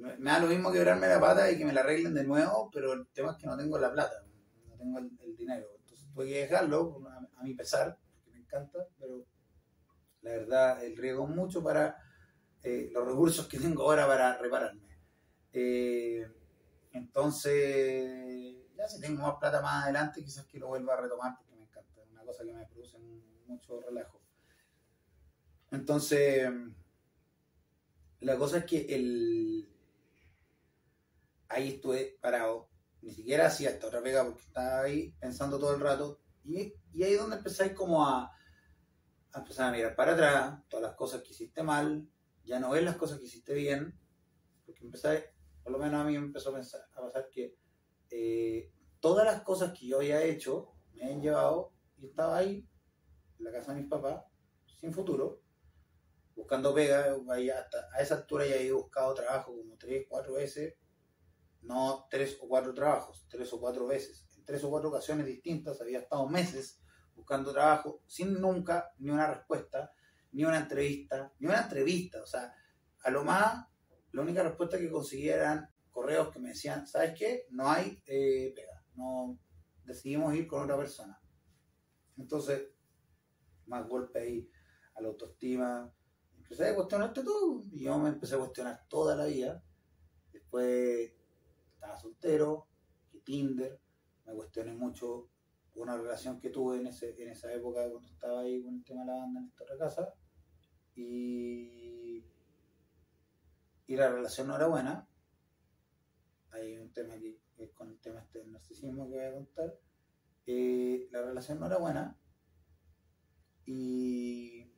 me 0.00 0.30
da 0.30 0.38
lo 0.38 0.46
mismo 0.48 0.72
quebrarme 0.72 1.08
la 1.08 1.20
pata 1.20 1.50
y 1.50 1.58
que 1.58 1.64
me 1.64 1.72
la 1.72 1.80
arreglen 1.80 2.14
de 2.14 2.24
nuevo, 2.24 2.70
pero 2.72 2.92
el 2.92 3.06
tema 3.08 3.32
es 3.32 3.38
que 3.38 3.46
no 3.46 3.56
tengo 3.56 3.78
la 3.78 3.92
plata, 3.92 4.24
no 4.68 4.76
tengo 4.76 4.98
el, 4.98 5.36
dinero. 5.36 5.66
Entonces 5.78 6.08
tuve 6.12 6.26
que 6.26 6.40
dejarlo 6.40 7.00
a, 7.08 7.40
a, 7.40 7.42
mi 7.42 7.54
pesar, 7.54 7.98
porque 8.10 8.30
me 8.30 8.38
encanta, 8.38 8.86
pero 8.98 9.26
la 10.22 10.30
verdad 10.30 10.84
el 10.84 10.96
riesgo 10.96 11.28
es 11.28 11.34
mucho 11.34 11.62
para 11.62 11.96
eh, 12.62 12.90
los 12.92 13.06
recursos 13.06 13.46
que 13.46 13.60
tengo 13.60 13.84
ahora 13.84 14.06
para 14.06 14.38
repararme. 14.38 14.98
Eh, 15.52 16.26
entonces, 16.92 18.56
ya 18.74 18.88
si 18.88 19.00
tengo 19.00 19.22
más 19.22 19.36
plata 19.38 19.60
más 19.60 19.84
adelante, 19.84 20.24
quizás 20.24 20.46
que 20.46 20.58
lo 20.58 20.68
vuelva 20.68 20.94
a 20.94 21.02
retomar 21.02 21.36
porque 21.36 21.54
me 21.54 21.62
encanta, 21.62 22.02
es 22.02 22.10
una 22.10 22.24
cosa 22.24 22.44
que 22.44 22.52
me 22.52 22.66
produce 22.66 22.98
mucho 23.46 23.80
relajo. 23.82 24.20
Entonces, 25.70 26.50
la 28.20 28.36
cosa 28.36 28.58
es 28.58 28.64
que 28.64 28.86
el, 28.94 29.68
ahí 31.48 31.74
estuve 31.74 32.18
parado, 32.20 32.70
ni 33.02 33.12
siquiera 33.12 33.46
hacía 33.46 33.70
esta 33.70 33.86
otra 33.86 34.02
pega 34.02 34.24
porque 34.24 34.42
estaba 34.42 34.82
ahí 34.82 35.12
pensando 35.20 35.58
todo 35.58 35.74
el 35.74 35.80
rato. 35.80 36.20
Y, 36.42 36.74
y 36.92 37.02
ahí 37.02 37.14
es 37.14 37.20
donde 37.20 37.36
empezáis 37.36 37.72
como 37.72 38.06
a, 38.06 38.24
a, 39.32 39.38
empezar 39.38 39.68
a 39.68 39.72
mirar 39.72 39.94
para 39.94 40.12
atrás, 40.12 40.60
todas 40.68 40.84
las 40.84 40.96
cosas 40.96 41.22
que 41.22 41.30
hiciste 41.30 41.62
mal, 41.62 42.08
ya 42.44 42.60
no 42.60 42.70
ves 42.70 42.84
las 42.84 42.96
cosas 42.96 43.18
que 43.18 43.26
hiciste 43.26 43.54
bien, 43.54 43.98
porque 44.64 44.84
empezáis, 44.84 45.24
por 45.62 45.72
lo 45.72 45.78
menos 45.78 46.00
a 46.00 46.04
mí 46.04 46.12
me 46.12 46.26
empezó 46.26 46.50
a, 46.50 46.54
pensar, 46.54 46.80
a 46.94 47.00
pasar 47.00 47.28
que 47.30 47.56
eh, 48.10 48.72
todas 49.00 49.26
las 49.26 49.42
cosas 49.42 49.72
que 49.76 49.86
yo 49.86 49.98
había 49.98 50.22
hecho 50.22 50.72
me 50.94 51.04
han 51.04 51.20
llevado 51.20 51.72
y 51.98 52.06
estaba 52.06 52.38
ahí, 52.38 52.68
en 53.38 53.44
la 53.44 53.52
casa 53.52 53.74
de 53.74 53.80
mis 53.80 53.90
papás, 53.90 54.22
sin 54.80 54.92
futuro, 54.92 55.42
buscando 56.34 56.74
pega, 56.74 57.16
hasta 57.58 57.88
a 57.92 58.00
esa 58.00 58.16
altura 58.16 58.46
ya 58.46 58.56
he 58.56 58.70
buscado 58.70 59.14
trabajo 59.14 59.56
como 59.56 59.76
tres, 59.76 60.06
cuatro 60.08 60.34
veces, 60.34 60.74
no 61.66 62.06
tres 62.10 62.38
o 62.40 62.48
cuatro 62.48 62.72
trabajos, 62.72 63.26
tres 63.28 63.52
o 63.52 63.60
cuatro 63.60 63.86
veces, 63.86 64.26
en 64.36 64.44
tres 64.44 64.62
o 64.64 64.70
cuatro 64.70 64.88
ocasiones 64.88 65.26
distintas, 65.26 65.80
había 65.80 66.00
estado 66.00 66.28
meses 66.28 66.80
buscando 67.14 67.52
trabajo 67.52 68.02
sin 68.06 68.40
nunca 68.40 68.92
ni 68.98 69.10
una 69.10 69.26
respuesta, 69.26 69.92
ni 70.32 70.44
una 70.44 70.58
entrevista, 70.58 71.32
ni 71.38 71.48
una 71.48 71.62
entrevista, 71.62 72.22
o 72.22 72.26
sea, 72.26 72.54
a 73.02 73.10
lo 73.10 73.24
más, 73.24 73.66
la 74.12 74.22
única 74.22 74.42
respuesta 74.42 74.78
que 74.78 74.90
conseguía 74.90 75.36
eran 75.36 75.68
correos 75.90 76.30
que 76.32 76.38
me 76.38 76.50
decían, 76.50 76.86
¿sabes 76.86 77.14
qué? 77.18 77.46
No 77.50 77.70
hay 77.70 78.02
eh, 78.06 78.52
pega, 78.54 78.84
no 78.94 79.38
decidimos 79.84 80.34
ir 80.34 80.46
con 80.46 80.62
otra 80.62 80.76
persona. 80.76 81.20
Entonces, 82.16 82.68
más 83.66 83.88
golpe 83.88 84.20
ahí 84.20 84.50
a 84.94 85.00
la 85.00 85.08
autoestima, 85.08 85.92
empecé 86.36 86.68
a 86.68 86.74
cuestionarte 86.74 87.24
todo, 87.24 87.64
y 87.72 87.84
yo 87.84 87.98
me 87.98 88.10
empecé 88.10 88.34
a 88.34 88.38
cuestionar 88.38 88.86
toda 88.88 89.16
la 89.16 89.24
vida, 89.24 89.62
después 90.32 91.12
estaba 91.86 92.00
soltero, 92.00 92.66
que 93.10 93.20
Tinder, 93.20 93.80
me 94.26 94.34
cuestioné 94.34 94.74
mucho 94.74 95.30
una 95.74 95.96
relación 95.96 96.40
que 96.40 96.50
tuve 96.50 96.78
en, 96.78 96.88
ese, 96.88 97.14
en 97.22 97.30
esa 97.30 97.52
época 97.52 97.88
cuando 97.88 98.08
estaba 98.08 98.40
ahí 98.40 98.62
con 98.62 98.74
el 98.74 98.84
tema 98.84 99.02
de 99.02 99.06
la 99.06 99.18
banda 99.18 99.40
en 99.40 99.46
esta 99.46 99.78
casa. 99.78 100.14
Y, 100.96 102.24
y 103.86 103.96
la 103.96 104.10
relación 104.10 104.48
no 104.48 104.56
era 104.56 104.66
buena. 104.66 105.08
Hay 106.50 106.76
un 106.78 106.90
tema 106.92 107.14
aquí, 107.14 107.38
con 107.74 107.90
el 107.90 108.00
tema 108.00 108.20
este 108.20 108.40
del 108.40 108.50
narcisismo 108.50 109.08
que 109.08 109.14
voy 109.16 109.24
a 109.24 109.32
contar. 109.32 109.78
Eh, 110.46 111.08
la 111.12 111.22
relación 111.22 111.60
no 111.60 111.66
era 111.66 111.78
buena. 111.78 112.18
Y, 113.66 114.72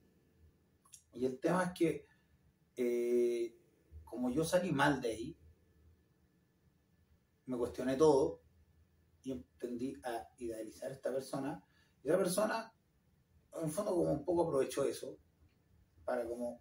y 1.13 1.25
el 1.25 1.39
tema 1.39 1.65
es 1.65 1.73
que, 1.73 2.07
eh, 2.77 3.57
como 4.05 4.31
yo 4.31 4.45
salí 4.45 4.73
mal 4.73 5.01
de 5.01 5.09
ahí, 5.11 5.39
me 7.49 7.57
cuestioné 7.57 7.97
todo 7.97 8.43
y 9.25 9.43
tendí 9.59 9.95
a 10.05 10.29
idealizar 10.39 10.91
a 10.91 10.95
esta 10.95 11.13
persona. 11.13 11.65
Y 12.03 12.09
esa 12.09 12.19
persona, 12.19 12.73
en 13.55 13.65
el 13.65 13.71
fondo, 13.71 13.93
como 13.93 14.13
un 14.13 14.25
poco 14.25 14.47
aprovechó 14.47 14.85
eso 14.85 15.19
para 16.05 16.27
como... 16.27 16.61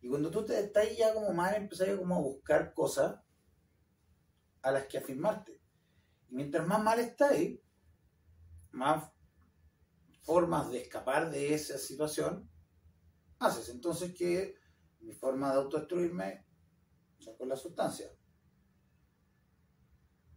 Y 0.00 0.08
cuando 0.08 0.30
tú 0.30 0.44
te 0.44 0.58
estás 0.60 0.94
ya 0.96 1.14
como 1.14 1.32
mal, 1.32 1.54
empezás 1.54 1.96
como 1.96 2.16
a 2.16 2.20
buscar 2.20 2.74
cosas 2.74 3.18
a 4.60 4.70
las 4.70 4.86
que 4.86 4.98
afirmarte. 4.98 5.62
Y 6.28 6.34
mientras 6.34 6.66
más 6.66 6.82
mal 6.82 7.16
ahí 7.30 7.62
más 8.72 9.08
formas 10.22 10.70
de 10.70 10.82
escapar 10.82 11.30
de 11.30 11.54
esa 11.54 11.78
situación 11.78 12.50
haces. 13.38 13.68
Entonces 13.68 14.14
que 14.14 14.56
mi 15.00 15.12
forma 15.12 15.52
de 15.52 15.58
autodestruirme 15.58 16.44
son 17.18 17.36
con 17.36 17.48
la 17.48 17.56
sustancia. 17.56 18.10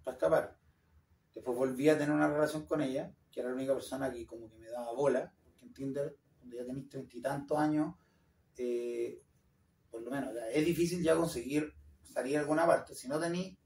Para 0.07 0.15
escapar. 0.15 0.57
Después 1.35 1.57
volví 1.57 1.89
a 1.89 1.97
tener 1.97 2.15
una 2.15 2.29
relación 2.29 2.65
con 2.65 2.79
ella, 2.79 3.13
que 3.29 3.41
era 3.41 3.49
la 3.49 3.55
única 3.55 3.73
persona 3.73 4.09
que 4.09 4.25
como 4.25 4.49
que 4.49 4.57
me 4.57 4.69
daba 4.69 4.93
bola, 4.93 5.33
porque 5.43 5.65
en 5.65 5.73
Tinder, 5.73 6.17
cuando 6.37 6.55
ya 6.55 6.65
tenéis 6.65 6.87
treinta 6.87 7.17
y 7.17 7.21
tantos 7.21 7.57
años, 7.57 7.93
eh, 8.55 9.21
por 9.91 10.01
lo 10.01 10.09
menos, 10.09 10.33
es 10.53 10.65
difícil 10.65 11.03
ya 11.03 11.13
conseguir 11.13 11.73
salir 12.03 12.37
a 12.37 12.39
alguna 12.39 12.65
parte. 12.65 12.95
Si 12.95 13.09
no 13.09 13.19
tenéis 13.19 13.57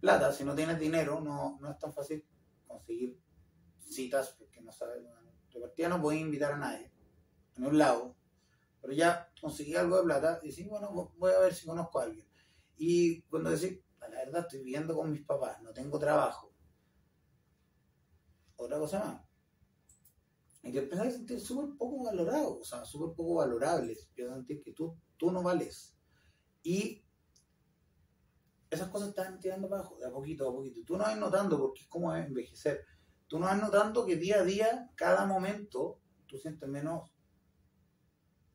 plata, 0.00 0.32
si 0.32 0.42
no 0.44 0.56
tienes 0.56 0.80
dinero, 0.80 1.20
no, 1.20 1.56
no 1.60 1.70
es 1.70 1.78
tan 1.78 1.92
fácil 1.94 2.26
conseguir 2.66 3.16
citas, 3.78 4.34
porque 4.36 4.60
no 4.60 4.72
sabes, 4.72 5.04
de 5.04 5.60
partida 5.60 5.88
no 5.88 6.02
podéis 6.02 6.22
invitar 6.22 6.54
a 6.54 6.58
nadie, 6.58 6.90
en 7.56 7.64
un 7.64 7.78
lado, 7.78 8.16
pero 8.80 8.92
ya 8.92 9.30
conseguí 9.40 9.76
algo 9.76 9.98
de 9.98 10.02
plata 10.02 10.40
y 10.42 10.48
decís, 10.48 10.66
bueno, 10.66 11.12
voy 11.16 11.30
a 11.30 11.38
ver 11.38 11.54
si 11.54 11.64
conozco 11.64 12.00
a 12.00 12.02
alguien. 12.02 12.26
Y 12.76 13.22
cuando 13.22 13.50
decís, 13.50 13.83
la 14.08 14.18
verdad 14.18 14.42
estoy 14.42 14.60
viviendo 14.60 14.94
con 14.94 15.10
mis 15.10 15.24
papás, 15.24 15.60
no 15.62 15.72
tengo 15.72 15.98
trabajo, 15.98 16.52
otra 18.56 18.78
cosa 18.78 19.04
más. 19.04 19.24
Y 20.62 20.72
te 20.72 20.78
empiezas 20.78 21.08
a 21.08 21.10
sentir 21.10 21.40
súper 21.40 21.76
poco 21.76 22.04
valorado, 22.04 22.58
o 22.58 22.64
sea, 22.64 22.84
súper 22.86 23.14
poco 23.14 23.34
valorable. 23.34 23.92
A 23.92 24.34
sentir 24.34 24.62
que 24.62 24.72
tú, 24.72 24.96
tú 25.18 25.30
no 25.30 25.42
vales. 25.42 25.94
Y 26.62 27.04
esas 28.70 28.88
cosas 28.88 29.10
están 29.10 29.38
tirando 29.38 29.66
abajo, 29.66 29.98
de 29.98 30.06
a 30.06 30.10
poquito 30.10 30.48
a 30.48 30.52
poquito. 30.52 30.80
Tú 30.86 30.96
no 30.96 31.04
vas 31.04 31.18
notando, 31.18 31.58
porque 31.58 31.82
es 31.82 31.88
como 31.88 32.14
envejecer. 32.14 32.86
Tú 33.26 33.38
no 33.38 33.44
vas 33.44 33.60
notando 33.60 34.06
que 34.06 34.16
día 34.16 34.40
a 34.40 34.44
día, 34.44 34.90
cada 34.94 35.26
momento, 35.26 36.00
tú 36.26 36.38
sientes 36.38 36.66
menos 36.66 37.12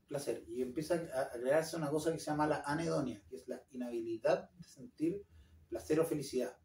placer. 0.07 0.43
Y 0.47 0.63
empieza 0.63 0.95
a, 1.13 1.29
crearse 1.29 1.77
una 1.77 1.91
cosa 1.91 2.11
que 2.11 2.19
se 2.19 2.31
llama 2.31 2.47
la 2.47 2.63
anedonia, 2.65 3.23
que 3.29 3.35
es 3.35 3.47
la 3.47 3.61
inhabilidad 3.69 4.49
de 4.49 4.63
sentir 4.63 5.23
placer 5.69 5.99
o 5.99 6.05
felicidad. 6.05 6.57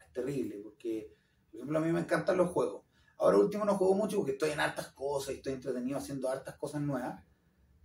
Es 0.00 0.12
terrible, 0.12 0.58
porque 0.62 1.16
por 1.50 1.58
ejemplo, 1.58 1.78
a 1.78 1.82
mí 1.82 1.92
me 1.92 2.00
encantan 2.00 2.38
los 2.38 2.50
juegos. 2.50 2.84
Ahora 3.18 3.38
último 3.38 3.64
no 3.64 3.76
juego 3.76 3.94
mucho 3.94 4.16
porque 4.16 4.32
estoy 4.32 4.50
en 4.50 4.60
hartas 4.60 4.88
cosas 4.88 5.34
y 5.34 5.36
estoy 5.36 5.52
entretenido 5.52 5.98
haciendo 5.98 6.28
hartas 6.28 6.56
cosas 6.56 6.80
nuevas, 6.80 7.22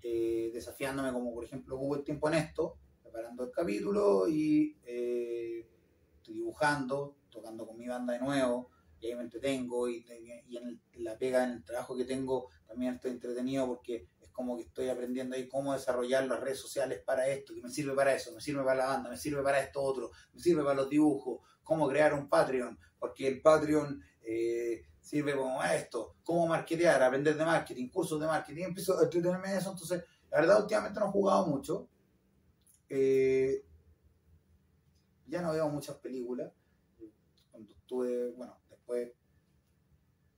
eh, 0.01 0.49
desafiándome 0.53 1.11
como 1.11 1.33
por 1.33 1.43
ejemplo 1.43 1.77
hubo 1.77 1.95
el 1.95 2.03
tiempo 2.03 2.27
en 2.29 2.35
esto, 2.35 2.79
preparando 3.03 3.43
el 3.43 3.51
capítulo 3.51 4.27
y 4.27 4.79
eh, 4.85 5.69
estoy 6.15 6.35
dibujando, 6.35 7.17
tocando 7.29 7.67
con 7.67 7.77
mi 7.77 7.87
banda 7.87 8.13
de 8.13 8.19
nuevo, 8.19 8.71
y 8.99 9.07
ahí 9.07 9.15
me 9.15 9.23
entretengo 9.23 9.89
y, 9.89 10.05
y 10.47 10.57
en, 10.57 10.81
la 11.03 11.17
pega, 11.17 11.43
en 11.43 11.51
el 11.51 11.63
trabajo 11.63 11.95
que 11.95 12.05
tengo, 12.05 12.49
también 12.67 12.95
estoy 12.95 13.11
entretenido 13.11 13.67
porque 13.67 14.07
es 14.21 14.29
como 14.29 14.55
que 14.55 14.63
estoy 14.63 14.89
aprendiendo 14.89 15.35
ahí 15.35 15.47
cómo 15.47 15.73
desarrollar 15.73 16.25
las 16.25 16.39
redes 16.39 16.59
sociales 16.59 17.01
para 17.05 17.27
esto, 17.27 17.53
que 17.53 17.61
me 17.61 17.69
sirve 17.69 17.93
para 17.93 18.13
eso, 18.13 18.33
me 18.33 18.41
sirve 18.41 18.63
para 18.63 18.75
la 18.75 18.85
banda, 18.87 19.09
me 19.09 19.17
sirve 19.17 19.41
para 19.43 19.61
esto 19.61 19.81
otro, 19.81 20.11
me 20.33 20.39
sirve 20.39 20.63
para 20.63 20.75
los 20.75 20.89
dibujos, 20.89 21.41
cómo 21.63 21.87
crear 21.87 22.13
un 22.13 22.27
Patreon, 22.29 22.77
porque 22.99 23.27
el 23.27 23.41
Patreon 23.41 24.01
eh, 24.21 24.83
sirve 25.01 25.35
como 25.35 25.63
esto, 25.63 26.15
cómo 26.23 26.47
marketear, 26.47 27.01
aprender 27.01 27.35
de 27.37 27.45
marketing, 27.45 27.89
cursos 27.89 28.19
de 28.19 28.27
marketing, 28.27 28.63
empiezo 28.63 28.97
a 28.99 29.03
entretenerme 29.03 29.51
en 29.51 29.57
eso, 29.57 29.71
entonces, 29.71 30.03
la 30.29 30.41
verdad, 30.41 30.61
últimamente 30.61 30.99
no 30.99 31.07
he 31.07 31.11
jugado 31.11 31.47
mucho, 31.47 31.87
eh, 32.89 33.63
ya 35.27 35.41
no 35.41 35.51
veo 35.51 35.69
muchas 35.69 35.97
películas, 35.97 36.51
cuando 37.51 37.73
estuve, 37.73 38.31
bueno, 38.31 38.57
después 38.87 39.11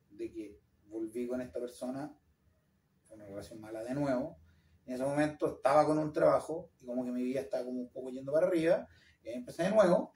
de 0.10 0.32
que 0.32 0.60
volví 0.88 1.28
con 1.28 1.42
esta 1.42 1.60
persona, 1.60 2.12
fue 3.08 3.16
una 3.16 3.26
relación 3.26 3.62
mala 3.62 3.84
de 3.84 3.94
nuevo, 3.94 4.40
en 4.86 4.96
ese 4.96 5.04
momento 5.04 5.58
estaba 5.58 5.86
con 5.86 6.00
un 6.00 6.12
trabajo 6.12 6.72
y 6.80 6.86
como 6.86 7.06
que 7.06 7.12
mi 7.12 7.24
vida 7.24 7.42
estaba 7.42 7.66
como 7.66 7.80
un 7.80 7.92
poco 7.92 8.10
yendo 8.10 8.32
para 8.32 8.48
arriba, 8.48 8.88
y 9.24 9.30
empecé 9.30 9.64
de 9.64 9.72
nuevo, 9.72 10.12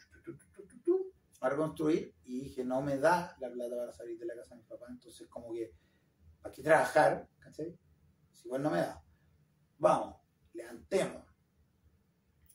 a 1.42 1.50
reconstruir 1.50 2.16
y 2.24 2.44
dije, 2.46 2.64
no 2.64 2.82
me 2.82 2.98
da 2.98 3.36
la 3.40 3.52
plata 3.52 3.76
para 3.76 3.92
salir 3.92 4.18
de 4.18 4.26
la 4.26 4.36
casa 4.36 4.56
de 4.56 4.62
mi 4.62 4.68
papá, 4.68 4.86
entonces 4.90 5.28
como 5.28 5.54
que, 5.54 5.74
¿para 6.42 6.56
qué 6.56 6.64
trabajar? 6.64 7.28
¿Cachai? 7.38 7.78
Si 8.32 8.48
igual 8.48 8.64
no 8.64 8.72
me 8.72 8.78
da. 8.78 9.04
Vamos, 9.78 10.16
levantemos. 10.54 11.24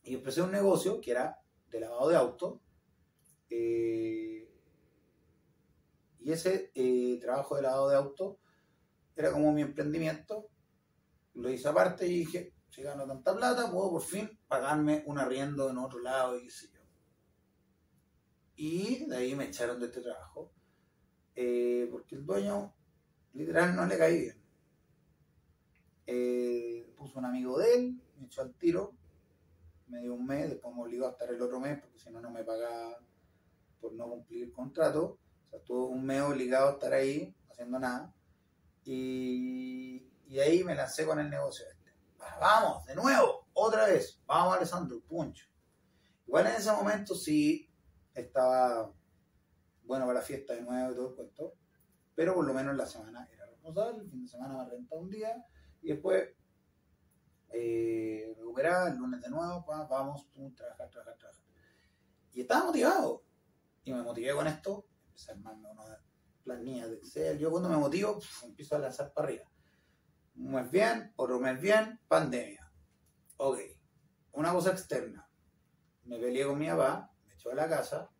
Y 0.02 0.14
empecé 0.14 0.40
un 0.40 0.52
negocio 0.52 1.00
que 1.00 1.10
era 1.10 1.38
de 1.68 1.80
lavado 1.80 2.08
de 2.08 2.16
auto. 2.16 2.62
Eh, 3.50 4.47
y 6.20 6.32
ese 6.32 6.72
eh, 6.74 7.18
trabajo 7.20 7.56
de 7.56 7.62
lavado 7.62 7.88
de 7.88 7.96
auto 7.96 8.38
era 9.16 9.32
como 9.32 9.52
mi 9.52 9.62
emprendimiento. 9.62 10.48
Lo 11.34 11.50
hice 11.50 11.68
aparte 11.68 12.06
y 12.06 12.20
dije, 12.20 12.54
si 12.68 12.82
gano 12.82 13.06
tanta 13.06 13.34
plata, 13.34 13.70
puedo 13.70 13.90
por 13.90 14.02
fin 14.02 14.38
pagarme 14.46 15.02
un 15.06 15.18
arriendo 15.18 15.70
en 15.70 15.78
otro 15.78 16.00
lado 16.00 16.38
y 16.38 16.44
qué 16.44 16.50
sé 16.50 16.68
yo. 16.72 16.80
Y 18.56 19.06
de 19.06 19.16
ahí 19.16 19.34
me 19.34 19.44
echaron 19.44 19.78
de 19.78 19.86
este 19.86 20.00
trabajo. 20.00 20.52
Eh, 21.34 21.88
porque 21.90 22.16
el 22.16 22.26
dueño, 22.26 22.74
literal, 23.32 23.76
no 23.76 23.86
le 23.86 23.96
caí 23.96 24.20
bien. 24.20 24.42
Eh, 26.06 26.92
puso 26.96 27.18
un 27.18 27.26
amigo 27.26 27.58
de 27.58 27.74
él, 27.74 28.02
me 28.16 28.26
echó 28.26 28.42
al 28.42 28.54
tiro, 28.54 28.96
me 29.86 30.00
dio 30.00 30.14
un 30.14 30.26
mes, 30.26 30.50
después 30.50 30.74
me 30.74 30.82
obligó 30.82 31.06
a 31.06 31.10
estar 31.10 31.30
el 31.30 31.40
otro 31.40 31.60
mes, 31.60 31.78
porque 31.80 31.98
si 31.98 32.10
no, 32.10 32.20
no 32.20 32.30
me 32.30 32.44
pagaba 32.44 32.98
por 33.80 33.92
no 33.92 34.08
cumplir 34.08 34.44
el 34.44 34.52
contrato. 34.52 35.18
O 35.50 35.84
un 35.86 36.04
mes 36.04 36.22
obligado 36.22 36.68
a 36.68 36.72
estar 36.72 36.92
ahí, 36.92 37.34
haciendo 37.50 37.78
nada. 37.78 38.14
Y, 38.84 40.10
y 40.26 40.38
ahí 40.38 40.64
me 40.64 40.74
lancé 40.74 41.04
con 41.06 41.18
el 41.18 41.28
negocio 41.28 41.66
este. 41.68 41.92
Vamos, 42.40 42.84
de 42.86 42.94
nuevo, 42.94 43.48
otra 43.52 43.86
vez. 43.86 44.20
Vamos, 44.26 44.56
Alessandro, 44.56 45.00
puncho. 45.00 45.46
Igual 46.26 46.46
en 46.46 46.56
ese 46.56 46.70
momento 46.72 47.14
sí 47.14 47.70
estaba 48.14 48.92
bueno 49.84 50.06
para 50.06 50.20
la 50.20 50.24
fiesta 50.24 50.54
de 50.54 50.62
nuevo 50.62 50.92
y 50.92 50.94
todo 50.94 51.08
el 51.08 51.14
cuento, 51.14 51.54
pero 52.14 52.34
por 52.34 52.46
lo 52.46 52.52
menos 52.52 52.76
la 52.76 52.86
semana 52.86 53.26
era 53.32 53.46
responsable, 53.46 54.02
el 54.02 54.10
fin 54.10 54.22
de 54.22 54.28
semana 54.28 54.62
me 54.62 54.70
rentaba 54.70 55.00
un 55.00 55.10
día 55.10 55.46
y 55.80 55.88
después 55.88 56.28
eh, 57.50 58.34
recuperaba 58.36 58.90
el 58.90 58.98
lunes 58.98 59.22
de 59.22 59.30
nuevo, 59.30 59.64
vamos, 59.66 60.26
pum, 60.34 60.54
trabajar, 60.54 60.90
trabajar, 60.90 61.16
trabajar. 61.16 61.44
Y 62.34 62.42
estaba 62.42 62.66
motivado 62.66 63.22
y 63.84 63.92
me 63.94 64.02
motivé 64.02 64.34
con 64.34 64.46
esto, 64.46 64.84
empecé 65.18 65.32
a 65.32 65.34
armarme 65.34 65.70
una 65.70 66.04
planilla 66.44 66.86
de 66.86 66.96
Excel, 66.96 67.38
yo 67.38 67.50
cuando 67.50 67.68
me 67.68 67.76
motivo 67.76 68.20
empiezo 68.44 68.76
a 68.76 68.78
lanzar 68.78 69.12
para 69.12 69.28
arriba. 69.28 69.44
Un 70.36 70.52
mes 70.52 70.70
bien, 70.70 71.12
otro 71.16 71.40
mes 71.40 71.60
bien, 71.60 72.00
pandemia. 72.06 72.72
Ok, 73.38 73.58
una 74.32 74.52
cosa 74.52 74.70
externa. 74.70 75.28
Me 76.04 76.18
peleé 76.18 76.46
con 76.46 76.58
mi 76.58 76.68
papá, 76.68 77.12
echó 77.34 77.50
a 77.50 77.54
la 77.54 77.68
casa. 77.68 78.10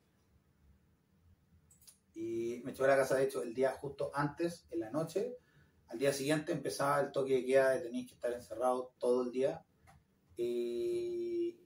Y 2.15 2.61
me 2.65 2.73
echó 2.73 2.85
a 2.85 2.89
la 2.89 2.97
casa, 2.97 3.15
de 3.15 3.25
hecho, 3.25 3.43
el 3.43 3.55
día 3.55 3.73
justo 3.81 4.11
antes, 4.13 4.67
en 4.71 4.81
la 4.81 4.91
noche. 4.91 5.37
Al 5.87 5.99
día 5.99 6.13
siguiente 6.13 6.51
empezaba 6.51 7.01
el 7.01 7.13
toque 7.13 7.35
de 7.35 7.45
queda 7.45 7.71
de 7.71 7.81
tenéis 7.81 8.09
que 8.09 8.15
estar 8.15 8.33
encerrado 8.33 8.95
todo 8.99 9.23
el 9.23 9.31
día. 9.31 9.65
Y, 10.37 11.61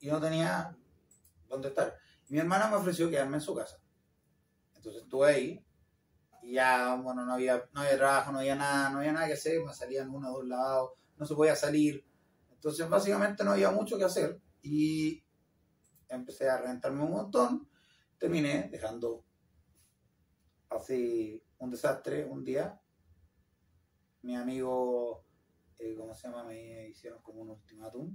y 0.00 0.08
no 0.08 0.20
tenía 0.20 0.76
dónde 1.46 1.68
estar. 1.68 1.96
mi 2.28 2.40
hermana 2.40 2.68
me 2.68 2.76
ofreció 2.76 3.08
quedarme 3.08 3.36
en 3.36 3.40
su 3.40 3.54
casa. 3.54 3.80
Entonces 4.86 5.02
estuve 5.02 5.26
ahí. 5.26 5.66
Y 6.42 6.52
ya, 6.52 6.94
bueno, 6.94 7.24
no 7.24 7.34
había, 7.34 7.68
no 7.72 7.80
había 7.80 7.96
trabajo, 7.96 8.30
no 8.30 8.38
había 8.38 8.54
nada, 8.54 8.88
no 8.90 8.98
había 8.98 9.12
nada 9.12 9.26
que 9.26 9.32
hacer. 9.32 9.60
Me 9.64 9.74
salían 9.74 10.10
uno 10.10 10.30
o 10.30 10.38
dos 10.38 10.46
lados, 10.46 10.92
no 11.16 11.26
se 11.26 11.34
podía 11.34 11.56
salir. 11.56 12.06
Entonces, 12.52 12.88
básicamente 12.88 13.42
no 13.42 13.50
había 13.50 13.72
mucho 13.72 13.98
que 13.98 14.04
hacer. 14.04 14.40
Y 14.62 15.24
empecé 16.08 16.48
a 16.48 16.58
reventarme 16.58 17.02
un 17.02 17.10
montón, 17.10 17.68
terminé 18.16 18.68
dejando 18.70 19.24
así 20.70 21.42
un 21.58 21.70
desastre 21.72 22.24
un 22.24 22.44
día. 22.44 22.80
Mi 24.22 24.36
amigo, 24.36 25.24
eh, 25.80 25.96
¿cómo 25.96 26.14
se 26.14 26.28
llama? 26.28 26.44
Me 26.44 26.90
hicieron 26.90 27.20
como 27.22 27.42
un 27.42 27.50
ultimátum 27.50 28.14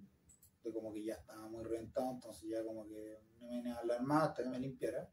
de 0.64 0.72
como 0.72 0.94
que 0.94 1.04
ya 1.04 1.16
estaba 1.16 1.50
muy 1.50 1.66
reventado, 1.66 2.12
entonces 2.12 2.50
ya 2.50 2.64
como 2.64 2.88
que 2.88 3.20
no 3.42 3.48
me 3.48 3.58
venía 3.58 3.76
a 3.76 3.80
hablar 3.80 4.02
más 4.04 4.30
hasta 4.30 4.44
que 4.44 4.50
me 4.50 4.60
limpiara. 4.60 5.10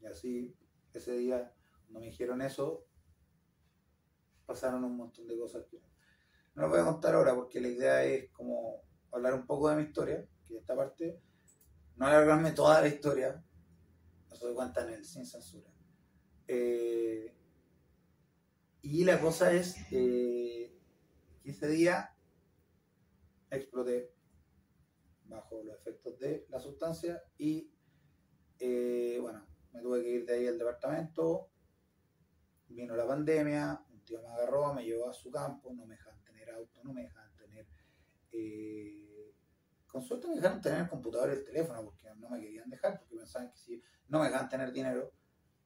Y 0.00 0.06
así, 0.06 0.56
ese 0.92 1.16
día, 1.16 1.52
cuando 1.82 2.00
me 2.00 2.06
dijeron 2.06 2.42
eso, 2.42 2.86
pasaron 4.46 4.84
un 4.84 4.96
montón 4.96 5.26
de 5.26 5.36
cosas 5.36 5.64
no 6.58 6.62
lo 6.62 6.70
voy 6.70 6.80
a 6.80 6.86
contar 6.86 7.14
ahora 7.14 7.36
porque 7.36 7.60
la 7.60 7.68
idea 7.68 8.04
es 8.04 8.30
como 8.32 8.82
hablar 9.12 9.34
un 9.34 9.46
poco 9.46 9.70
de 9.70 9.76
mi 9.76 9.82
historia, 9.84 10.26
que 10.44 10.56
esta 10.56 10.74
parte, 10.74 11.20
no 11.94 12.06
alargarme 12.06 12.50
toda 12.50 12.80
la 12.80 12.88
historia, 12.88 13.44
no 14.28 14.34
se 14.34 14.52
cuenta 14.52 14.82
en 14.82 14.94
el 14.94 15.04
sin 15.04 15.24
censura. 15.24 15.70
Eh, 16.48 17.32
y 18.82 19.04
la 19.04 19.20
cosa 19.20 19.52
es 19.52 19.76
eh, 19.92 20.74
que 21.42 21.50
ese 21.50 21.68
día 21.68 22.12
exploté 23.50 24.12
bajo 25.26 25.62
los 25.62 25.76
efectos 25.76 26.18
de 26.18 26.44
la 26.48 26.58
sustancia 26.58 27.22
y 27.38 27.70
eh, 28.58 29.18
bueno, 29.20 29.46
me 29.72 29.80
tuve 29.80 30.02
que 30.02 30.08
ir 30.08 30.26
de 30.26 30.34
ahí 30.34 30.46
al 30.46 30.58
departamento, 30.58 31.50
vino 32.68 32.96
la 32.96 33.06
pandemia, 33.06 33.84
un 33.90 34.04
tío 34.04 34.20
me 34.22 34.28
agarró, 34.28 34.74
me 34.74 34.84
llevó 34.84 35.08
a 35.08 35.12
su 35.12 35.30
campo, 35.30 35.72
no 35.74 35.86
me 35.86 35.94
dejaban 35.94 36.22
tener 36.22 36.50
auto, 36.50 36.80
no 36.84 36.92
me 36.92 37.02
dejaban 37.02 37.34
tener... 37.36 37.66
Eh, 38.32 39.34
con 39.86 40.02
suerte 40.02 40.28
me 40.28 40.36
dejaron 40.36 40.60
tener 40.60 40.82
el 40.82 40.88
computador 40.88 41.30
y 41.30 41.32
el 41.32 41.44
teléfono 41.44 41.82
porque 41.82 42.08
no 42.16 42.28
me 42.28 42.40
querían 42.40 42.68
dejar, 42.68 42.98
porque 42.98 43.16
pensaban 43.16 43.50
que 43.50 43.56
si 43.56 43.82
no 44.08 44.20
me 44.20 44.26
dejaban 44.26 44.48
tener 44.48 44.72
dinero, 44.72 45.12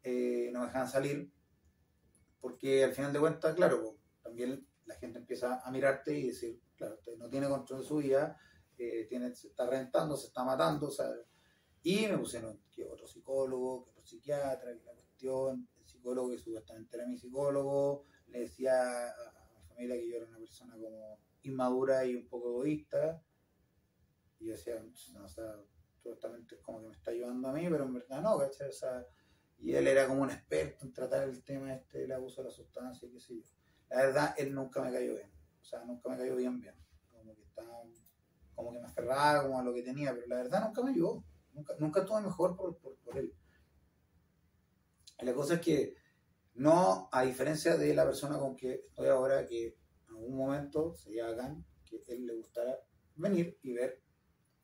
eh, 0.02 0.50
no 0.52 0.60
me 0.60 0.66
dejaban 0.66 0.88
salir, 0.88 1.32
porque 2.40 2.84
al 2.84 2.92
final 2.92 3.12
de 3.12 3.20
cuentas, 3.20 3.54
claro, 3.54 3.98
también 4.22 4.66
la 4.86 4.94
gente 4.96 5.18
empieza 5.18 5.60
a 5.60 5.70
mirarte 5.70 6.16
y 6.16 6.28
decir, 6.28 6.60
claro, 6.76 6.94
usted 6.94 7.16
no 7.16 7.28
tiene 7.28 7.48
control 7.48 7.80
de 7.80 7.86
su 7.86 7.96
vida, 7.96 8.38
eh, 8.78 9.06
tiene, 9.08 9.34
se 9.34 9.48
está 9.48 9.66
rentando, 9.66 10.16
se 10.16 10.28
está 10.28 10.44
matando, 10.44 10.90
sea, 10.90 11.08
y 11.82 12.06
me 12.06 12.18
pusieron 12.18 12.61
que 12.72 12.84
otro 12.84 13.06
psicólogo, 13.06 13.84
que 13.84 13.90
otro 13.90 14.04
psiquiatra, 14.04 14.72
que 14.74 14.84
la 14.84 14.92
cuestión, 14.92 15.68
el 15.78 15.86
psicólogo 15.86 16.30
que 16.30 16.38
supuestamente 16.38 16.96
era 16.96 17.06
mi 17.06 17.16
psicólogo, 17.16 18.04
le 18.28 18.40
decía 18.40 19.08
a 19.08 19.54
mi 19.54 19.66
familia 19.68 19.96
que 19.96 20.08
yo 20.08 20.16
era 20.16 20.26
una 20.26 20.38
persona 20.38 20.74
como 20.74 21.18
inmadura 21.42 22.04
y 22.04 22.16
un 22.16 22.26
poco 22.28 22.48
egoísta, 22.50 23.22
y 24.38 24.46
yo 24.46 24.52
decía, 24.52 24.82
no, 25.12 25.24
o 25.24 25.28
sea, 25.28 25.56
supuestamente 25.92 26.56
es 26.56 26.60
como 26.62 26.80
que 26.80 26.88
me 26.88 26.94
está 26.94 27.10
ayudando 27.10 27.48
a 27.48 27.52
mí, 27.52 27.66
pero 27.70 27.84
en 27.84 27.94
verdad 27.94 28.22
no, 28.22 28.38
¿cachai? 28.38 28.68
O 28.68 28.72
sea, 28.72 29.06
y 29.58 29.74
él 29.74 29.86
era 29.86 30.08
como 30.08 30.22
un 30.22 30.30
experto 30.30 30.84
en 30.84 30.92
tratar 30.92 31.28
el 31.28 31.44
tema 31.44 31.72
este 31.74 31.98
del 31.98 32.12
abuso 32.12 32.42
de 32.42 32.48
la 32.48 32.54
sustancia, 32.54 33.08
qué 33.08 33.20
sé 33.20 33.36
yo. 33.36 33.44
La 33.90 33.96
verdad, 33.98 34.34
él 34.38 34.54
nunca 34.54 34.82
me 34.82 34.90
cayó 34.90 35.14
bien, 35.14 35.30
o 35.60 35.64
sea, 35.64 35.84
nunca 35.84 36.08
me 36.08 36.16
cayó 36.16 36.34
bien 36.34 36.58
bien, 36.60 36.74
como 37.10 37.36
que 37.36 37.42
estaba, 37.42 37.82
como 38.54 38.72
que 38.72 38.80
me 38.80 38.86
aferraba 38.86 39.42
como 39.42 39.58
a 39.60 39.62
lo 39.62 39.72
que 39.74 39.82
tenía, 39.82 40.12
pero 40.12 40.26
la 40.26 40.36
verdad 40.36 40.64
nunca 40.66 40.82
me 40.82 40.90
ayudó, 40.90 41.22
nunca, 41.52 41.74
nunca 41.78 42.00
estuve 42.00 42.20
mejor 42.22 42.56
por, 42.56 42.76
por, 42.78 42.96
por 42.96 43.18
él. 43.18 43.34
La 45.20 45.34
cosa 45.34 45.54
es 45.54 45.60
que 45.60 45.94
no, 46.54 47.08
a 47.12 47.22
diferencia 47.22 47.76
de 47.76 47.94
la 47.94 48.04
persona 48.04 48.38
con 48.38 48.56
que 48.56 48.84
estoy 48.88 49.08
ahora, 49.08 49.46
que 49.46 49.78
en 50.08 50.16
algún 50.16 50.36
momento 50.36 50.94
sería 50.94 51.28
acá, 51.28 51.56
que 51.84 52.02
él 52.08 52.26
le 52.26 52.34
gustara 52.34 52.78
venir 53.16 53.58
y 53.62 53.72
ver, 53.72 54.02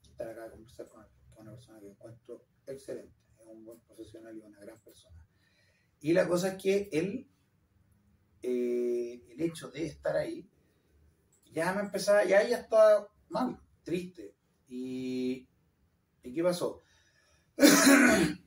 estar 0.03 0.29
acá 0.29 0.45
a 0.45 0.51
conversar 0.51 0.89
con 0.89 1.03
es 1.03 1.39
una 1.39 1.53
persona 1.53 1.81
que 1.81 1.87
encuentro 1.87 2.45
excelente, 2.67 3.15
es 3.39 3.47
un 3.47 3.65
buen 3.65 3.81
profesional 3.81 4.37
y 4.37 4.41
una 4.41 4.59
gran 4.59 4.81
persona. 4.81 5.17
Y 6.01 6.13
la 6.13 6.29
cosa 6.29 6.49
es 6.49 6.63
que 6.63 6.89
él, 6.93 7.29
eh, 8.43 9.25
el 9.31 9.41
hecho 9.41 9.71
de 9.71 9.87
estar 9.87 10.17
ahí, 10.17 10.49
ya 11.53 11.73
me 11.73 11.81
empezaba, 11.81 12.25
ya 12.25 12.47
ya 12.47 12.59
estaba 12.59 13.09
mal, 13.29 13.61
triste. 13.83 14.35
Y, 14.69 15.48
¿y 16.29 16.35
qué 16.35 16.43
pasó? 16.43 16.83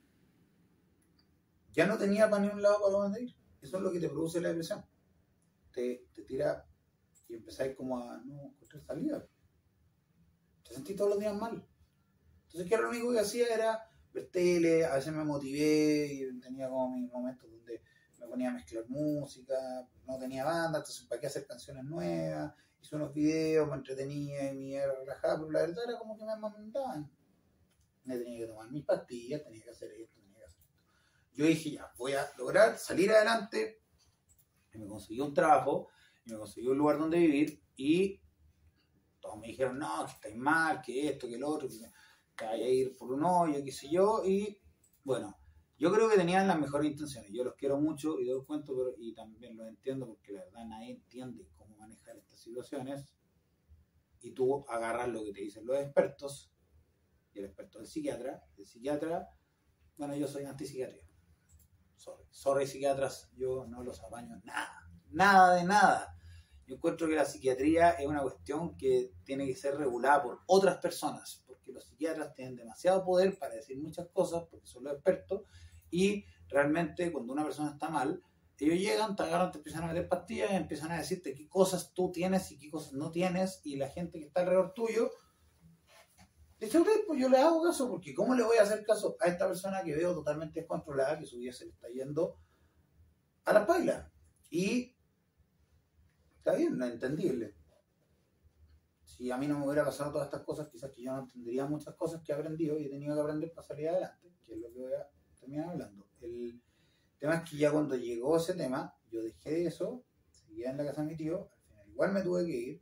ya 1.74 1.86
no 1.86 1.98
tenía 1.98 2.30
para 2.30 2.44
ni 2.44 2.50
un 2.50 2.62
lado 2.62 2.82
para 2.82 2.94
dónde 2.94 3.24
ir. 3.24 3.36
Eso 3.62 3.78
es 3.78 3.84
lo 3.84 3.92
que 3.92 4.00
te 4.00 4.10
produce 4.10 4.42
la 4.42 4.50
depresión. 4.50 4.86
Te, 5.72 6.08
te 6.14 6.24
tira 6.24 6.66
y 7.28 7.36
empezáis 7.36 7.76
como 7.76 7.98
a 8.00 8.18
no 8.18 8.42
encontrar 8.44 8.84
salida. 8.84 9.26
Te 10.68 10.74
sentí 10.74 10.96
todos 10.96 11.12
los 11.12 11.20
días 11.20 11.36
mal. 11.36 11.66
Entonces, 12.46 12.70
que 12.70 12.78
lo 12.78 12.90
único 12.90 13.12
que 13.12 13.20
hacía 13.20 13.54
era 13.54 13.90
ver 14.14 14.30
tele, 14.30 14.86
a 14.86 14.96
veces 14.96 15.14
me 15.14 15.24
motivé 15.24 16.14
y 16.14 16.40
tenía 16.40 16.68
como 16.70 16.98
mis 16.98 17.10
momentos 17.10 17.50
donde 17.50 17.82
me 18.20 18.28
ponía 18.28 18.50
a 18.50 18.54
mezclar 18.54 18.86
música, 18.90 19.56
no 20.06 20.20
tenía 20.20 20.44
banda, 20.44 20.80
entonces 20.80 21.06
para 21.08 21.22
qué 21.22 21.28
hacer 21.28 21.48
canciones 21.48 21.86
nuevas, 21.86 22.54
hice 22.82 22.96
unos 22.96 23.14
videos, 23.14 23.70
me 23.70 23.76
entretenía 23.76 24.52
y 24.52 24.58
me 24.58 24.64
iba 24.66 24.86
relajada, 24.86 25.38
pero 25.38 25.52
la 25.52 25.62
verdad 25.62 25.84
era 25.88 25.98
como 25.98 26.18
que 26.18 26.26
me 26.26 26.36
mandaban. 26.36 27.10
Me 28.04 28.18
tenía 28.18 28.40
que 28.40 28.48
tomar 28.48 28.72
mis 28.72 28.86
pastillas, 28.86 29.44
tenía 29.44 29.64
que 29.64 29.70
hacer 29.70 29.92
esto, 29.92 30.20
tenía 30.20 30.40
que 30.40 30.46
hacer 30.46 30.62
esto. 30.62 30.80
Yo 31.34 31.46
dije, 31.46 31.72
ya, 31.72 31.92
voy 31.98 32.14
a 32.14 32.28
lograr 32.38 32.78
salir 32.78 33.12
adelante, 33.12 33.82
y 34.74 34.78
me 34.78 34.88
conseguí 34.88 35.20
un 35.20 35.34
trabajo, 35.34 35.90
y 36.26 36.32
me 36.32 36.38
conseguí 36.38 36.68
un 36.68 36.78
lugar 36.78 36.98
donde 36.98 37.18
vivir, 37.18 37.62
y 37.76 38.22
todos 39.20 39.40
me 39.40 39.48
dijeron, 39.48 39.78
no, 39.80 40.06
que 40.06 40.12
estáis 40.14 40.36
mal, 40.36 40.82
que 40.82 41.10
esto, 41.10 41.28
que 41.28 41.36
el 41.36 41.44
otro, 41.44 41.68
que 41.68 41.76
que 42.36 42.46
vaya 42.46 42.66
a 42.66 42.70
ir 42.70 42.98
por 42.98 43.12
un 43.12 43.24
hoyo, 43.24 43.64
qué 43.64 43.72
sé 43.72 43.88
yo, 43.90 44.24
y 44.26 44.60
bueno, 45.04 45.38
yo 45.82 45.92
creo 45.92 46.08
que 46.08 46.16
tenían 46.16 46.48
las 46.48 46.60
mejores 46.60 46.92
intenciones. 46.92 47.32
Yo 47.34 47.44
los 47.44 47.56
quiero 47.56 47.80
mucho 47.80 48.20
y 48.20 48.28
doy 48.28 48.46
cuenta, 48.46 48.68
pero, 48.68 48.94
y 49.00 49.16
también 49.16 49.58
los 49.58 49.68
entiendo 49.68 50.06
porque 50.06 50.32
la 50.32 50.46
verdad 50.46 50.66
nadie 50.66 50.92
entiende 50.92 51.50
cómo 51.56 51.76
manejar 51.76 52.18
estas 52.18 52.40
situaciones. 52.40 53.16
Y 54.22 54.30
tú 54.30 54.64
agarras 54.70 55.10
lo 55.10 55.24
que 55.24 55.34
te 55.34 55.42
dicen 55.42 55.66
los 55.66 55.80
expertos, 55.80 56.51
y 57.34 57.40
el 57.40 57.46
experto 57.46 57.80
el 57.80 57.88
psiquiatra, 57.88 58.44
el 58.58 58.66
psiquiatra, 58.66 59.30
bueno, 59.98 60.16
yo 60.16 60.28
soy 60.28 60.46
antipsiquiatría. 60.46 61.04
Sorry, 61.96 62.24
sorry 62.32 62.68
psiquiatras, 62.68 63.30
yo 63.36 63.66
no 63.68 63.84
los 63.84 64.02
apaño 64.02 64.42
nada, 64.44 64.90
nada 65.12 65.56
de 65.56 65.64
nada. 65.64 66.16
Yo 66.66 66.76
encuentro 66.76 67.08
que 67.08 67.16
la 67.16 67.26
psiquiatría 67.26 67.92
es 67.92 68.08
una 68.08 68.22
cuestión 68.22 68.76
que 68.78 69.14
tiene 69.24 69.46
que 69.46 69.56
ser 69.56 69.76
regulada 69.76 70.24
por 70.24 70.40
otras 70.48 70.78
personas, 70.78 71.44
porque 71.46 71.72
los 71.72 71.86
psiquiatras 71.86 72.34
tienen 72.34 72.56
demasiado 72.56 73.04
poder 73.04 73.38
para 73.38 73.56
decir 73.56 73.78
muchas 73.78 74.08
cosas, 74.10 74.44
porque 74.50 74.68
son 74.68 74.86
los 74.86 74.94
expertos, 74.94 75.44
y 75.90 76.26
realmente 76.48 77.12
cuando 77.12 77.34
una 77.34 77.44
persona 77.44 77.72
está 77.72 77.90
mal, 77.90 78.24
ellos 78.62 78.78
llegan, 78.78 79.16
te 79.16 79.24
agarran, 79.24 79.52
te 79.52 79.58
empiezan 79.58 79.84
a 79.84 79.88
meter 79.88 80.08
pastillas 80.08 80.52
y 80.52 80.56
empiezan 80.56 80.92
a 80.92 80.98
decirte 80.98 81.34
qué 81.34 81.50
cosas 81.50 81.94
tú 81.94 82.12
tienes 82.12 82.52
y 82.52 82.60
qué 82.60 82.70
cosas 82.70 82.94
no 82.94 83.10
tienes, 83.10 83.60
y 83.64 83.76
la 83.76 83.90
gente 83.90 84.20
que 84.20 84.26
está 84.26 84.42
alrededor 84.42 84.74
tuyo 84.74 85.10
dice, 86.66 86.78
ok, 86.78 86.88
pues 87.08 87.20
yo 87.20 87.28
le 87.28 87.38
hago 87.38 87.64
caso, 87.64 87.90
porque 87.90 88.14
¿cómo 88.14 88.36
le 88.36 88.44
voy 88.44 88.58
a 88.58 88.64
hacer 88.64 88.84
caso 88.86 89.18
a 89.20 89.28
esta 89.28 89.48
persona 89.48 89.84
que 89.84 89.96
veo 89.96 90.14
totalmente 90.14 90.60
descontrolada, 90.60 91.18
que 91.18 91.26
su 91.26 91.38
vida 91.38 91.54
se 91.54 91.66
le 91.66 91.72
está 91.72 91.88
yendo 91.90 92.38
a 93.46 93.54
la 93.54 93.66
paila? 93.66 94.12
Y 94.50 94.96
está 96.38 96.56
bien, 96.56 96.78
no 96.78 96.86
entendible. 96.86 97.56
Si 99.04 99.32
a 99.32 99.38
mí 99.38 99.48
no 99.48 99.60
me 99.60 99.66
hubiera 99.66 99.84
pasado 99.84 100.12
todas 100.12 100.28
estas 100.28 100.42
cosas, 100.42 100.68
quizás 100.70 100.92
que 100.92 101.04
yo 101.04 101.12
no 101.12 101.22
entendería 101.22 101.66
muchas 101.66 101.96
cosas 101.96 102.22
que 102.22 102.32
he 102.32 102.36
aprendido 102.36 102.80
y 102.80 102.86
he 102.86 102.90
tenido 102.90 103.16
que 103.16 103.22
aprender 103.22 103.52
para 103.54 103.68
salir 103.68 103.90
adelante, 103.90 104.32
que 104.46 104.54
es 104.54 104.60
lo 104.60 104.72
que 104.72 104.80
voy 104.80 104.94
a 104.94 105.10
terminar 105.40 105.70
hablando. 105.70 106.08
El 106.22 106.62
tema 107.18 107.36
es 107.36 107.50
que 107.50 107.58
ya 107.58 107.72
cuando 107.72 107.96
llegó 107.96 108.38
ese 108.38 108.54
tema, 108.54 108.96
yo 109.12 109.24
dejé 109.24 109.66
eso, 109.66 110.04
seguía 110.30 110.72
en 110.72 110.78
la 110.78 110.86
casa 110.86 111.02
de 111.02 111.08
mi 111.08 111.16
tío, 111.16 111.50
al 111.52 111.60
final 111.60 111.90
igual 111.90 112.14
me 112.14 112.22
tuve 112.22 112.46
que 112.46 112.56
ir, 112.56 112.82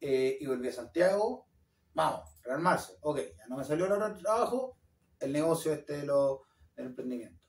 eh, 0.00 0.38
y 0.40 0.46
volví 0.46 0.68
a 0.68 0.72
Santiago, 0.72 1.46
vamos, 1.94 2.28
rearmarse. 2.42 2.98
Ok, 3.00 3.20
ya 3.36 3.46
no 3.48 3.56
me 3.56 3.64
salió 3.64 3.86
el 3.86 4.18
trabajo, 4.18 4.76
el 5.20 5.32
negocio 5.32 5.72
este 5.72 5.98
de 5.98 6.06
lo, 6.06 6.42
del 6.76 6.86
emprendimiento. 6.86 7.40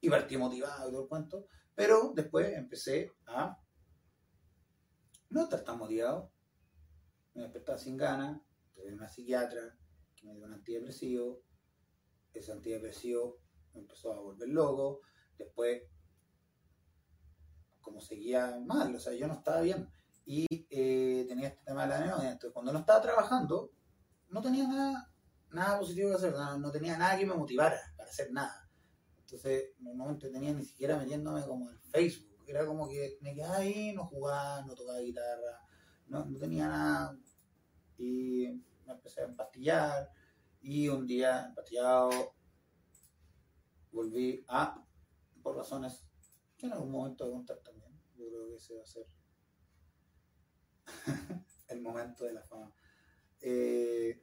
Y 0.00 0.08
partí 0.10 0.36
motivado 0.36 0.88
y 0.88 0.92
todo 0.92 1.02
el 1.02 1.08
cuento, 1.08 1.46
pero 1.74 2.12
después 2.14 2.52
empecé 2.56 3.12
a 3.26 3.58
no 5.30 5.42
estar 5.42 5.64
tan 5.64 5.78
motivado. 5.78 6.30
Me 7.34 7.42
despertaba 7.42 7.78
sin 7.78 7.96
ganas, 7.96 8.40
tuve 8.74 8.92
una 8.92 9.08
psiquiatra 9.08 9.76
que 10.14 10.26
me 10.26 10.34
dio 10.34 10.46
un 10.46 10.54
antidepresivo, 10.54 11.42
ese 12.32 12.52
antidepresivo 12.52 13.40
me 13.74 13.80
empezó 13.80 14.12
a 14.12 14.20
volver 14.20 14.48
loco, 14.48 15.00
después 15.36 15.82
como 17.80 18.00
seguía 18.00 18.60
mal, 18.66 18.94
o 18.94 18.98
sea, 18.98 19.14
yo 19.14 19.26
no 19.26 19.34
estaba 19.34 19.60
bien 19.60 19.88
y 20.30 20.46
eh, 20.68 21.24
tenía 21.26 21.48
este 21.48 21.64
tema 21.64 21.84
de 21.84 21.88
la 21.88 21.96
anemia, 21.96 22.32
entonces 22.32 22.52
cuando 22.52 22.70
no 22.70 22.80
estaba 22.80 23.00
trabajando 23.00 23.72
no 24.28 24.42
tenía 24.42 24.68
nada, 24.68 25.10
nada 25.52 25.78
positivo 25.78 26.10
que 26.10 26.16
hacer, 26.16 26.34
no, 26.34 26.58
no 26.58 26.70
tenía 26.70 26.98
nada 26.98 27.16
que 27.16 27.24
me 27.24 27.32
motivara 27.32 27.80
para 27.96 28.10
hacer 28.10 28.30
nada. 28.30 28.68
Entonces 29.20 29.70
no 29.78 30.10
entretenía 30.10 30.52
ni 30.52 30.66
siquiera 30.66 30.98
metiéndome 30.98 31.46
como 31.46 31.70
en 31.70 31.80
Facebook, 31.80 32.44
era 32.46 32.66
como 32.66 32.86
que 32.90 33.16
me 33.22 33.34
quedaba 33.34 33.56
ahí, 33.56 33.94
no 33.94 34.04
jugaba, 34.04 34.60
no 34.66 34.74
tocaba 34.74 34.98
guitarra, 34.98 35.62
no, 36.08 36.26
no 36.26 36.38
tenía 36.38 36.68
nada. 36.68 37.18
Y 37.96 38.48
me 38.84 38.92
empecé 38.92 39.22
a 39.22 39.28
empastillar 39.28 40.10
y 40.60 40.90
un 40.90 41.06
día 41.06 41.46
empastillado 41.46 42.10
volví 43.92 44.44
a, 44.46 44.84
por 45.42 45.56
razones 45.56 46.04
que 46.58 46.66
en 46.66 46.74
algún 46.74 46.90
momento 46.90 47.24
de 47.24 47.32
contar 47.32 47.60
también, 47.60 47.98
yo 48.14 48.28
creo 48.28 48.48
que 48.50 48.56
ese 48.56 48.74
va 48.74 48.82
a 48.82 48.86
ser 48.86 49.06
el 51.68 51.80
momento 51.80 52.24
de 52.24 52.32
la 52.32 52.42
fama. 52.42 52.72
Eh, 53.40 54.20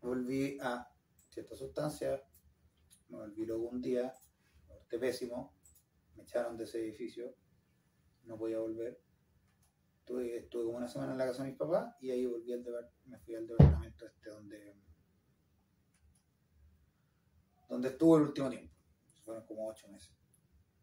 volví 0.00 0.58
a 0.60 0.88
cierta 1.28 1.56
sustancia, 1.56 2.22
me 3.08 3.18
volví 3.18 3.44
luego 3.44 3.68
un 3.68 3.80
día, 3.80 4.12
este 4.80 4.98
pésimo, 4.98 5.54
me 6.14 6.22
echaron 6.22 6.56
de 6.56 6.64
ese 6.64 6.80
edificio, 6.80 7.34
no 8.24 8.38
podía 8.38 8.58
volver. 8.58 9.00
Estuve, 9.98 10.36
estuve 10.38 10.64
como 10.64 10.78
una 10.78 10.88
semana 10.88 11.12
en 11.12 11.18
la 11.18 11.26
casa 11.26 11.42
de 11.42 11.50
mis 11.50 11.58
papás 11.58 11.96
y 12.00 12.10
ahí 12.10 12.26
volví 12.26 12.52
al 12.52 12.64
me 13.06 13.18
fui 13.18 13.34
al 13.34 13.46
departamento 13.46 14.06
este 14.06 14.30
donde 14.30 14.76
donde 17.68 17.88
estuvo 17.88 18.16
el 18.16 18.22
último 18.22 18.48
tiempo. 18.48 18.72
Fueron 19.24 19.44
como 19.44 19.66
ocho 19.66 19.88
meses. 19.88 20.14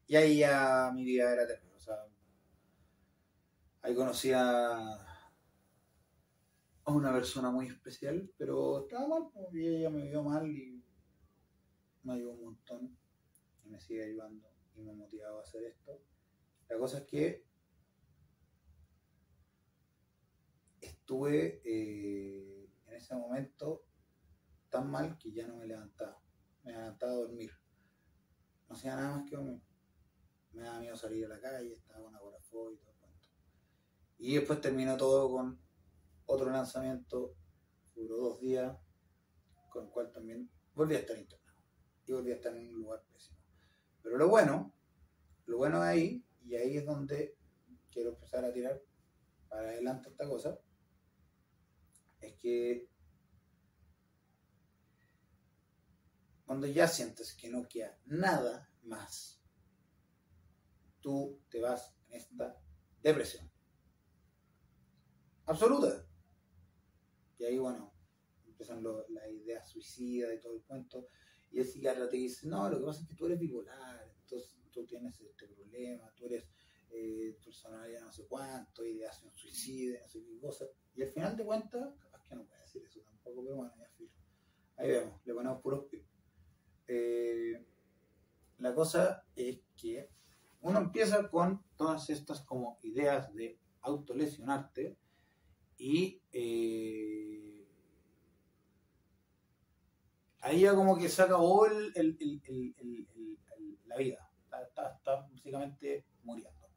Y 0.05 0.17
ahí 0.17 0.39
ya 0.39 0.91
mi 0.93 1.05
vida 1.05 1.31
era 1.31 1.47
terrible. 1.47 1.73
Ahí 3.83 3.93
conocí 3.95 4.31
a, 4.33 4.97
una 6.85 7.13
persona 7.13 7.49
muy 7.49 7.67
especial, 7.67 8.29
pero 8.37 8.81
estaba 8.81 9.07
mal, 9.07 9.29
y 9.53 9.67
ella 9.67 9.89
me 9.89 10.07
vio 10.07 10.23
mal 10.23 10.49
y 10.49 10.83
me 12.03 12.13
ayudó 12.13 12.33
un 12.33 12.43
montón 12.43 12.97
y 13.63 13.69
me 13.69 13.79
sigue 13.79 14.03
ayudando 14.03 14.49
y 14.75 14.81
me 14.81 14.93
motivaba 14.93 15.39
a 15.39 15.41
hacer 15.41 15.63
esto. 15.63 16.01
La 16.69 16.77
cosa 16.77 16.99
es 16.99 17.05
que 17.05 17.45
estuve 20.81 21.61
eh, 21.63 22.69
en 22.87 22.93
ese 22.93 23.15
momento 23.15 23.85
tan 24.69 24.89
mal 24.89 25.17
que 25.17 25.31
ya 25.31 25.47
no 25.47 25.57
me 25.57 25.67
levantaba. 25.67 26.21
Me 26.63 26.71
levantaba 26.71 27.11
a 27.13 27.15
dormir. 27.15 27.51
No 28.67 28.75
hacía 28.75 28.95
nada 28.95 29.17
más 29.17 29.29
que 29.29 29.35
dormir. 29.35 29.61
Me 30.51 30.63
daba 30.63 30.79
miedo 30.79 30.95
salir 30.95 31.25
a 31.25 31.29
la 31.29 31.39
calle, 31.39 31.73
estaba 31.73 32.03
con 32.03 32.15
agorafobia 32.15 32.75
y 32.75 32.83
todo 32.83 32.92
Y 34.23 34.35
después 34.35 34.61
terminó 34.61 34.95
todo 34.95 35.29
con 35.29 35.59
otro 36.27 36.49
lanzamiento, 36.49 37.35
duró 37.93 38.15
dos 38.15 38.39
días, 38.39 38.73
con 39.69 39.83
el 39.83 39.89
cual 39.91 40.13
también 40.13 40.49
volví 40.73 40.95
a 40.95 40.99
estar 40.99 41.17
internado. 41.17 41.59
Y 42.07 42.13
volví 42.13 42.31
a 42.31 42.35
estar 42.35 42.55
en 42.55 42.69
un 42.69 42.79
lugar 42.83 43.03
pésimo. 43.11 43.37
Pero 44.01 44.17
lo 44.17 44.29
bueno, 44.29 44.73
lo 45.45 45.57
bueno 45.57 45.81
de 45.81 45.89
ahí, 45.89 46.25
y 46.45 46.55
ahí 46.55 46.77
es 46.77 46.85
donde 46.85 47.35
quiero 47.91 48.11
empezar 48.11 48.45
a 48.45 48.53
tirar 48.53 48.81
para 49.49 49.67
adelante 49.67 50.07
esta 50.07 50.25
cosa, 50.25 50.57
es 52.21 52.33
que 52.35 52.87
cuando 56.45 56.65
ya 56.65 56.87
sientes 56.87 57.33
que 57.33 57.49
no 57.49 57.67
queda 57.67 57.99
nada 58.05 58.71
más, 58.83 59.41
tú 61.01 61.41
te 61.49 61.59
vas 61.59 61.93
en 62.07 62.15
esta 62.15 62.57
depresión. 63.01 63.52
Absoluta. 65.45 66.05
Y 67.37 67.45
ahí, 67.45 67.57
bueno, 67.57 67.93
empiezan 68.45 68.83
las 68.83 69.29
ideas 69.29 69.67
suicidas 69.69 70.33
y 70.33 70.39
todo 70.39 70.55
el 70.55 70.61
cuento. 70.61 71.07
Y 71.51 71.59
el 71.59 71.65
psiquiatra 71.65 72.09
te 72.09 72.17
dice, 72.17 72.47
no, 72.47 72.69
lo 72.69 72.79
que 72.79 72.85
pasa 72.85 73.01
es 73.01 73.07
que 73.07 73.15
tú 73.15 73.25
eres 73.25 73.39
bipolar, 73.39 74.11
entonces 74.21 74.55
tú 74.71 74.85
tienes 74.85 75.19
este 75.21 75.47
problema, 75.47 76.11
tú 76.15 76.25
eres 76.25 76.47
eh, 76.89 77.37
personalidad 77.43 78.01
no 78.01 78.11
sé 78.11 78.25
cuánto, 78.27 78.85
ideación 78.85 79.31
suicida, 79.33 79.99
no 80.01 80.07
sé 80.07 80.23
qué 80.23 80.39
cosa. 80.39 80.65
Y 80.95 81.03
al 81.03 81.09
final 81.09 81.35
de 81.35 81.45
cuentas, 81.45 81.95
capaz 81.99 82.23
que 82.27 82.35
no 82.35 82.45
puede 82.45 82.61
decir 82.61 82.83
eso 82.83 83.01
tampoco, 83.01 83.43
pero 83.43 83.55
bueno, 83.57 83.73
ya 83.77 83.87
filo. 83.89 84.11
Ahí 84.77 84.89
vemos, 84.89 85.21
le 85.25 85.33
ponemos 85.33 85.61
puros 85.61 85.85
eh, 86.87 87.65
la 88.59 88.73
cosa 88.75 89.25
es 89.35 89.59
que 89.75 90.09
uno 90.61 90.79
empieza 90.79 91.29
con 91.29 91.63
todas 91.75 92.09
estas 92.09 92.41
como 92.41 92.79
ideas 92.83 93.33
de 93.33 93.59
autolesionarte 93.81 94.97
y 95.85 96.21
eh, 96.31 97.67
ahí 100.39 100.61
ya 100.61 100.73
como 100.75 100.97
que 100.97 101.09
se 101.09 101.21
acabó 101.21 101.65
el, 101.65 101.91
la 103.87 103.97
vida, 103.97 104.31
está, 104.63 105.27
básicamente 105.29 106.05
muriendo. 106.23 106.69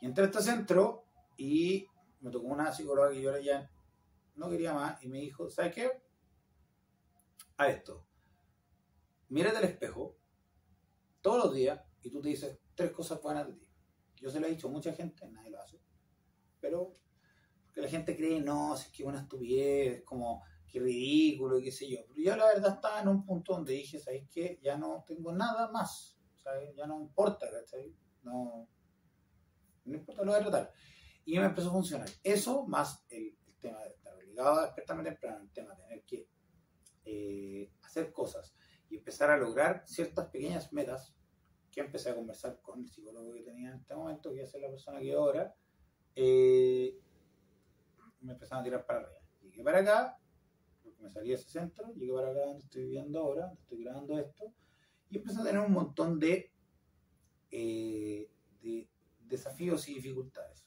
Y 0.00 0.06
entré 0.06 0.24
a 0.24 0.26
este 0.26 0.42
centro 0.42 1.04
y 1.36 1.86
me 2.18 2.32
tocó 2.32 2.48
una 2.48 2.72
psicóloga 2.72 3.12
que 3.12 3.22
yo 3.22 3.38
ya 3.38 3.70
no 4.34 4.50
quería 4.50 4.74
más 4.74 5.00
y 5.04 5.08
me 5.08 5.20
dijo, 5.20 5.48
¿sabes 5.48 5.72
qué? 5.72 6.02
A 7.58 7.68
esto, 7.68 8.04
mírate 9.28 9.58
al 9.58 9.64
espejo 9.66 10.16
todos 11.20 11.44
los 11.44 11.54
días 11.54 11.80
y 12.02 12.10
tú 12.10 12.20
te 12.20 12.30
dices 12.30 12.58
tres 12.74 12.90
cosas 12.90 13.22
buenas 13.22 13.46
de 13.46 13.52
ti. 13.52 13.70
Yo 14.16 14.30
se 14.30 14.40
lo 14.40 14.48
he 14.48 14.50
dicho 14.50 14.66
a 14.66 14.72
mucha 14.72 14.92
gente, 14.94 15.30
nadie 15.30 15.50
lo 15.50 15.60
hace. 15.60 15.80
Pero 16.60 17.03
porque 17.74 17.82
la 17.82 17.88
gente 17.88 18.16
cree, 18.16 18.40
no, 18.40 18.76
es 18.76 18.86
que 18.86 19.02
una 19.02 19.22
estupidez, 19.22 20.04
como 20.04 20.44
que 20.68 20.78
ridículo 20.78 21.60
qué 21.60 21.72
sé 21.72 21.88
yo. 21.88 21.98
Pero 22.06 22.22
yo 22.22 22.36
la 22.36 22.46
verdad 22.46 22.74
estaba 22.74 23.00
en 23.00 23.08
un 23.08 23.24
punto 23.24 23.54
donde 23.54 23.72
dije, 23.72 23.98
¿sabes 23.98 24.28
qué? 24.30 24.60
Ya 24.62 24.76
no 24.76 25.02
tengo 25.04 25.32
nada 25.32 25.68
más. 25.72 26.16
¿sabes? 26.36 26.72
Ya 26.76 26.86
no 26.86 27.00
importa, 27.00 27.50
¿cachai? 27.50 27.92
No, 28.22 28.68
no 29.86 29.94
importa, 29.94 30.22
lo 30.22 30.30
voy 30.30 30.40
a 30.40 30.44
tratar. 30.44 30.72
Y 31.24 31.36
me 31.36 31.46
empezó 31.46 31.70
a 31.70 31.72
funcionar. 31.72 32.08
Eso 32.22 32.64
más 32.64 33.04
el, 33.08 33.36
tema 33.60 33.82
de 33.82 33.88
estar 33.88 34.14
obligado 34.14 34.60
a 34.60 34.66
despertarme 34.66 35.02
temprano, 35.02 35.42
el 35.42 35.50
tema 35.50 35.74
de 35.74 35.82
tener 35.82 36.04
que 36.04 36.28
eh, 37.06 37.72
hacer 37.82 38.12
cosas 38.12 38.54
y 38.88 38.98
empezar 38.98 39.30
a 39.30 39.36
lograr 39.36 39.82
ciertas 39.86 40.28
pequeñas 40.28 40.72
metas 40.72 41.16
que 41.72 41.80
empecé 41.80 42.10
a 42.10 42.14
conversar 42.14 42.60
con 42.60 42.80
el 42.80 42.88
psicólogo 42.88 43.32
que 43.32 43.42
tenía 43.42 43.70
en 43.70 43.76
este 43.80 43.96
momento, 43.96 44.32
que 44.32 44.42
es 44.42 44.54
la 44.54 44.68
persona 44.68 45.00
que 45.00 45.12
ahora, 45.12 45.56
eh, 46.14 47.00
me 48.24 48.32
empezaron 48.32 48.62
a 48.62 48.64
tirar 48.64 48.86
para 48.86 49.00
arriba. 49.00 49.20
Llegué 49.42 49.62
para 49.62 49.80
acá, 49.80 50.18
porque 50.82 51.02
me 51.02 51.10
salí 51.10 51.28
de 51.28 51.34
ese 51.34 51.48
centro, 51.48 51.92
llegué 51.94 52.12
para 52.12 52.30
acá 52.30 52.40
donde 52.46 52.64
estoy 52.64 52.84
viviendo 52.84 53.20
ahora, 53.20 53.46
donde 53.46 53.60
estoy 53.60 53.84
grabando 53.84 54.18
esto, 54.18 54.52
y 55.10 55.18
empecé 55.18 55.40
a 55.40 55.44
tener 55.44 55.60
un 55.60 55.72
montón 55.72 56.18
de, 56.18 56.52
eh, 57.50 58.30
de 58.62 58.88
desafíos 59.20 59.88
y 59.88 59.94
dificultades. 59.94 60.66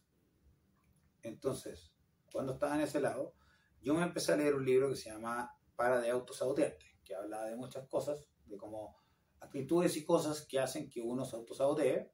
Entonces, 1.24 1.94
cuando 2.32 2.54
estaba 2.54 2.76
en 2.76 2.82
ese 2.82 3.00
lado, 3.00 3.34
yo 3.82 3.94
me 3.94 4.04
empecé 4.04 4.34
a 4.34 4.38
leer 4.38 4.56
un 4.56 4.66
libro 4.66 4.90
que 4.90 4.96
se 4.96 5.10
llama 5.10 5.52
Para 5.76 6.00
de 6.00 6.10
autosabotearte, 6.10 6.86
que 7.04 7.16
habla 7.16 7.46
de 7.46 7.56
muchas 7.56 7.88
cosas, 7.88 8.28
de 8.46 8.58
cómo 8.58 8.98
actitudes 9.40 9.96
y 9.98 10.04
cosas 10.04 10.46
que 10.46 10.60
hacen 10.60 10.90
que 10.90 11.02
uno 11.02 11.26
se 11.26 11.36
autosabotee 11.36 12.12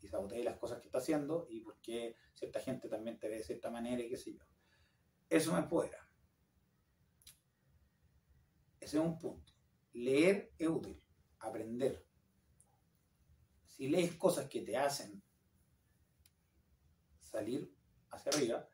y 0.00 0.08
sabotee 0.08 0.42
las 0.42 0.58
cosas 0.58 0.80
que 0.80 0.86
está 0.86 0.98
haciendo 0.98 1.46
y 1.48 1.60
por 1.60 1.78
qué 1.80 2.16
cierta 2.34 2.60
gente 2.60 2.88
también 2.88 3.18
te 3.18 3.28
ve 3.28 3.36
de 3.36 3.44
cierta 3.44 3.70
manera 3.70 4.02
y 4.02 4.08
qué 4.08 4.16
sé 4.16 4.32
yo. 4.32 4.42
Eso 5.32 5.54
me 5.54 5.60
empodera. 5.60 6.06
Ese 8.78 8.98
es 8.98 9.02
un 9.02 9.18
punto. 9.18 9.50
Leer 9.94 10.52
es 10.58 10.68
útil, 10.68 11.02
aprender. 11.38 12.06
Si 13.64 13.88
lees 13.88 14.14
cosas 14.16 14.46
que 14.50 14.60
te 14.60 14.76
hacen 14.76 15.22
salir 17.18 17.74
hacia 18.10 18.30
arriba, 18.30 18.68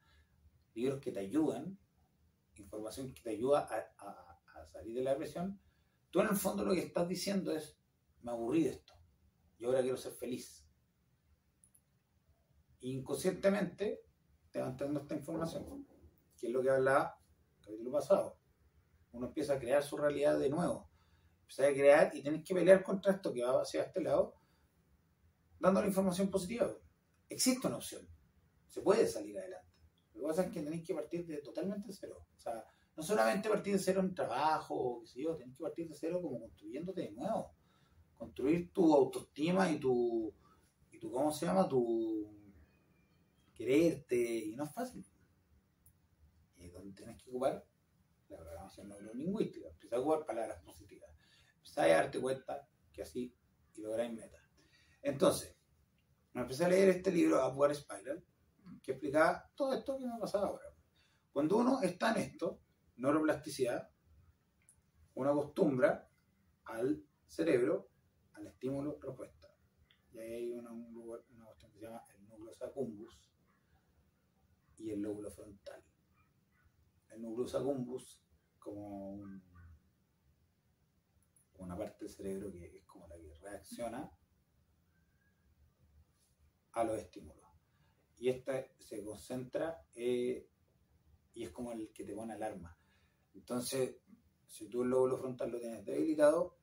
libros 0.75 1.01
que 1.01 1.13
te 1.13 1.21
ayudan, 1.21 1.79
información 2.57 3.15
que 3.15 3.23
te 3.23 3.31
ayuda 3.31 3.69
a, 3.97 4.67
salir 4.67 4.97
de 4.97 5.05
la 5.05 5.13
depresión, 5.13 5.61
tú 6.11 6.21
en 6.21 6.27
el 6.27 6.37
fondo 6.37 6.65
lo 6.65 6.75
que 6.75 6.81
estás 6.81 7.09
diciendo 7.09 7.53
es, 7.53 7.79
me 8.23 8.33
aburrí 8.33 8.65
de 8.65 8.71
esto, 8.71 8.95
yo 9.61 9.69
ahora 9.69 9.83
quiero 9.83 9.97
ser 9.97 10.13
feliz. 10.13 10.67
inconscientemente 12.81 14.03
te 14.51 14.59
van 14.59 14.77
dando 14.77 15.01
esta 15.01 15.15
información, 15.15 15.87
que 16.39 16.47
es 16.47 16.53
lo 16.53 16.63
que 16.63 16.71
hablaba 16.71 17.19
el 17.59 17.65
capítulo 17.65 17.93
pasado. 17.93 18.39
Uno 19.13 19.27
empieza 19.29 19.55
a 19.55 19.59
crear 19.59 19.83
su 19.83 19.97
realidad 19.97 20.39
de 20.39 20.51
nuevo. 20.51 20.91
Empieza 21.43 21.67
a 21.67 21.73
crear 21.73 22.15
y 22.15 22.23
tienes 22.23 22.45
que 22.45 22.55
pelear 22.55 22.83
contra 22.83 23.13
esto 23.13 23.33
que 23.33 23.43
va 23.43 23.63
hacia 23.63 23.83
este 23.83 24.03
lado, 24.03 24.35
dando 25.59 25.81
la 25.81 25.87
información 25.87 26.31
positiva. 26.31 26.71
Existe 27.29 27.67
una 27.67 27.77
opción 27.77 28.09
se 28.69 28.83
puede 28.83 29.07
salir 29.07 29.39
adelante. 29.39 29.67
Lo 30.15 30.21
que 30.21 30.27
pasa 30.29 30.43
es 30.45 30.53
que 30.53 30.63
tenéis 30.63 30.87
que 30.87 30.95
partir 30.95 31.27
de 31.27 31.39
totalmente 31.39 31.93
cero. 31.93 32.27
O 32.37 32.41
sea, 32.41 32.65
no 32.97 33.03
solamente 33.03 33.49
partir 33.49 33.73
de 33.73 33.79
cero 33.79 34.01
en 34.01 34.15
trabajo, 34.15 35.01
qué 35.01 35.07
sé 35.09 35.23
yo, 35.23 35.37
tenés 35.37 35.57
que 35.57 35.63
partir 35.63 35.89
de 35.89 35.95
cero 35.95 36.21
como 36.23 36.41
construyéndote 36.41 37.03
de 37.03 37.13
nuevo. 37.13 37.55
Construir 38.17 38.73
tu 38.73 38.95
autoestima 38.95 39.71
y 39.71 39.79
tu, 39.79 40.33
y 40.91 40.99
tu 40.99 41.11
¿cómo 41.11 41.33
se 41.33 41.47
llama? 41.47 41.69
Tu 41.69 42.29
quererte, 43.55 44.17
y 44.17 44.57
no 44.57 44.65
es 44.65 44.73
fácil. 44.73 45.05
Tienes 46.95 47.23
que 47.23 47.31
ocupar 47.31 47.65
la 48.29 48.37
programación 48.37 48.89
neurolingüística, 48.89 49.69
empezar 49.69 49.99
a 49.99 50.03
ocupar 50.03 50.27
palabras 50.27 50.63
positivas, 50.63 51.11
empezar 51.57 51.91
a 51.91 51.95
darte 51.95 52.21
cuenta 52.21 52.69
que 52.93 53.03
así 53.03 53.35
y 53.75 53.81
lograr 53.81 54.13
metas. 54.13 54.43
Entonces, 55.03 55.57
me 56.33 56.43
empecé 56.43 56.65
a 56.65 56.69
leer 56.69 56.89
este 56.91 57.11
libro, 57.11 57.47
Upward 57.49 57.75
Spiral, 57.75 58.25
que 58.83 58.93
explicaba 58.93 59.51
todo 59.55 59.73
esto 59.73 59.97
que 59.99 60.07
me 60.07 60.15
ha 60.15 60.19
pasado 60.19 60.47
ahora. 60.47 60.67
Cuando 61.33 61.57
uno 61.57 61.81
está 61.83 62.13
en 62.13 62.19
esto, 62.23 62.61
neuroplasticidad, 62.97 63.89
uno 65.15 65.31
acostumbra 65.31 66.09
al 66.65 67.03
cerebro 67.27 67.91
al 68.39 68.47
estímulo 68.47 68.99
respuesta. 69.01 69.49
Y 70.13 70.19
ahí 70.19 70.33
hay 70.33 70.53
una, 70.53 70.73
una 70.73 71.45
cuestión 71.45 71.73
que 71.73 71.79
se 71.79 71.85
llama 71.85 72.03
el 72.15 72.29
núcleo 72.29 72.53
accumbens 72.61 73.31
y 74.79 74.91
el 74.91 75.01
lóbulo 75.01 75.31
frontal. 75.31 75.68
El 77.19 77.25
núcleo 77.25 77.47
accumbens 77.59 78.23
como 78.61 79.21
una 81.59 81.77
parte 81.77 82.05
del 82.05 82.15
cerebro 82.15 82.53
que 82.53 82.77
es 82.77 82.85
como 82.85 83.09
la 83.09 83.17
que 83.17 83.35
reacciona 83.41 84.09
a 86.71 86.85
los 86.85 86.97
estímulos. 86.97 87.45
Y 88.19 88.29
esta 88.29 88.65
se 88.79 89.03
concentra 89.03 89.85
eh, 89.97 90.49
y 91.35 91.43
es 91.43 91.51
como 91.51 91.73
el 91.73 91.93
que 91.93 92.05
te 92.05 92.15
pone 92.15 92.35
alarma. 92.35 92.79
Entonces, 93.35 93.97
si 94.47 94.69
tú 94.69 94.85
el 94.85 94.91
lóbulo 94.91 95.19
frontal 95.19 95.51
lo 95.51 95.59
tienes 95.59 95.85
debilitado 95.85 96.57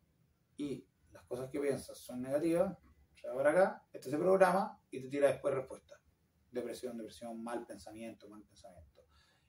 y 0.55 0.87
las 1.11 1.25
cosas 1.25 1.49
que 1.49 1.59
piensas 1.59 1.97
son 1.97 2.21
negativas, 2.21 2.77
se 3.13 3.27
va 3.27 3.35
para 3.35 3.51
acá, 3.51 3.87
este 3.91 4.09
se 4.09 4.17
programa 4.17 4.81
y 4.89 5.01
te 5.01 5.09
tira 5.09 5.27
después 5.27 5.53
respuesta. 5.53 5.99
Depresión, 6.49 6.95
depresión, 6.95 7.43
mal 7.43 7.65
pensamiento, 7.65 8.29
mal 8.29 8.41
pensamiento. 8.43 8.94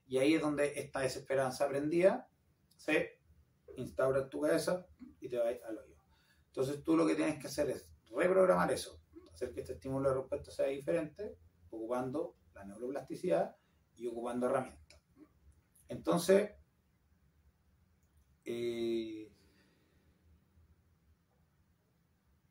Y 0.07 0.19
ahí 0.19 0.35
es 0.35 0.41
donde 0.41 0.79
esta 0.79 1.01
desesperanza 1.01 1.65
aprendida 1.65 2.29
se 2.77 3.19
instaura 3.77 4.21
en 4.21 4.31
tu 4.31 4.41
cabeza 4.41 4.87
y 5.21 5.29
te 5.29 5.39
va 5.39 5.49
al 5.49 5.79
hoyo. 5.79 5.97
Entonces 6.49 6.83
tú 6.85 6.97
lo 6.97 7.07
que 7.07 7.15
tienes 7.15 7.39
que 7.41 7.49
hacer 7.49 7.71
es 7.71 7.91
reprogramar 8.11 8.73
eso, 8.73 9.01
hacer 9.33 9.53
que 9.53 9.61
este 9.61 9.75
estímulo 9.75 10.09
de 10.09 10.17
respuesta 10.17 10.51
sea 10.51 10.67
diferente, 10.67 11.37
ocupando 11.71 12.37
la 12.55 12.65
neuroplasticidad 12.65 13.57
y 13.97 14.07
ocupando 14.07 14.47
herramientas. 14.47 15.01
Entonces, 15.89 16.53
eh, 18.45 19.31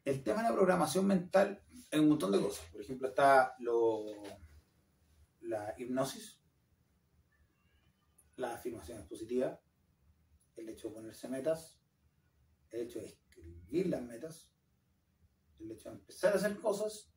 el 0.05 0.23
tema 0.23 0.43
de 0.43 0.49
la 0.49 0.55
programación 0.55 1.07
mental 1.07 1.63
es 1.89 1.99
un 1.99 2.09
montón 2.09 2.31
de 2.31 2.41
cosas. 2.41 2.65
Por 2.71 2.81
ejemplo, 2.81 3.07
está 3.07 3.55
lo, 3.59 4.05
la 5.41 5.73
hipnosis, 5.77 6.39
las 8.37 8.55
afirmaciones 8.55 9.05
positivas, 9.05 9.59
el 10.55 10.69
hecho 10.69 10.89
de 10.89 10.95
ponerse 10.95 11.27
metas, 11.27 11.79
el 12.71 12.81
hecho 12.81 12.99
de 12.99 13.05
escribir 13.05 13.87
las 13.87 14.01
metas, 14.01 14.51
el 15.59 15.71
hecho 15.71 15.89
de 15.89 15.95
empezar 15.95 16.33
a 16.33 16.37
hacer 16.37 16.59
cosas, 16.59 17.11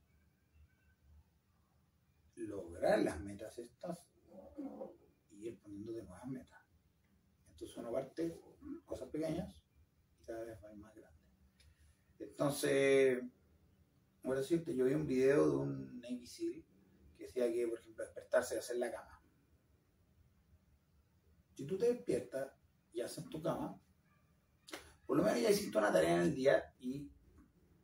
lograr 2.37 3.01
las 3.01 3.21
metas 3.21 3.59
estas 3.59 4.07
y 5.31 5.49
ir 5.49 5.61
poniendo 5.61 5.93
nuevas 5.93 6.27
metas. 6.27 6.61
Entonces 7.51 7.77
uno 7.77 7.93
parte 7.93 8.41
cosas 8.85 9.09
pequeñas 9.09 9.63
y 10.21 10.25
cada 10.25 10.45
vez 10.45 10.59
va 10.63 10.73
más 10.75 10.95
grande. 10.95 11.19
Entonces, 12.19 13.23
voy 14.23 14.37
a 14.37 14.41
decirte, 14.41 14.75
yo 14.75 14.85
vi 14.85 14.95
un 14.95 15.07
video 15.07 15.51
de 15.51 15.57
un 15.57 16.01
Navy 16.01 16.27
SEAL 16.27 16.65
que 17.17 17.25
decía 17.25 17.53
que, 17.53 17.67
por 17.67 17.79
ejemplo, 17.79 18.05
despertarse 18.05 18.55
y 18.57 18.59
hacer 18.59 18.77
la 18.77 18.91
cama. 18.91 19.18
Si 21.59 21.67
tú 21.67 21.77
te 21.77 21.93
despiertas 21.93 22.53
y 22.93 23.01
haces 23.01 23.29
tu 23.29 23.43
cama, 23.43 23.77
por 25.05 25.17
lo 25.17 25.25
menos 25.25 25.41
ya 25.41 25.51
hiciste 25.51 25.77
una 25.77 25.93
tarea 25.93 26.15
en 26.15 26.21
el 26.21 26.33
día 26.33 26.73
y 26.79 27.11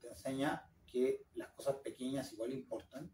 te 0.00 0.10
enseña 0.10 0.70
que 0.86 1.26
las 1.34 1.48
cosas 1.54 1.78
pequeñas 1.82 2.32
igual 2.32 2.52
importan 2.52 3.12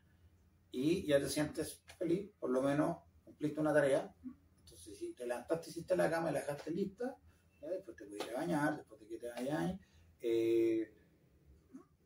y 0.70 1.06
ya 1.06 1.18
te 1.18 1.30
sientes 1.30 1.82
feliz, 1.96 2.30
por 2.38 2.50
lo 2.50 2.60
menos 2.60 2.98
cumpliste 3.24 3.58
una 3.58 3.72
tarea. 3.72 4.14
Entonces, 4.58 4.98
si 4.98 5.14
te 5.14 5.26
levantaste, 5.26 5.70
hiciste 5.70 5.96
la 5.96 6.10
cama 6.10 6.28
y 6.28 6.34
la 6.34 6.40
dejaste 6.40 6.70
lista, 6.72 7.16
después 7.62 7.96
te 7.96 8.04
puedes 8.04 8.34
bañar, 8.34 8.76
después 8.76 9.00
de 9.00 9.06
que 9.06 9.16
te 9.16 9.28
vayas, 9.28 9.80
eh, 10.20 10.94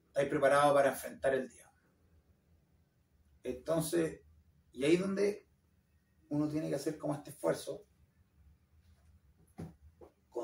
estás 0.07 0.27
preparado 0.27 0.73
para 0.75 0.91
enfrentar 0.91 1.35
el 1.35 1.49
día. 1.49 1.69
Entonces, 3.43 4.21
y 4.71 4.85
ahí 4.85 4.95
es 4.95 5.01
donde 5.01 5.49
uno 6.29 6.49
tiene 6.49 6.69
que 6.69 6.77
hacer 6.77 6.97
como 6.97 7.17
este 7.17 7.31
esfuerzo 7.31 7.85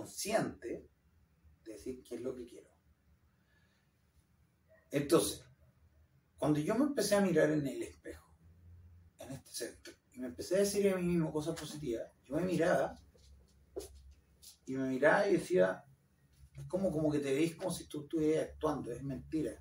consciente 0.00 0.88
de 1.64 1.72
decir 1.72 2.02
qué 2.02 2.14
es 2.14 2.20
lo 2.22 2.34
que 2.34 2.46
quiero. 2.46 2.70
Entonces, 4.90 5.44
cuando 6.38 6.58
yo 6.58 6.74
me 6.74 6.86
empecé 6.86 7.16
a 7.16 7.20
mirar 7.20 7.50
en 7.50 7.66
el 7.66 7.82
espejo, 7.82 8.34
en 9.18 9.32
este 9.32 9.50
centro, 9.50 9.92
y 10.12 10.20
me 10.20 10.28
empecé 10.28 10.56
a 10.56 10.60
decir 10.60 10.88
a 10.88 10.96
mí 10.96 11.02
mismo 11.02 11.30
cosas 11.30 11.58
positivas, 11.58 12.10
yo 12.24 12.36
me 12.36 12.42
miraba 12.42 12.98
y 14.66 14.74
me 14.74 14.88
miraba 14.88 15.28
y 15.28 15.34
decía, 15.34 15.84
es 16.56 16.66
como, 16.66 16.90
como 16.90 17.12
que 17.12 17.18
te 17.18 17.34
veis 17.34 17.56
como 17.56 17.70
si 17.70 17.86
tú 17.86 18.02
estuvieras 18.02 18.48
actuando, 18.50 18.90
es 18.90 19.02
mentira. 19.02 19.52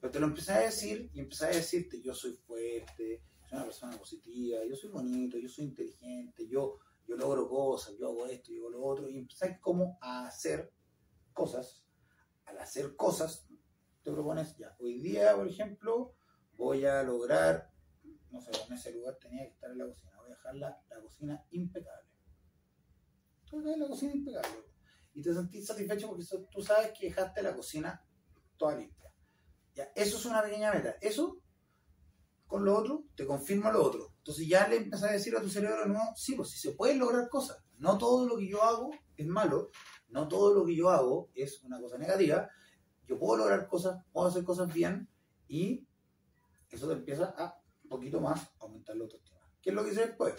Pero 0.00 0.12
te 0.12 0.20
lo 0.20 0.26
empecé 0.26 0.52
a 0.52 0.60
decir 0.60 1.10
y 1.12 1.20
empecé 1.20 1.46
a 1.46 1.48
decirte, 1.48 2.00
yo 2.00 2.14
soy 2.14 2.34
fuerte, 2.34 3.22
soy 3.48 3.56
una 3.56 3.64
persona 3.64 3.98
positiva, 3.98 4.60
yo 4.68 4.76
soy 4.76 4.90
bonito, 4.90 5.36
yo 5.36 5.48
soy 5.48 5.64
inteligente, 5.64 6.46
yo, 6.46 6.78
yo 7.06 7.16
logro 7.16 7.48
cosas, 7.48 7.96
yo 7.98 8.08
hago 8.08 8.26
esto, 8.26 8.52
yo 8.52 8.62
hago 8.62 8.70
lo 8.70 8.84
otro, 8.84 9.10
y 9.10 9.18
empecé 9.18 9.58
como 9.60 9.98
a 10.00 10.26
hacer 10.26 10.72
cosas. 11.32 11.84
Al 12.46 12.58
hacer 12.58 12.94
cosas, 12.96 13.46
te 14.02 14.12
propones, 14.12 14.56
ya, 14.56 14.76
hoy 14.80 15.00
día, 15.00 15.34
por 15.34 15.48
ejemplo, 15.48 16.14
voy 16.56 16.84
a 16.84 17.02
lograr, 17.02 17.70
no 18.30 18.40
sé, 18.40 18.50
en 18.66 18.72
ese 18.74 18.92
lugar 18.92 19.16
tenía 19.16 19.44
que 19.44 19.52
estar 19.52 19.70
en 19.70 19.78
la 19.78 19.86
cocina, 19.86 20.12
voy 20.18 20.26
a 20.26 20.34
dejar 20.34 20.54
la, 20.56 20.82
cocina 21.02 21.44
impecable. 21.50 22.10
Tú 23.44 23.60
dejas 23.60 23.78
la 23.78 23.88
cocina 23.88 24.12
impecable. 24.14 24.64
Y 25.14 25.22
te 25.22 25.32
sentís 25.32 25.66
satisfecho 25.66 26.08
porque 26.08 26.24
tú 26.50 26.60
sabes 26.60 26.92
que 26.92 27.06
dejaste 27.06 27.42
la 27.42 27.54
cocina 27.54 28.04
toda 28.56 28.76
limpia. 28.76 29.12
Ya, 29.74 29.90
eso 29.94 30.18
es 30.18 30.24
una 30.26 30.42
pequeña 30.42 30.72
meta. 30.72 30.96
Eso, 31.00 31.40
con 32.54 32.64
lo 32.64 32.78
otro, 32.78 33.06
te 33.16 33.26
confirma 33.26 33.72
lo 33.72 33.82
otro. 33.82 34.12
Entonces 34.18 34.46
ya 34.46 34.68
le 34.68 34.76
empiezas 34.76 35.10
a 35.10 35.12
decir 35.12 35.36
a 35.36 35.40
tu 35.40 35.48
cerebro, 35.48 35.86
no, 35.86 36.14
sí, 36.14 36.36
pues 36.36 36.50
sí 36.50 36.58
se 36.60 36.70
pueden 36.70 37.00
lograr 37.00 37.28
cosas. 37.28 37.64
No 37.78 37.98
todo 37.98 38.28
lo 38.28 38.36
que 38.36 38.46
yo 38.46 38.62
hago 38.62 38.92
es 39.16 39.26
malo, 39.26 39.72
no 40.10 40.28
todo 40.28 40.54
lo 40.54 40.64
que 40.64 40.76
yo 40.76 40.88
hago 40.88 41.32
es 41.34 41.64
una 41.64 41.80
cosa 41.80 41.98
negativa, 41.98 42.48
yo 43.08 43.18
puedo 43.18 43.38
lograr 43.38 43.66
cosas, 43.66 44.04
puedo 44.12 44.28
hacer 44.28 44.44
cosas 44.44 44.72
bien 44.72 45.08
y 45.48 45.84
eso 46.70 46.86
te 46.86 46.92
empieza 46.92 47.34
a 47.36 47.60
un 47.82 47.88
poquito 47.88 48.20
más 48.20 48.48
aumentar 48.60 48.96
la 48.96 49.02
autoestima. 49.02 49.40
¿Qué 49.60 49.70
es 49.70 49.74
lo 49.74 49.82
que 49.82 49.90
hice 49.90 50.06
después? 50.06 50.34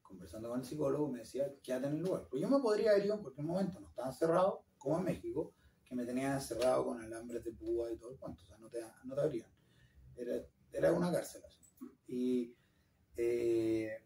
Conversando 0.00 0.48
con 0.48 0.60
el 0.60 0.64
psicólogo 0.64 1.08
me 1.08 1.18
decía, 1.18 1.52
quédate 1.60 1.88
en 1.88 1.94
el 1.94 2.02
lugar. 2.02 2.28
Pues 2.30 2.40
yo 2.40 2.48
me 2.48 2.60
podría 2.60 2.92
haber 2.92 3.04
ido 3.04 3.16
en 3.16 3.22
cualquier 3.22 3.46
momento, 3.48 3.80
no 3.80 3.88
estaba 3.88 4.10
encerrado, 4.10 4.62
como 4.78 4.98
en 4.98 5.06
México, 5.06 5.54
que 5.84 5.96
me 5.96 6.06
tenían 6.06 6.34
encerrado 6.34 6.84
con 6.84 7.02
alambres 7.02 7.42
de 7.42 7.50
púa 7.50 7.90
y 7.90 7.96
todo 7.96 8.12
el 8.12 8.16
cuento, 8.16 8.44
o 8.44 8.46
sea, 8.46 8.58
no 8.58 8.68
te, 8.68 8.80
no 9.02 9.16
te 9.16 9.20
abrían. 9.20 9.50
Era, 10.16 10.40
era 10.72 10.92
una 10.92 11.12
cárcel. 11.12 11.42
Y 12.06 12.54
eh, 13.16 14.02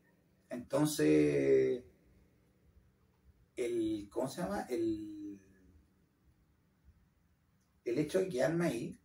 entonces, 0.48 1.84
el, 3.56 4.08
¿cómo 4.10 4.28
se 4.28 4.42
llama? 4.42 4.66
El 4.68 5.22
el 7.84 7.98
hecho 7.98 8.20
de 8.20 8.28
quedarme 8.28 8.66
ahí, 8.66 8.98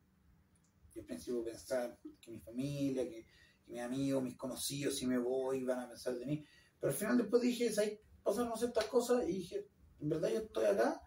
yo 0.94 1.02
al 1.02 1.08
principio 1.08 1.44
pensaba 1.44 1.98
que 2.22 2.32
mi 2.32 2.40
familia, 2.40 3.08
que, 3.08 3.26
mis 3.68 3.82
amigos, 3.82 4.24
mis 4.24 4.38
conocidos, 4.38 4.96
si 4.96 5.06
me 5.06 5.18
voy, 5.18 5.64
van 5.64 5.80
a 5.80 5.88
pensar 5.88 6.16
de 6.18 6.26
mí. 6.26 6.46
Pero 6.80 6.92
al 6.92 6.98
final 6.98 7.18
después 7.18 7.42
dije, 7.42 7.70
ahí 7.78 8.00
pasaron 8.24 8.58
ciertas 8.58 8.86
cosas 8.86 9.28
y 9.28 9.34
dije, 9.34 9.68
en 10.00 10.10
verdad 10.10 10.30
yo 10.30 10.40
estoy 10.40 10.66
acá 10.66 11.02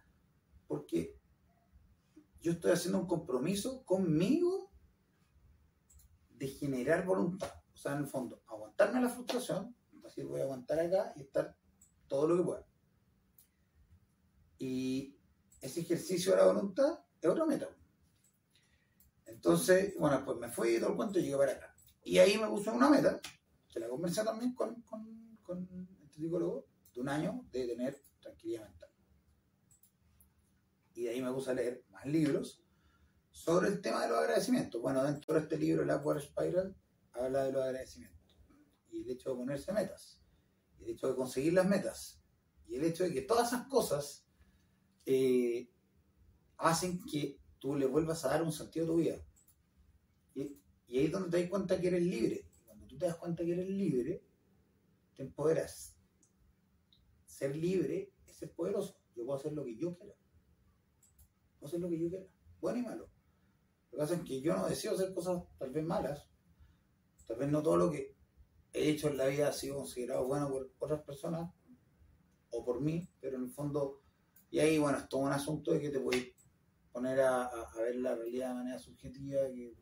porque 0.66 1.16
yo 2.42 2.52
estoy 2.52 2.72
haciendo 2.72 3.00
un 3.00 3.06
compromiso 3.06 3.82
conmigo 3.84 4.69
de 6.40 6.48
generar 6.48 7.04
voluntad. 7.04 7.52
O 7.74 7.76
sea, 7.76 7.92
en 7.92 7.98
el 7.98 8.06
fondo, 8.06 8.42
aguantarme 8.48 9.02
la 9.02 9.10
frustración, 9.10 9.76
decir, 10.02 10.24
voy 10.24 10.40
a 10.40 10.44
aguantar 10.44 10.80
acá 10.80 11.12
y 11.14 11.20
estar 11.20 11.54
todo 12.08 12.26
lo 12.26 12.38
que 12.38 12.42
pueda. 12.42 12.66
Y 14.58 15.18
ese 15.60 15.80
ejercicio 15.80 16.32
de 16.32 16.38
la 16.38 16.46
voluntad 16.46 16.98
es 17.20 17.28
otra 17.28 17.44
meta. 17.44 17.68
Entonces, 19.26 19.94
bueno, 19.98 20.24
pues 20.24 20.38
me 20.38 20.48
fui 20.48 20.80
todo 20.80 20.90
el 20.90 20.96
cuento 20.96 21.18
y 21.18 21.24
llegué 21.24 21.36
para 21.36 21.52
acá. 21.52 21.74
Y 22.04 22.16
ahí 22.18 22.38
me 22.38 22.48
puse 22.48 22.70
una 22.70 22.88
meta, 22.88 23.20
que 23.68 23.78
la 23.78 23.88
conversé 23.88 24.24
también 24.24 24.54
con, 24.54 24.80
con, 24.80 25.38
con 25.42 25.68
este 26.02 26.22
psicólogo, 26.22 26.66
de 26.94 27.00
un 27.02 27.08
año 27.10 27.44
de 27.52 27.66
tener 27.66 28.02
tranquilidad 28.18 28.64
mental. 28.64 28.88
Y 30.94 31.02
de 31.02 31.10
ahí 31.10 31.20
me 31.20 31.32
puse 31.32 31.50
a 31.50 31.54
leer 31.54 31.84
más 31.90 32.06
libros 32.06 32.64
sobre 33.40 33.68
el 33.68 33.80
tema 33.80 34.02
de 34.02 34.08
los 34.10 34.18
agradecimientos. 34.18 34.82
Bueno, 34.82 35.02
dentro 35.02 35.32
de 35.32 35.40
este 35.40 35.56
libro, 35.56 35.82
el 35.82 35.90
Upward 35.90 36.20
Spiral, 36.20 36.76
habla 37.12 37.44
de 37.44 37.52
los 37.52 37.62
agradecimientos. 37.62 38.38
Y 38.90 39.00
el 39.00 39.10
hecho 39.10 39.30
de 39.30 39.36
ponerse 39.36 39.72
metas. 39.72 40.20
Y 40.78 40.84
el 40.84 40.90
hecho 40.90 41.08
de 41.08 41.16
conseguir 41.16 41.54
las 41.54 41.66
metas. 41.66 42.20
Y 42.68 42.76
el 42.76 42.84
hecho 42.84 43.04
de 43.04 43.14
que 43.14 43.22
todas 43.22 43.48
esas 43.48 43.66
cosas 43.66 44.26
eh, 45.06 45.70
hacen 46.58 47.02
que 47.10 47.40
tú 47.58 47.76
le 47.76 47.86
vuelvas 47.86 48.26
a 48.26 48.28
dar 48.28 48.42
un 48.42 48.52
sentido 48.52 48.84
a 48.84 48.88
tu 48.88 48.96
vida. 48.96 49.24
Y, 50.34 50.42
ahí 50.98 51.06
es 51.06 51.10
donde 51.10 51.30
te 51.30 51.40
das 51.40 51.48
cuenta 51.48 51.80
que 51.80 51.88
eres 51.88 52.02
libre. 52.02 52.46
cuando 52.66 52.86
tú 52.86 52.98
te 52.98 53.06
das 53.06 53.16
cuenta 53.16 53.42
que 53.42 53.52
eres 53.52 53.70
libre, 53.70 54.22
te 55.16 55.22
empoderas. 55.22 55.96
Ser 57.24 57.56
libre 57.56 58.12
es 58.26 58.36
ser 58.36 58.52
poderoso. 58.52 59.00
Yo 59.16 59.24
puedo 59.24 59.38
hacer 59.38 59.54
lo 59.54 59.64
que 59.64 59.78
yo 59.78 59.96
quiera. 59.96 60.14
Puedo 61.58 61.68
hacer 61.68 61.80
lo 61.80 61.88
que 61.88 61.98
yo 61.98 62.10
quiera. 62.10 62.26
Bueno 62.60 62.80
y 62.80 62.82
malo. 62.82 63.19
Lo 63.90 63.96
que 63.96 63.96
pasa 63.98 64.14
es 64.14 64.22
que 64.22 64.40
yo 64.40 64.56
no 64.56 64.68
deseo 64.68 64.94
hacer 64.94 65.12
cosas 65.12 65.42
tal 65.58 65.70
vez 65.70 65.84
malas. 65.84 66.28
Tal 67.26 67.36
vez 67.36 67.48
no 67.48 67.62
todo 67.62 67.76
lo 67.76 67.90
que 67.90 68.14
he 68.72 68.90
hecho 68.90 69.08
en 69.08 69.16
la 69.16 69.26
vida 69.26 69.48
ha 69.48 69.52
sido 69.52 69.76
considerado 69.76 70.26
bueno 70.26 70.48
por 70.48 70.70
otras 70.78 71.02
personas 71.02 71.50
o 72.50 72.64
por 72.64 72.80
mí, 72.80 73.08
pero 73.20 73.36
en 73.36 73.44
el 73.44 73.50
fondo, 73.50 74.02
y 74.50 74.58
ahí 74.58 74.78
bueno, 74.78 74.98
es 74.98 75.08
todo 75.08 75.22
un 75.22 75.32
asunto 75.32 75.72
de 75.72 75.80
que 75.80 75.90
te 75.90 76.00
puedes 76.00 76.32
poner 76.92 77.20
a, 77.20 77.50
ver 77.76 77.96
la 77.96 78.14
realidad 78.14 78.48
de 78.48 78.54
manera 78.54 78.78
subjetiva, 78.78 79.42
que 79.48 79.74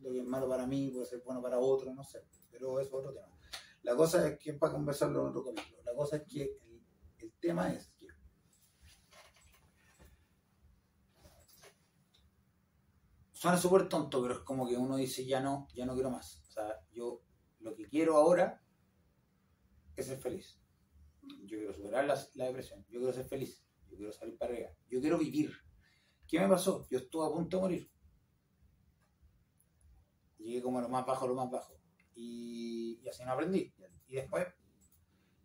lo 0.00 0.12
que 0.12 0.18
es 0.18 0.24
malo 0.24 0.48
para 0.48 0.66
mí 0.66 0.90
puede 0.90 1.06
ser 1.06 1.20
bueno 1.24 1.42
para 1.42 1.58
otro, 1.58 1.92
no 1.92 2.04
sé, 2.04 2.24
pero 2.50 2.78
eso 2.80 2.88
es 2.88 2.94
otro 2.94 3.12
tema. 3.12 3.36
La 3.82 3.96
cosa 3.96 4.26
es 4.26 4.38
que, 4.38 4.54
para 4.54 4.72
conversarlo 4.72 5.20
en 5.22 5.26
otro 5.28 5.44
capítulo, 5.44 5.82
la 5.84 5.94
cosa 5.94 6.16
es 6.16 6.22
que 6.22 6.58
el 7.18 7.32
tema 7.40 7.72
es 7.72 7.88
que 7.88 8.06
suena 13.44 13.58
súper 13.58 13.90
tonto, 13.90 14.22
pero 14.22 14.36
es 14.36 14.40
como 14.40 14.66
que 14.66 14.74
uno 14.74 14.96
dice, 14.96 15.26
ya 15.26 15.38
no, 15.38 15.68
ya 15.74 15.84
no 15.84 15.92
quiero 15.92 16.08
más. 16.10 16.42
O 16.48 16.50
sea, 16.50 16.80
yo 16.92 17.20
lo 17.60 17.74
que 17.74 17.86
quiero 17.86 18.16
ahora 18.16 18.64
es 19.94 20.06
ser 20.06 20.16
feliz. 20.16 20.58
Yo 21.44 21.58
quiero 21.58 21.74
superar 21.74 22.06
la, 22.06 22.46
depresión, 22.46 22.86
yo 22.88 23.00
quiero 23.00 23.12
ser 23.12 23.26
feliz, 23.26 23.62
yo 23.90 23.98
quiero 23.98 24.12
salir 24.14 24.38
para 24.38 24.54
arriba, 24.54 24.70
yo 24.88 24.98
quiero 24.98 25.18
vivir. 25.18 25.52
¿Qué 26.26 26.40
me 26.40 26.48
pasó? 26.48 26.86
Yo 26.88 26.96
estuve 26.96 27.26
a 27.26 27.30
punto 27.30 27.58
de 27.58 27.62
morir. 27.62 27.90
Llegué 30.38 30.62
como 30.62 30.78
a 30.78 30.82
lo 30.82 30.88
más 30.88 31.04
bajo, 31.04 31.28
lo 31.28 31.34
más 31.34 31.50
bajo. 31.50 31.78
Y, 32.14 33.06
así 33.06 33.24
no 33.26 33.32
aprendí. 33.32 33.74
Y 34.08 34.14
después 34.14 34.46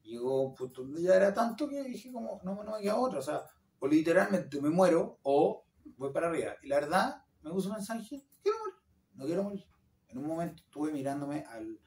llegó 0.04 0.43
un 0.43 0.56
punto 0.56 0.84
donde 0.84 1.02
ya 1.02 1.16
era 1.16 1.34
tanto 1.34 1.68
que 1.68 1.84
dije 1.84 2.14
como, 2.14 2.39
no, 2.45 2.64
no 2.64 2.78
me 2.78 2.82
queda 2.82 2.97
otra. 2.97 3.20
O 3.20 3.24
sea, 3.24 3.43
o 3.80 3.88
literalmente 3.89 4.62
me 4.62 4.70
muero 4.70 5.20
o 5.24 5.66
voy 5.97 6.14
para 6.14 6.30
arriba. 6.30 6.56
Y 6.62 6.70
la 6.70 6.80
verdad, 6.80 7.26
me 7.42 7.52
puso 7.52 7.70
un 7.70 7.76
mensaje, 7.76 8.26
quiero 8.42 8.58
morir, 8.60 8.76
no 9.14 9.26
quiero 9.26 9.44
morir. 9.44 9.66
En 10.10 10.18
un 10.18 10.28
momento 10.28 10.64
estuve 10.64 10.92
mirándome 10.92 11.44
al, 11.48 11.80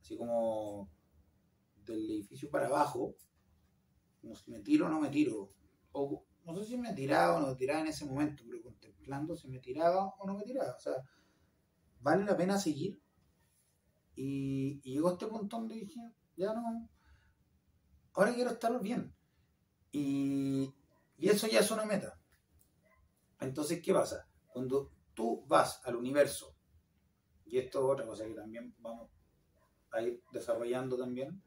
así 0.00 0.16
como 0.16 0.90
del 1.84 2.10
edificio 2.10 2.50
para 2.50 2.66
abajo, 2.66 3.14
como 4.20 4.34
si 4.34 4.50
me 4.50 4.60
tiro 4.60 4.86
o 4.86 4.88
no 4.88 5.00
me 5.00 5.08
tiro. 5.08 5.50
O 5.92 6.24
no 6.44 6.56
sé 6.56 6.64
si 6.64 6.76
me 6.76 6.92
tiraba 6.92 7.36
o 7.36 7.40
no 7.40 7.48
me 7.48 7.54
tiraba 7.56 7.80
en 7.80 7.88
ese 7.88 8.04
momento, 8.04 8.44
pero 8.46 8.62
contemplando 8.62 9.36
si 9.36 9.48
me 9.48 9.58
tiraba 9.58 10.14
o 10.18 10.26
no 10.26 10.34
me 10.34 10.44
tiraba. 10.44 10.74
O 10.76 10.80
sea, 10.80 10.94
vale 12.00 12.24
la 12.24 12.36
pena 12.36 12.58
seguir. 12.58 13.00
Y, 14.14 14.80
llegó 14.82 15.08
a 15.08 15.12
este 15.12 15.26
punto 15.26 15.56
donde 15.56 15.74
dije, 15.76 16.00
ya 16.36 16.52
no, 16.52 16.88
ahora 18.12 18.34
quiero 18.34 18.50
estar 18.50 18.78
bien. 18.80 19.14
Y, 19.90 20.72
y 21.16 21.28
eso 21.28 21.46
ya 21.46 21.60
es 21.60 21.70
una 21.70 21.84
meta. 21.84 22.18
Entonces, 23.40 23.80
¿qué 23.82 23.92
pasa? 23.92 24.28
Cuando 24.52 24.92
tú 25.14 25.44
vas 25.46 25.80
al 25.84 25.96
universo, 25.96 26.54
y 27.46 27.58
esto 27.58 27.78
es 27.80 27.84
otra 27.92 28.06
cosa 28.06 28.26
que 28.26 28.34
también 28.34 28.74
vamos 28.78 29.10
a 29.90 30.02
ir 30.02 30.22
desarrollando 30.32 30.96
también, 30.96 31.42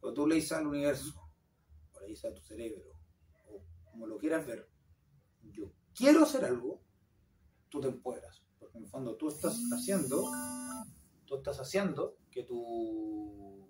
cuando 0.00 0.14
tú 0.14 0.26
le 0.26 0.36
dices 0.36 0.52
al 0.52 0.66
universo, 0.66 1.14
o 1.92 2.00
le 2.00 2.08
dices 2.08 2.30
a 2.30 2.34
tu 2.34 2.42
cerebro, 2.42 2.82
o 3.48 3.64
como 3.84 4.06
lo 4.06 4.18
quieras 4.18 4.46
ver, 4.46 4.68
yo 5.42 5.72
quiero 5.94 6.24
hacer 6.24 6.44
algo, 6.44 6.82
tú 7.68 7.80
te 7.80 7.88
empoderas. 7.88 8.44
Porque 8.58 8.78
en 8.78 8.84
el 8.84 8.90
fondo 8.90 9.16
tú 9.16 9.28
estás 9.28 9.60
haciendo, 9.72 10.24
tú 11.24 11.36
estás 11.36 11.58
haciendo 11.60 12.18
que 12.30 12.42
tu... 12.44 13.68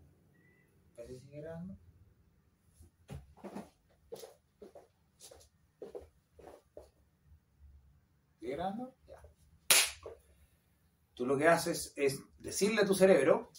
Tú 11.14 11.26
lo 11.26 11.38
que 11.38 11.48
haces 11.48 11.92
es 11.96 12.20
decirle 12.38 12.82
a 12.82 12.86
tu 12.86 12.94
cerebro 12.94 13.50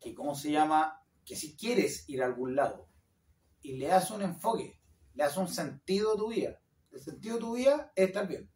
que, 0.00 0.14
¿cómo 0.14 0.34
se 0.34 0.50
llama? 0.50 1.02
Que 1.24 1.36
si 1.36 1.56
quieres 1.56 2.08
ir 2.08 2.22
a 2.22 2.26
algún 2.26 2.56
lado 2.56 2.88
y 3.62 3.76
le 3.76 3.86
das 3.86 4.10
un 4.10 4.22
enfoque, 4.22 4.80
le 5.14 5.24
das 5.24 5.36
un 5.36 5.48
sentido 5.48 6.14
a 6.14 6.16
tu 6.16 6.28
vida. 6.30 6.60
El 6.90 7.00
sentido 7.00 7.36
de 7.36 7.40
tu 7.40 7.54
vida 7.54 7.92
es 7.94 8.08
estar 8.08 8.26
bien. 8.26 8.50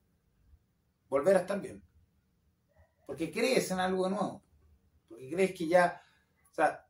Volver 1.08 1.36
a 1.36 1.40
estar 1.40 1.60
bien. 1.60 1.84
Porque 3.06 3.30
crees 3.30 3.70
en 3.70 3.78
algo 3.78 4.08
nuevo. 4.08 4.42
Porque 5.08 5.30
crees 5.30 5.54
que 5.54 5.68
ya, 5.68 6.02
o 6.50 6.54
sea, 6.54 6.86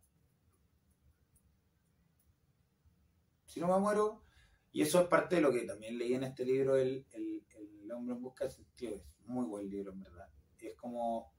si 3.44 3.60
no 3.60 3.68
me 3.68 3.78
muero, 3.78 4.24
y 4.72 4.82
eso 4.82 5.00
es 5.00 5.08
parte 5.08 5.36
de 5.36 5.40
lo 5.40 5.52
que 5.52 5.60
también 5.62 5.98
leí 5.98 6.14
en 6.14 6.24
este 6.24 6.44
libro, 6.44 6.76
el, 6.76 7.06
el 7.84 7.92
hombre 7.92 8.14
en 8.14 8.22
busca 8.22 8.44
de 8.44 8.50
sentido. 8.50 8.96
Es 8.96 9.26
muy 9.26 9.44
buen 9.46 9.68
libro, 9.68 9.92
en 9.92 10.02
verdad. 10.02 10.28
Es 10.58 10.74
como, 10.76 11.32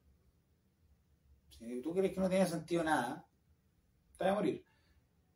si 1.50 1.82
tú 1.82 1.94
crees 1.94 2.14
que 2.14 2.20
no 2.20 2.30
tiene 2.30 2.46
sentido 2.46 2.84
nada, 2.84 3.28
te 4.18 4.24
vas 4.24 4.34
a 4.34 4.36
morir. 4.36 4.64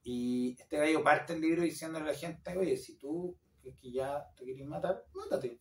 Y 0.03 0.55
este 0.59 0.77
gallo 0.77 1.03
parte 1.03 1.33
el 1.33 1.41
libro 1.41 1.63
diciéndole 1.63 2.05
a 2.05 2.13
la 2.13 2.17
gente, 2.17 2.57
oye, 2.57 2.77
si 2.77 2.97
tú 2.97 3.37
crees 3.61 3.77
que 3.77 3.91
ya 3.91 4.25
te 4.35 4.45
quieres 4.45 4.65
matar, 4.65 5.05
mátate. 5.13 5.59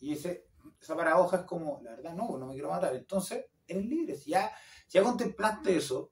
Y 0.00 0.12
ese, 0.12 0.48
esa 0.80 0.96
paradoja 0.96 1.38
es 1.38 1.44
como, 1.44 1.80
la 1.82 1.90
verdad, 1.92 2.14
no, 2.14 2.38
no 2.38 2.46
me 2.46 2.54
quiero 2.54 2.70
matar. 2.70 2.94
Entonces, 2.94 3.46
eres 3.66 3.84
libre. 3.84 4.16
Si 4.16 4.30
ya, 4.30 4.50
si 4.86 4.98
ya 4.98 5.04
contemplaste 5.04 5.76
eso 5.76 6.10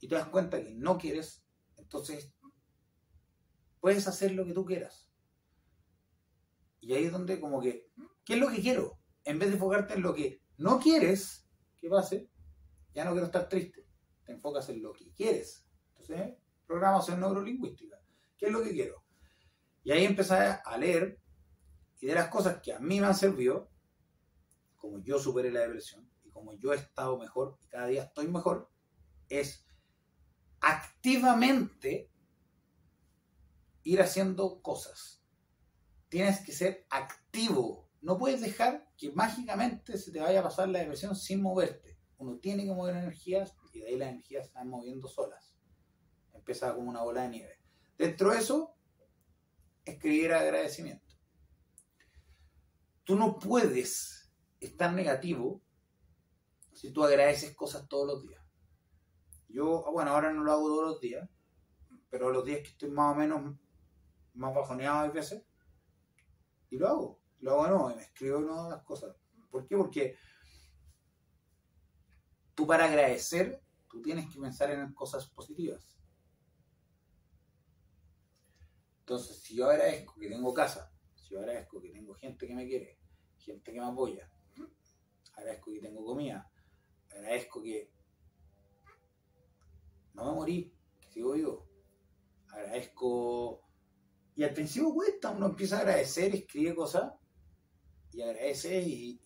y 0.00 0.08
te 0.08 0.14
das 0.14 0.28
cuenta 0.28 0.62
que 0.62 0.74
no 0.74 0.96
quieres, 0.98 1.44
entonces 1.76 2.32
puedes 3.80 4.06
hacer 4.06 4.32
lo 4.32 4.44
que 4.44 4.52
tú 4.52 4.64
quieras. 4.64 5.09
Y 6.80 6.94
ahí 6.94 7.04
es 7.04 7.12
donde 7.12 7.40
como 7.40 7.60
que, 7.60 7.88
¿qué 8.24 8.34
es 8.34 8.40
lo 8.40 8.48
que 8.48 8.60
quiero? 8.60 8.98
En 9.24 9.38
vez 9.38 9.48
de 9.48 9.54
enfocarte 9.54 9.94
en 9.94 10.02
lo 10.02 10.14
que 10.14 10.42
no 10.56 10.78
quieres 10.78 11.46
que 11.76 11.88
pase, 11.88 12.30
ya 12.92 13.04
no 13.04 13.12
quiero 13.12 13.26
estar 13.26 13.48
triste. 13.48 13.86
Te 14.24 14.32
enfocas 14.32 14.68
en 14.68 14.82
lo 14.82 14.92
que 14.92 15.12
quieres. 15.12 15.66
Entonces, 15.90 16.36
programación 16.66 17.20
neurolingüística. 17.20 17.98
¿Qué 18.38 18.46
es 18.46 18.52
lo 18.52 18.62
que 18.62 18.70
quiero? 18.70 19.04
Y 19.82 19.92
ahí 19.92 20.04
empecé 20.04 20.34
a 20.34 20.76
leer 20.78 21.20
y 22.00 22.06
de 22.06 22.14
las 22.14 22.28
cosas 22.28 22.60
que 22.62 22.72
a 22.72 22.80
mí 22.80 22.98
me 22.98 23.06
han 23.06 23.14
servido, 23.14 23.70
como 24.76 25.02
yo 25.02 25.18
superé 25.18 25.52
la 25.52 25.60
depresión 25.60 26.10
y 26.24 26.30
como 26.30 26.54
yo 26.54 26.72
he 26.72 26.76
estado 26.76 27.18
mejor 27.18 27.58
y 27.60 27.68
cada 27.68 27.86
día 27.86 28.04
estoy 28.04 28.26
mejor, 28.28 28.70
es 29.28 29.66
activamente 30.60 32.10
ir 33.82 34.00
haciendo 34.00 34.62
cosas 34.62 35.19
tienes 36.10 36.44
que 36.44 36.52
ser 36.52 36.86
activo. 36.90 37.88
No 38.02 38.18
puedes 38.18 38.42
dejar 38.42 38.86
que 38.98 39.12
mágicamente 39.12 39.96
se 39.96 40.12
te 40.12 40.20
vaya 40.20 40.40
a 40.40 40.42
pasar 40.42 40.68
la 40.68 40.80
depresión 40.80 41.16
sin 41.16 41.40
moverte. 41.40 41.96
Uno 42.18 42.38
tiene 42.38 42.64
que 42.64 42.74
mover 42.74 42.96
energías 42.96 43.56
y 43.72 43.80
de 43.80 43.86
ahí 43.86 43.96
las 43.96 44.10
energías 44.10 44.44
se 44.44 44.48
están 44.48 44.68
moviendo 44.68 45.08
solas. 45.08 45.54
Empieza 46.34 46.74
como 46.74 46.90
una 46.90 47.02
bola 47.02 47.22
de 47.22 47.28
nieve. 47.30 47.60
Dentro 47.96 48.32
de 48.32 48.38
eso, 48.38 48.74
escribir 49.84 50.32
agradecimiento. 50.32 51.14
Tú 53.04 53.16
no 53.16 53.38
puedes 53.38 54.30
estar 54.60 54.92
negativo 54.92 55.62
si 56.72 56.92
tú 56.92 57.04
agradeces 57.04 57.54
cosas 57.54 57.88
todos 57.88 58.06
los 58.06 58.22
días. 58.22 58.42
Yo, 59.48 59.84
bueno, 59.92 60.12
ahora 60.12 60.32
no 60.32 60.42
lo 60.42 60.52
hago 60.52 60.68
todos 60.68 60.88
los 60.90 61.00
días, 61.00 61.28
pero 62.08 62.30
los 62.30 62.44
días 62.44 62.60
que 62.60 62.68
estoy 62.68 62.90
más 62.90 63.14
o 63.14 63.18
menos 63.18 63.56
más 64.34 64.54
bajoneado 64.54 64.98
a 64.98 65.08
veces, 65.08 65.42
y 66.70 66.76
lo 66.76 66.88
hago, 66.88 67.20
lo 67.40 67.62
hago 67.62 67.66
no, 67.66 67.96
me 67.96 68.02
escribo 68.02 68.40
nuevas 68.40 68.82
cosas. 68.84 69.14
¿Por 69.50 69.66
qué? 69.66 69.76
Porque 69.76 70.16
tú 72.54 72.66
para 72.66 72.84
agradecer, 72.84 73.62
tú 73.88 74.00
tienes 74.00 74.32
que 74.32 74.40
pensar 74.40 74.70
en 74.70 74.92
cosas 74.94 75.26
positivas. 75.26 75.86
Entonces, 79.00 79.38
si 79.42 79.56
yo 79.56 79.68
agradezco 79.68 80.14
que 80.20 80.28
tengo 80.28 80.54
casa, 80.54 80.92
si 81.16 81.34
yo 81.34 81.40
agradezco 81.40 81.80
que 81.80 81.90
tengo 81.90 82.14
gente 82.14 82.46
que 82.46 82.54
me 82.54 82.66
quiere, 82.66 82.98
gente 83.38 83.72
que 83.72 83.80
me 83.80 83.86
apoya, 83.86 84.30
agradezco 85.34 85.72
que 85.72 85.80
tengo 85.80 86.04
comida, 86.04 86.48
agradezco 87.10 87.60
que 87.60 87.90
no 90.14 90.26
me 90.26 90.32
morí, 90.32 90.72
que 91.00 91.08
sigo 91.08 91.32
vivo, 91.32 91.66
agradezco 92.50 93.69
y 94.36 94.44
al 94.44 94.52
principio 94.52 94.94
cuesta, 94.94 95.30
uno 95.30 95.46
empieza 95.46 95.78
a 95.78 95.80
agradecer, 95.80 96.34
escribe 96.34 96.74
cosas 96.74 97.12
y 98.12 98.22
agradece 98.22 98.80
y, 98.80 99.20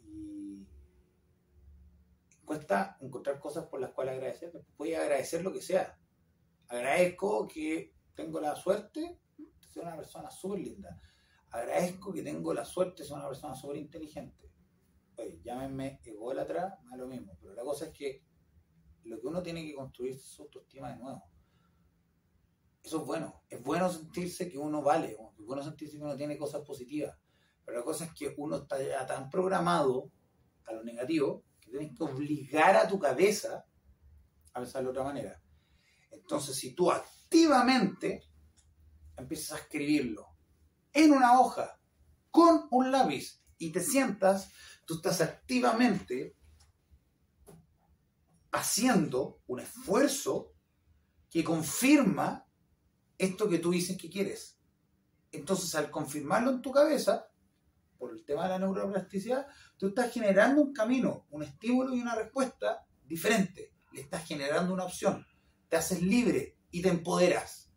cuesta 2.45 2.99
encontrar 3.01 3.41
cosas 3.41 3.67
por 3.67 3.81
las 3.81 3.93
cuales 3.93 4.15
agradecer. 4.15 4.53
Puedes 4.77 4.99
agradecer 4.99 5.43
lo 5.43 5.53
que 5.53 5.63
sea. 5.63 5.99
Agradezco 6.69 7.49
que 7.49 7.95
tengo 8.15 8.41
la 8.41 8.55
suerte 8.55 9.19
de 9.39 9.69
ser 9.69 9.83
una 9.83 9.97
persona 9.97 10.31
súper 10.31 10.61
linda. 10.61 11.01
Agradezco 11.51 12.13
que 12.13 12.23
tengo 12.23 12.53
la 12.53 12.65
suerte 12.65 13.03
de 13.03 13.09
ser 13.09 13.17
una 13.17 13.29
persona 13.29 13.55
súper 13.55 13.79
inteligente. 13.79 14.51
Oye, 15.17 15.41
llámenme 15.43 16.01
ególatra, 16.05 16.79
más 16.85 16.99
lo 16.99 17.07
mismo. 17.07 17.39
Pero 17.41 17.55
la 17.55 17.63
cosa 17.63 17.87
es 17.87 17.93
que 17.93 18.25
lo 19.05 19.21
que 19.21 19.27
uno 19.27 19.43
tiene 19.43 19.65
que 19.65 19.75
construir 19.75 20.15
es 20.15 20.23
su 20.23 20.43
autoestima 20.43 20.93
de 20.93 20.99
nuevo. 20.99 21.23
Eso 22.85 23.01
es 23.01 23.07
bueno. 23.07 23.43
Es 23.49 23.63
bueno 23.63 23.91
sentirse 23.91 24.51
que 24.51 24.59
uno 24.59 24.83
vale, 24.83 25.17
es 25.39 25.45
bueno 25.45 25.63
sentirse 25.63 25.97
que 25.97 26.05
uno 26.05 26.17
tiene 26.17 26.37
cosas 26.37 26.63
positivas. 26.63 27.19
Pero 27.65 27.79
la 27.79 27.85
cosa 27.85 28.05
es 28.05 28.13
que 28.13 28.35
uno 28.37 28.57
está 28.57 28.81
ya 28.83 29.07
tan 29.07 29.31
programado 29.31 30.13
a 30.67 30.73
lo 30.75 30.85
negativo 30.85 31.45
que 31.61 31.71
tienes 31.71 31.97
que 31.97 32.05
obligar 32.05 32.77
a 32.77 32.87
tu 32.87 32.99
cabeza 32.99 33.65
a 34.53 34.61
pensar 34.61 34.83
de 34.85 34.91
otra 34.91 35.03
manera. 35.03 35.41
Entonces, 36.11 36.57
si 36.57 36.75
tú 36.75 36.91
activamente 36.91 38.23
empiezas 39.17 39.53
a 39.53 39.63
escribirlo 39.63 40.29
en 40.93 41.13
una 41.13 41.41
hoja 41.41 41.81
con 42.31 42.67
un 42.71 42.93
lápiz 42.93 43.43
y 43.57 43.73
te 43.73 43.81
sientas, 43.81 44.51
tú 44.85 44.97
estás 44.97 45.23
activamente 45.23 46.37
haciendo 48.53 49.41
un 49.47 49.61
esfuerzo 49.61 50.53
que 51.31 51.43
confirma 51.43 52.44
esto 53.25 53.49
que 53.49 53.59
tú 53.59 53.71
dices 53.71 53.97
que 53.97 54.11
quieres. 54.11 54.59
Entonces, 55.33 55.75
al 55.75 55.91
confirmarlo 55.91 56.51
en 56.51 56.63
tu 56.63 56.71
cabeza, 56.71 57.29
por 57.99 58.13
el 58.13 58.25
tema 58.25 58.45
de 58.45 58.51
la 58.51 58.59
neuroplasticidad, 58.59 59.47
tú 59.79 59.89
estás 59.89 60.13
generando 60.13 60.61
un 60.61 60.73
camino, 60.73 61.27
un 61.31 61.43
estímulo 61.43 61.95
y 61.95 62.01
una 62.01 62.15
respuesta 62.15 62.87
diferente. 63.05 63.73
Le 63.93 64.03
estás 64.03 64.27
generando 64.27 64.75
una 64.75 64.85
opción. 64.85 65.27
Te 65.69 65.77
haces 65.77 66.03
libre 66.03 66.59
y 66.71 66.83
te 66.83 66.89
empoderas. 66.89 67.71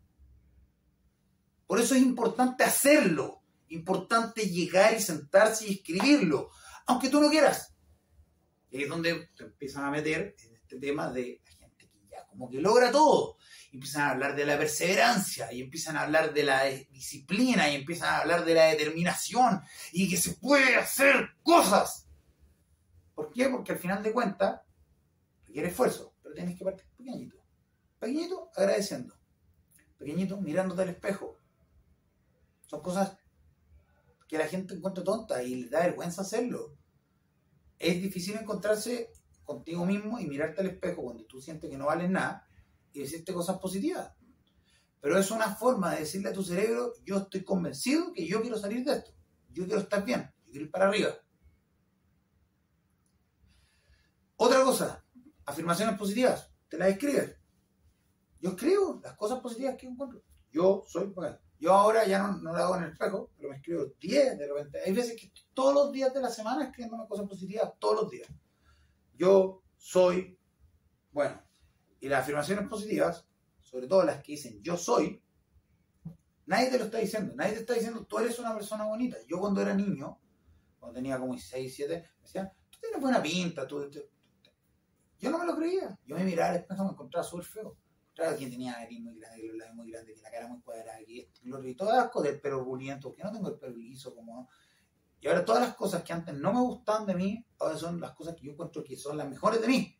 Por 1.66 1.80
eso 1.80 1.94
es 1.94 2.02
importante 2.02 2.64
hacerlo. 2.64 3.42
Importante 3.68 4.48
llegar 4.48 4.94
y 4.94 5.00
sentarse 5.00 5.66
y 5.66 5.74
escribirlo. 5.74 6.50
Aunque 6.86 7.08
tú 7.08 7.20
no 7.20 7.30
quieras. 7.30 7.74
Y 8.70 8.82
es 8.82 8.88
donde 8.88 9.30
te 9.36 9.44
empiezan 9.44 9.84
a 9.84 9.90
meter 9.90 10.34
en 10.42 10.54
este 10.54 10.78
tema 10.78 11.10
de 11.10 11.40
la 11.44 11.52
gente 11.52 11.88
que 11.88 12.06
ya 12.10 12.26
como 12.38 12.48
que 12.48 12.60
logra 12.60 12.92
todo 12.92 13.36
empiezan 13.72 14.02
a 14.02 14.10
hablar 14.10 14.34
de 14.34 14.46
la 14.46 14.58
perseverancia 14.58 15.52
y 15.52 15.60
empiezan 15.60 15.96
a 15.96 16.02
hablar 16.02 16.32
de 16.32 16.42
la 16.42 16.64
disciplina 16.64 17.68
y 17.70 17.76
empiezan 17.76 18.14
a 18.14 18.18
hablar 18.18 18.44
de 18.44 18.54
la 18.54 18.66
determinación 18.66 19.60
y 19.92 20.08
que 20.08 20.16
se 20.16 20.34
puede 20.34 20.76
hacer 20.76 21.30
cosas. 21.42 22.06
¿Por 23.14 23.32
qué? 23.32 23.48
Porque 23.48 23.72
al 23.72 23.78
final 23.78 24.02
de 24.02 24.12
cuentas 24.12 24.60
requiere 25.46 25.68
esfuerzo, 25.68 26.14
pero 26.22 26.34
tienes 26.34 26.56
que 26.56 26.64
partir 26.64 26.86
pequeñito. 26.96 27.36
Pequeñito 27.98 28.50
agradeciendo. 28.56 29.14
Pequeñito 29.98 30.40
mirándote 30.40 30.82
al 30.82 30.90
espejo. 30.90 31.36
Son 32.66 32.80
cosas 32.80 33.16
que 34.28 34.38
la 34.38 34.46
gente 34.46 34.74
encuentra 34.74 35.04
tonta 35.04 35.42
y 35.42 35.56
le 35.56 35.68
da 35.68 35.80
vergüenza 35.80 36.22
hacerlo. 36.22 36.76
Es 37.78 38.00
difícil 38.00 38.36
encontrarse 38.36 39.10
contigo 39.48 39.86
mismo 39.86 40.20
y 40.20 40.26
mirarte 40.26 40.60
al 40.60 40.66
espejo 40.66 41.02
cuando 41.02 41.24
tú 41.24 41.40
sientes 41.40 41.70
que 41.70 41.78
no 41.78 41.86
vales 41.86 42.10
nada 42.10 42.46
y 42.92 43.00
decirte 43.00 43.32
cosas 43.32 43.58
positivas. 43.58 44.12
Pero 45.00 45.18
es 45.18 45.30
una 45.30 45.54
forma 45.54 45.94
de 45.94 46.00
decirle 46.00 46.28
a 46.28 46.34
tu 46.34 46.44
cerebro, 46.44 46.92
yo 47.02 47.16
estoy 47.16 47.42
convencido 47.44 48.12
que 48.12 48.26
yo 48.26 48.42
quiero 48.42 48.58
salir 48.58 48.84
de 48.84 48.92
esto, 48.92 49.10
yo 49.48 49.64
quiero 49.64 49.80
estar 49.80 50.04
bien, 50.04 50.30
yo 50.44 50.50
quiero 50.50 50.66
ir 50.66 50.70
para 50.70 50.88
arriba. 50.88 51.14
Otra 54.36 54.62
cosa, 54.62 55.02
afirmaciones 55.46 55.98
positivas, 55.98 56.52
te 56.68 56.76
las 56.76 56.90
escribes. 56.90 57.34
Yo 58.40 58.50
escribo 58.50 59.00
las 59.02 59.16
cosas 59.16 59.40
positivas 59.40 59.76
que 59.78 59.86
encuentro. 59.86 60.22
Yo 60.52 60.84
soy 60.86 61.10
Yo 61.58 61.72
ahora 61.72 62.06
ya 62.06 62.18
no, 62.18 62.36
no 62.36 62.52
lo 62.52 62.58
hago 62.58 62.76
en 62.76 62.82
el 62.82 62.90
espejo, 62.90 63.30
pero 63.34 63.48
me 63.48 63.56
escribo 63.56 63.86
10 63.98 64.38
de 64.38 64.46
repente. 64.46 64.78
Hay 64.84 64.92
veces 64.92 65.18
que 65.18 65.32
todos 65.54 65.72
los 65.72 65.90
días 65.90 66.12
de 66.12 66.20
la 66.20 66.28
semana 66.28 66.64
escribiendo 66.64 66.96
una 66.96 67.08
cosa 67.08 67.24
positiva, 67.24 67.74
todos 67.78 68.02
los 68.02 68.10
días. 68.10 68.28
Yo 69.18 69.62
soy 69.76 70.38
bueno. 71.10 71.42
Y 72.00 72.08
las 72.08 72.22
afirmaciones 72.22 72.68
positivas, 72.68 73.26
sobre 73.60 73.88
todo 73.88 74.04
las 74.04 74.22
que 74.22 74.32
dicen 74.32 74.62
yo 74.62 74.76
soy, 74.76 75.20
nadie 76.46 76.70
te 76.70 76.78
lo 76.78 76.84
está 76.84 76.98
diciendo. 76.98 77.34
Nadie 77.34 77.54
te 77.54 77.60
está 77.60 77.74
diciendo 77.74 78.06
tú 78.06 78.18
eres 78.18 78.38
una 78.38 78.54
persona 78.54 78.84
bonita. 78.84 79.16
Yo 79.26 79.40
cuando 79.40 79.60
era 79.60 79.74
niño, 79.74 80.20
cuando 80.78 80.94
tenía 80.94 81.18
como 81.18 81.32
16, 81.32 81.74
7, 81.74 81.94
me 81.94 82.22
decían, 82.22 82.52
tú 82.70 82.78
tienes 82.80 83.00
buena 83.00 83.20
pinta. 83.20 83.66
Tú, 83.66 83.90
Yo 85.18 85.30
no 85.30 85.38
me 85.38 85.46
lo 85.46 85.56
creía. 85.56 85.98
Yo 86.06 86.16
me 86.16 86.24
miraba 86.24 86.50
al 86.50 86.56
espejo 86.56 86.84
me 86.84 86.90
encontraba 86.92 87.24
súper 87.24 87.44
feo. 87.44 87.76
Claro, 88.14 88.36
quien 88.36 88.50
tenía 88.50 88.72
nariz 88.72 89.00
muy 89.00 89.16
grande, 89.16 89.46
los 89.46 89.56
labios 89.56 89.76
muy 89.76 89.90
grandes, 89.92 90.20
la 90.22 90.30
cara 90.30 90.48
muy 90.48 90.60
cuadrada, 90.60 91.00
y, 91.02 91.28
y 91.40 91.74
todo 91.76 91.92
asco 91.92 92.20
del 92.20 92.40
pelo 92.40 92.64
ruliento, 92.64 93.12
que 93.12 93.22
no 93.22 93.30
tengo 93.30 93.48
el 93.48 93.58
pelo 93.58 93.76
liso 93.76 94.12
como... 94.12 94.48
Y 95.20 95.28
ahora 95.28 95.44
todas 95.44 95.62
las 95.62 95.74
cosas 95.74 96.02
que 96.02 96.12
antes 96.12 96.34
no 96.34 96.52
me 96.52 96.60
gustaban 96.60 97.06
de 97.06 97.14
mí, 97.14 97.46
ahora 97.58 97.76
son 97.76 98.00
las 98.00 98.12
cosas 98.12 98.36
que 98.36 98.46
yo 98.46 98.52
encuentro 98.52 98.84
que 98.84 98.96
son 98.96 99.16
las 99.16 99.28
mejores 99.28 99.60
de 99.60 99.68
mí. 99.68 99.98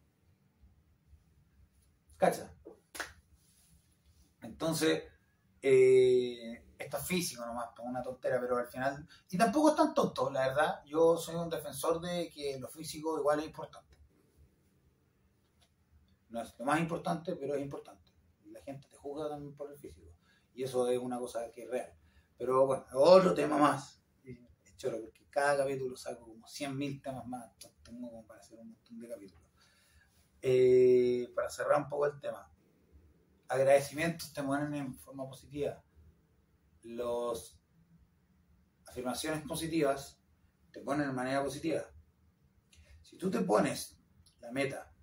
¿Cacha? 2.17 2.53
Entonces, 4.43 5.05
eh, 5.61 6.65
esto 6.79 6.97
es 6.97 7.07
físico 7.07 7.45
nomás, 7.45 7.71
una 7.81 8.03
tontera, 8.03 8.41
pero 8.41 8.57
al 8.57 8.67
final. 8.67 9.07
Y 9.31 9.37
tampoco 9.37 9.71
es 9.71 9.77
tan 9.77 9.95
tonto, 9.95 10.31
la 10.31 10.49
verdad. 10.49 10.83
Yo 10.85 11.17
soy 11.17 11.35
un 11.35 11.51
defensor 11.51 12.01
de 12.01 12.31
que 12.31 12.59
lo 12.59 12.69
físico 12.69 13.19
igual 13.19 13.41
es 13.41 13.47
importante. 13.47 13.97
No 16.31 16.43
es 16.43 16.55
lo 16.59 16.65
más 16.65 16.79
importante, 16.79 17.35
pero 17.37 17.55
es 17.55 17.63
importante. 17.63 18.13
La 18.47 18.61
gente 18.63 18.87
te 18.89 18.97
juzga 18.97 19.29
también 19.29 19.55
por 19.57 19.71
el 19.71 19.79
físico. 19.79 20.13
Y 20.55 20.63
eso 20.63 20.89
es 20.89 20.99
una 20.99 21.19
cosa 21.19 21.51
que 21.51 21.65
es 21.65 21.71
real. 21.71 21.93
Pero 22.37 22.67
bueno, 22.67 22.85
otro 22.95 23.35
tema 23.35 23.57
más. 23.57 23.98
Choro, 24.79 25.03
porque 25.03 25.27
cada 25.29 25.59
capítulo 25.59 25.97
saco 25.97 26.25
como 26.25 26.47
100.000 26.47 27.03
temas 27.03 27.27
más. 27.27 27.51
Tengo 27.83 28.09
como 28.09 28.27
para 28.27 28.41
hacer 28.41 28.59
un 28.59 28.69
montón 28.69 28.99
de 29.01 29.09
capítulos. 29.09 29.45
Eh, 30.41 31.31
para 31.35 31.51
cerrar 31.51 31.83
un 31.83 31.89
poco 31.89 32.07
el 32.07 32.21
tema, 32.21 32.49
agradecimientos 33.49 34.33
te 34.33 34.43
ponen 34.43 34.73
en 34.75 34.95
forma 34.95 35.29
positiva. 35.29 35.83
Los 36.85 37.59
afirmaciones 38.87 39.43
positivas 39.47 40.21
te 40.71 40.81
ponen 40.81 41.09
de 41.09 41.13
manera 41.13 41.43
positiva. 41.43 41.83
Si 43.03 43.19
tú 43.19 43.31
te 43.31 43.41
pones 43.41 43.99
la 44.41 44.53
meta 44.53 44.95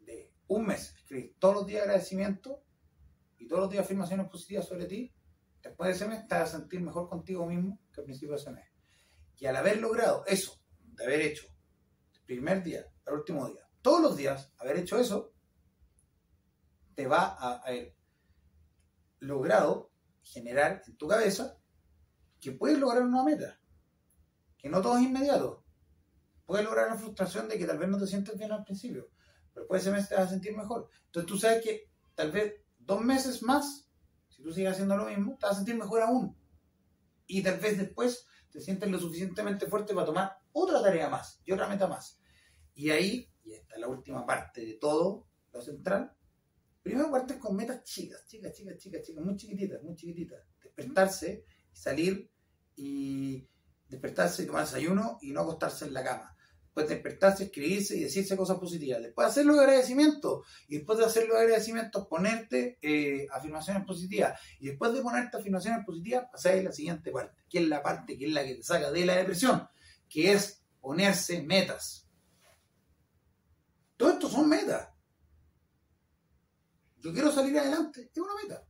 de 0.00 0.30
un 0.48 0.66
mes, 0.66 0.94
escribir 0.94 1.36
todos 1.38 1.54
los 1.54 1.66
días 1.66 1.82
agradecimiento 1.82 2.62
y 3.38 3.48
todos 3.48 3.62
los 3.62 3.70
días 3.70 3.84
afirmaciones 3.84 4.28
positivas 4.28 4.66
sobre 4.66 4.84
ti, 4.84 5.10
después 5.62 5.88
de 5.88 5.94
ese 5.94 6.06
mes 6.06 6.26
te 6.26 6.34
vas 6.34 6.54
a 6.54 6.58
sentir 6.58 6.82
mejor 6.82 7.08
contigo 7.08 7.46
mismo 7.46 7.78
que 7.92 8.00
al 8.00 8.04
principio 8.04 8.34
de 8.34 8.42
ese 8.42 8.50
mes. 8.50 8.69
Y 9.40 9.46
al 9.46 9.56
haber 9.56 9.78
logrado 9.78 10.22
eso, 10.26 10.60
de 10.82 11.04
haber 11.04 11.22
hecho 11.22 11.46
el 12.14 12.22
primer 12.24 12.62
día 12.62 12.84
al 13.06 13.14
último 13.14 13.48
día, 13.48 13.66
todos 13.80 14.02
los 14.02 14.16
días 14.16 14.52
haber 14.58 14.76
hecho 14.76 14.98
eso, 14.98 15.32
te 16.94 17.06
va 17.06 17.36
a 17.38 17.62
haber 17.62 17.96
logrado 19.20 19.90
generar 20.22 20.82
en 20.86 20.96
tu 20.98 21.08
cabeza 21.08 21.58
que 22.38 22.52
puedes 22.52 22.78
lograr 22.78 23.02
una 23.02 23.24
meta, 23.24 23.58
que 24.58 24.68
no 24.68 24.82
todo 24.82 24.98
es 24.98 25.04
inmediato. 25.04 25.64
Puedes 26.44 26.66
lograr 26.66 26.88
la 26.88 26.96
frustración 26.96 27.48
de 27.48 27.58
que 27.58 27.66
tal 27.66 27.78
vez 27.78 27.88
no 27.88 27.98
te 27.98 28.06
sientes 28.06 28.36
bien 28.36 28.52
al 28.52 28.64
principio, 28.64 29.08
pero 29.54 29.64
después 29.64 29.80
ese 29.80 29.90
mes 29.90 30.08
te 30.08 30.16
vas 30.16 30.26
a 30.26 30.30
sentir 30.30 30.54
mejor. 30.54 30.90
Entonces 31.06 31.26
tú 31.26 31.38
sabes 31.38 31.64
que 31.64 31.90
tal 32.14 32.30
vez 32.30 32.60
dos 32.78 33.00
meses 33.00 33.42
más, 33.42 33.88
si 34.28 34.42
tú 34.42 34.52
sigues 34.52 34.72
haciendo 34.72 34.98
lo 34.98 35.06
mismo, 35.06 35.38
te 35.38 35.46
vas 35.46 35.54
a 35.54 35.58
sentir 35.58 35.76
mejor 35.76 36.02
aún. 36.02 36.36
Y 37.26 37.42
tal 37.42 37.58
vez 37.58 37.78
después 37.78 38.26
te 38.50 38.60
sientes 38.60 38.90
lo 38.90 38.98
suficientemente 38.98 39.66
fuerte 39.66 39.94
para 39.94 40.06
tomar 40.06 40.36
otra 40.52 40.82
tarea 40.82 41.08
más 41.08 41.40
y 41.44 41.52
otra 41.52 41.68
meta 41.68 41.86
más. 41.86 42.20
Y 42.74 42.90
ahí 42.90 43.30
y 43.44 43.54
esta 43.54 43.74
es 43.74 43.80
la 43.80 43.88
última 43.88 44.26
parte 44.26 44.64
de 44.64 44.74
todo, 44.74 45.26
lo 45.52 45.60
central, 45.60 46.12
primero 46.82 47.10
partes 47.10 47.38
con 47.38 47.56
metas 47.56 47.82
chicas, 47.84 48.24
chicas, 48.26 48.52
chicas, 48.52 48.78
chicas, 48.78 49.02
chicas, 49.02 49.24
muy 49.24 49.36
chiquititas, 49.36 49.82
muy 49.82 49.94
chiquititas. 49.96 50.40
Despertarse 50.62 51.44
salir 51.72 52.30
y 52.76 53.48
despertarse 53.88 54.42
y 54.42 54.46
tomar 54.46 54.64
desayuno 54.64 55.18
y 55.20 55.32
no 55.32 55.40
acostarse 55.40 55.86
en 55.86 55.94
la 55.94 56.04
cama. 56.04 56.36
Después 56.70 56.88
despertarse, 56.88 57.44
escribirse 57.44 57.96
y 57.96 58.04
decirse 58.04 58.36
cosas 58.36 58.56
positivas. 58.56 59.02
Después 59.02 59.26
hacer 59.26 59.44
los 59.44 59.58
agradecimientos. 59.58 60.46
Y 60.68 60.76
después 60.76 61.00
de 61.00 61.04
hacer 61.04 61.26
los 61.26 61.36
agradecimientos, 61.36 62.06
ponerte 62.06 62.78
eh, 62.80 63.26
afirmaciones 63.32 63.84
positivas. 63.84 64.40
Y 64.60 64.68
después 64.68 64.92
de 64.94 65.02
ponerte 65.02 65.36
afirmaciones 65.36 65.84
positivas, 65.84 66.26
pasar 66.30 66.52
a 66.52 66.62
la 66.62 66.72
siguiente 66.72 67.10
parte, 67.10 67.42
que 67.48 67.58
es 67.58 67.68
la 67.68 67.82
parte 67.82 68.16
que 68.16 68.26
es 68.26 68.32
la 68.32 68.44
que 68.44 68.54
te 68.54 68.62
saca 68.62 68.92
de 68.92 69.04
la 69.04 69.16
depresión, 69.16 69.68
que 70.08 70.30
es 70.30 70.62
ponerse 70.80 71.42
metas. 71.42 72.08
Todo 73.96 74.12
esto 74.12 74.28
son 74.28 74.48
metas. 74.48 74.88
Yo 76.98 77.12
quiero 77.12 77.32
salir 77.32 77.58
adelante, 77.58 78.10
es 78.12 78.18
una 78.18 78.34
meta, 78.40 78.64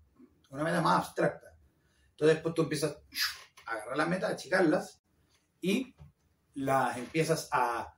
una 0.49 0.65
meta 0.65 0.81
más 0.81 1.05
abstracta. 1.05 1.55
Entonces 2.13 2.37
después 2.37 2.55
tú 2.55 2.63
empiezas 2.63 2.97
a 3.67 3.73
agarrar 3.73 3.97
las 3.99 4.09
metas, 4.09 4.33
achicarlas 4.33 5.03
y 5.61 5.95
las 6.61 6.97
empiezas 6.97 7.49
a, 7.53 7.97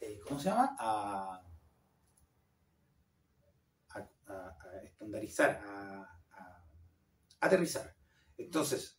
eh, 0.00 0.20
¿cómo 0.26 0.38
se 0.38 0.50
llama? 0.50 0.76
A, 0.78 1.42
estandarizar, 4.84 5.62
a, 5.66 6.20
aterrizar. 7.40 7.94
Entonces, 8.38 8.98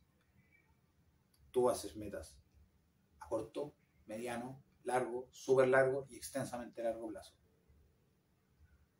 tú 1.49 1.69
haces 1.69 1.95
metas 1.95 2.37
a 3.19 3.27
corto, 3.27 3.75
mediano, 4.05 4.63
largo, 4.83 5.27
súper 5.31 5.69
largo 5.69 6.05
y 6.09 6.17
extensamente 6.17 6.83
largo 6.83 7.07
plazo 7.07 7.35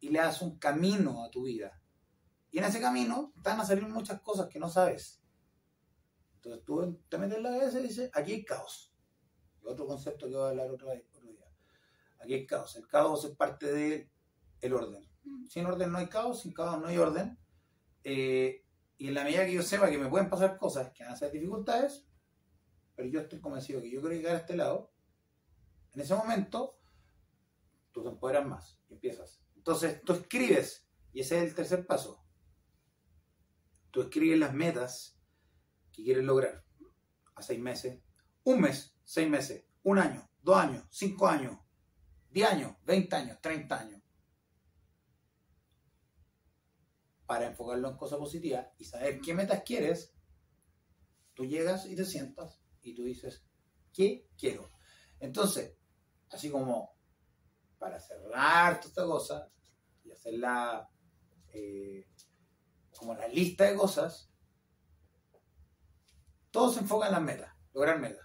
y 0.04 0.10
le 0.10 0.20
das 0.20 0.42
un 0.42 0.58
camino 0.58 1.24
a 1.24 1.32
tu 1.32 1.44
vida. 1.44 1.82
Y 2.52 2.58
en 2.58 2.66
ese 2.66 2.82
camino 2.82 3.32
van 3.38 3.62
a 3.62 3.66
salir 3.66 3.88
muchas 3.88 4.22
cosas 4.22 4.50
que 4.50 4.60
no 4.60 4.70
sabes. 4.70 5.24
Entonces 6.36 6.66
tú 6.66 7.02
te 7.08 7.18
metes 7.18 7.38
en 7.38 7.44
la 7.44 7.52
cabeza 7.52 7.80
y 7.80 7.84
dices, 7.84 8.12
aquí 8.14 8.34
hay 8.34 8.44
caos. 8.44 8.93
Otro 9.64 9.86
concepto 9.86 10.28
que 10.28 10.36
voy 10.36 10.46
a 10.46 10.50
hablar 10.50 10.70
otro, 10.70 10.90
día. 10.90 11.46
Aquí 12.20 12.34
hay 12.34 12.46
caos. 12.46 12.76
El 12.76 12.88
caos 12.88 13.26
es 13.26 13.36
parte 13.36 13.72
del 13.72 14.10
el 14.62 14.74
orden. 14.74 15.08
Sin 15.50 15.66
orden 15.66 15.92
no 15.92 15.98
hay 15.98 16.08
caos, 16.08 16.42
sin 16.42 16.54
caos 16.54 16.80
no 16.82 16.88
hay 16.88 16.98
orden. 16.98 17.38
Eh, 18.04 18.64
y 18.98 19.08
en 19.08 19.14
la 19.14 19.24
medida 19.24 19.46
que 19.46 19.54
yo 19.54 19.62
sepa 19.62 19.90
que 19.90 19.98
me 19.98 20.10
pueden 20.10 20.30
pasar 20.30 20.58
cosas 20.58 20.92
que 20.92 21.04
van 21.04 21.14
a 21.14 21.18
ser 21.18 21.32
dificultades, 21.32 22.06
pero 22.96 23.10
yo 23.10 23.22
estoy 23.22 23.40
convencido 23.40 23.82
que 23.82 23.92
yo 23.92 24.00
quiero 24.00 24.16
llegar 24.16 24.36
a 24.36 24.40
este 24.40 24.56
lado, 24.56 24.94
en 25.94 26.02
ese 26.02 26.16
momento 26.16 26.80
tú 27.92 28.04
te 28.04 28.10
empoderas 28.10 28.46
más 28.46 28.80
y 28.90 28.94
empiezas. 28.94 29.42
Entonces 29.56 30.02
tú 30.04 30.14
escribes, 30.14 30.88
y 31.12 31.22
ese 31.22 31.38
es 31.38 31.44
el 31.44 31.56
tercer 31.56 31.86
paso. 31.86 32.24
Tú 33.92 34.02
escribes 34.02 34.40
las 34.40 34.54
metas 34.54 35.20
que 35.92 36.04
quieres 36.04 36.24
lograr 36.24 36.64
a 37.36 37.42
seis 37.42 37.60
meses, 37.60 38.02
un 38.44 38.62
mes, 38.62 38.93
seis 39.04 39.30
meses, 39.30 39.66
un 39.84 40.00
año, 40.00 40.28
dos 40.42 40.58
años, 40.58 40.86
cinco 40.90 41.28
años, 41.28 41.58
diez 42.30 42.50
años, 42.50 42.76
veinte 42.86 43.16
años, 43.16 43.38
treinta 43.42 43.80
años. 43.80 44.02
Para 47.26 47.48
enfocarlo 47.48 47.90
en 47.90 47.98
cosas 47.98 48.20
positivas 48.20 48.68
y 48.78 48.86
saber 48.86 49.20
qué 49.22 49.34
metas 49.34 49.64
quieres, 49.64 50.14
tú 51.34 51.46
llegas 51.46 51.86
y 51.86 51.96
te 51.96 52.06
sientas 52.06 52.62
y 52.82 52.94
tú 52.94 53.04
dices, 53.04 53.46
¿qué 53.94 54.28
quiero? 54.38 54.70
Entonces, 55.20 55.78
así 56.30 56.50
como 56.50 56.96
para 57.78 58.00
cerrar 58.00 58.80
toda 58.80 58.90
esta 58.90 59.06
cosa 59.06 59.52
y 60.04 60.12
hacerla 60.12 60.90
eh, 61.54 62.08
como 62.98 63.14
la 63.14 63.28
lista 63.28 63.66
de 63.66 63.76
cosas, 63.76 64.30
todo 66.52 66.72
se 66.72 66.82
enfoca 66.82 67.08
en 67.08 67.14
las 67.14 67.22
metas, 67.22 67.54
lograr 67.74 68.00
metas. 68.00 68.23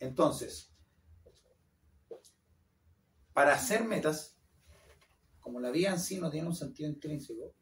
Entonces, 0.00 0.72
para 3.32 3.54
hacer 3.54 3.84
metas, 3.84 4.36
como 5.40 5.60
la 5.60 5.70
vida 5.70 5.90
en 5.90 6.00
sí 6.00 6.18
no 6.18 6.30
tiene 6.30 6.48
un 6.48 6.54
sentido 6.54 6.88
intrínseco, 6.88 7.54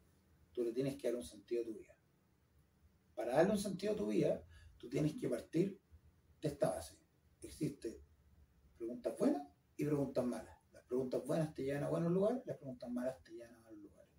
tú 0.51 0.63
le 0.63 0.73
tienes 0.73 0.97
que 0.97 1.07
dar 1.07 1.15
un 1.15 1.23
sentido 1.23 1.61
a 1.61 1.65
tu 1.65 1.73
vida. 1.73 1.95
Para 3.15 3.35
darle 3.35 3.51
un 3.53 3.59
sentido 3.59 3.93
a 3.93 3.95
tu 3.95 4.07
vida, 4.07 4.43
tú 4.77 4.89
tienes 4.89 5.15
que 5.19 5.29
partir 5.29 5.79
de 6.41 6.47
esta 6.47 6.69
base. 6.69 6.99
Existe 7.41 8.01
preguntas 8.77 9.15
buenas 9.17 9.47
y 9.75 9.85
preguntas 9.85 10.25
malas. 10.25 10.57
Las 10.71 10.83
preguntas 10.83 11.23
buenas 11.25 11.53
te 11.53 11.63
llevan 11.63 11.83
a 11.83 11.89
buenos 11.89 12.11
lugares, 12.11 12.43
las 12.45 12.57
preguntas 12.57 12.89
malas 12.89 13.21
te 13.23 13.33
llevan 13.33 13.53
a 13.53 13.59
malos 13.59 13.79
lugares. 13.79 14.11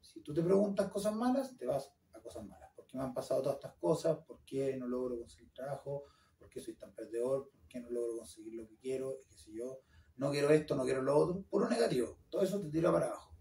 Si 0.00 0.20
tú 0.22 0.32
te 0.32 0.42
preguntas 0.42 0.90
cosas 0.90 1.14
malas, 1.14 1.56
te 1.56 1.66
vas 1.66 1.92
a 2.12 2.20
cosas 2.20 2.44
malas. 2.44 2.70
¿Por 2.74 2.86
qué 2.86 2.96
me 2.96 3.04
han 3.04 3.14
pasado 3.14 3.42
todas 3.42 3.56
estas 3.56 3.74
cosas? 3.74 4.18
¿Por 4.24 4.44
qué 4.44 4.76
no 4.76 4.86
logro 4.86 5.18
conseguir 5.18 5.52
trabajo? 5.52 6.04
¿Por 6.38 6.48
qué 6.48 6.60
soy 6.60 6.74
tan 6.74 6.92
perdedor? 6.94 7.50
¿Por 7.70 7.82
qué 7.82 7.86
no 7.86 7.90
logro 7.90 8.16
conseguir 8.16 8.54
lo 8.54 8.66
que 8.66 8.76
quiero? 8.78 9.20
Y 9.28 9.44
qué 9.44 9.52
yo, 9.54 9.80
no 10.16 10.32
quiero 10.32 10.50
esto, 10.50 10.74
no 10.74 10.82
quiero 10.82 11.02
lo 11.02 11.16
otro. 11.16 11.42
Puro 11.42 11.68
negativo. 11.68 12.18
Todo 12.28 12.42
eso 12.42 12.60
te 12.60 12.68
tira 12.68 12.90
para 12.90 13.06
abajo. 13.06 13.32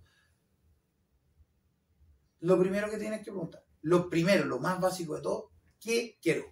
Lo 2.42 2.60
primero 2.60 2.92
que 2.92 2.98
tienes 2.98 3.20
que 3.20 3.32
preguntar, 3.32 3.66
lo 3.82 4.08
primero, 4.08 4.46
lo 4.46 4.60
más 4.60 4.80
básico 4.80 5.16
de 5.16 5.24
todo, 5.24 5.52
¿qué 5.80 6.20
quiero? 6.22 6.46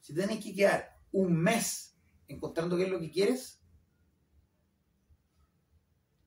Si 0.00 0.14
tienes 0.14 0.42
que 0.42 0.54
quedar 0.54 0.98
un 1.12 1.36
mes 1.36 1.98
encontrando 2.28 2.78
qué 2.78 2.84
es 2.84 2.90
lo 2.90 2.98
que 2.98 3.10
quieres, 3.10 3.60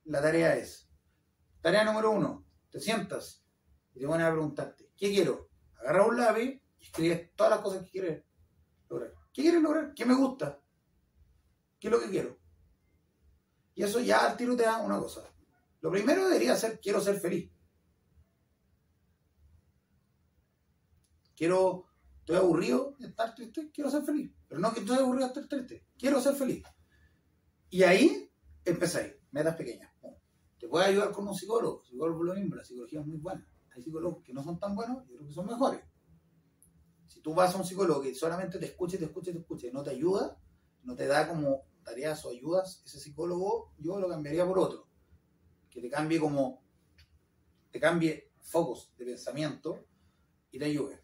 la 0.06 0.22
tarea 0.22 0.56
es, 0.56 0.88
tarea 1.62 1.84
número 1.84 2.12
uno, 2.12 2.46
te 2.70 2.80
sientas 2.80 3.44
y 3.96 4.00
te 4.00 4.06
van 4.06 4.22
a 4.22 4.32
preguntarte, 4.32 4.92
¿qué 4.96 5.10
quiero? 5.10 5.50
Agarra 5.78 6.06
un 6.06 6.18
lápiz 6.18 6.62
y 6.78 6.84
escribes 6.86 7.36
todas 7.36 7.54
las 7.54 7.62
cosas 7.62 7.84
que 7.84 7.92
quieres 7.92 8.24
lograr. 8.88 9.19
¿Qué 9.34 9.42
quieres 9.44 9.62
lograr? 9.62 9.94
¿Qué 9.94 10.06
me 10.06 10.16
gusta? 10.16 10.62
¿Qué 11.80 11.88
es 11.88 11.92
lo 11.92 12.00
que 12.00 12.10
quiero? 12.10 12.38
Y 13.76 13.84
eso 13.84 14.00
ya 14.00 14.28
al 14.28 14.36
tiro 14.36 14.56
te 14.56 14.64
da 14.64 14.78
una 14.80 15.00
cosa. 15.00 15.24
Lo 15.82 15.92
primero 15.92 16.28
debería 16.28 16.56
ser, 16.56 16.80
quiero 16.80 17.00
ser 17.00 17.20
feliz. 17.20 17.50
Quiero, 21.36 21.86
estoy 22.20 22.36
aburrido 22.36 22.96
de 23.00 23.08
estar 23.08 23.34
triste, 23.34 23.72
quiero 23.72 23.90
ser 23.90 24.04
feliz. 24.04 24.34
Pero 24.48 24.60
no 24.60 24.74
que 24.74 24.82
estoy 24.82 24.98
aburrido 24.98 25.28
de 25.28 25.34
estar 25.34 25.48
triste, 25.48 25.88
quiero 25.98 26.20
ser 26.20 26.36
feliz. 26.36 26.64
Y 27.70 27.84
ahí 27.84 28.30
empezáis, 28.66 29.14
metas 29.32 29.56
pequeñas. 29.56 29.90
Te 30.60 30.68
puede 30.68 30.86
ayudar 30.86 31.12
con 31.12 31.26
un 31.26 31.34
psicólogo, 31.34 31.86
psicólogo 31.86 32.24
lo 32.24 32.34
mismo, 32.34 32.56
la 32.56 32.66
psicología 32.66 33.00
es 33.00 33.06
muy 33.06 33.18
buena. 33.18 33.48
Hay 33.74 33.82
psicólogos 33.82 34.22
que 34.24 34.34
no 34.34 34.44
son 34.44 34.60
tan 34.60 34.76
buenos 34.76 35.08
y 35.08 35.14
otros 35.14 35.30
que 35.30 35.34
son 35.34 35.46
mejores. 35.46 35.82
Si 37.10 37.22
tú 37.22 37.34
vas 37.34 37.54
a 37.56 37.58
un 37.58 37.66
psicólogo 37.66 38.02
que 38.02 38.14
solamente 38.14 38.60
te 38.60 38.68
escucha, 38.68 38.98
te 38.98 39.06
escucha, 39.06 39.32
te 39.32 39.40
escucha 39.40 39.68
y 39.68 39.72
no 39.72 39.82
te 39.82 39.90
ayuda, 39.90 40.40
no 40.84 40.96
te 40.96 41.08
da 41.08 41.28
como 41.28 41.66
tareas 41.84 42.24
o 42.24 42.30
ayudas, 42.30 42.84
ese 42.86 43.00
psicólogo 43.00 43.74
yo 43.80 44.00
lo 44.00 44.08
cambiaría 44.08 44.46
por 44.46 44.60
otro. 44.60 44.88
Que 45.72 45.82
te 45.82 45.90
cambie 45.90 46.20
como, 46.20 46.64
te 47.72 47.80
cambie 47.80 48.32
focos 48.42 48.94
de 48.96 49.06
pensamiento 49.06 49.88
y 50.52 50.60
te 50.60 50.66
ayude. 50.66 51.04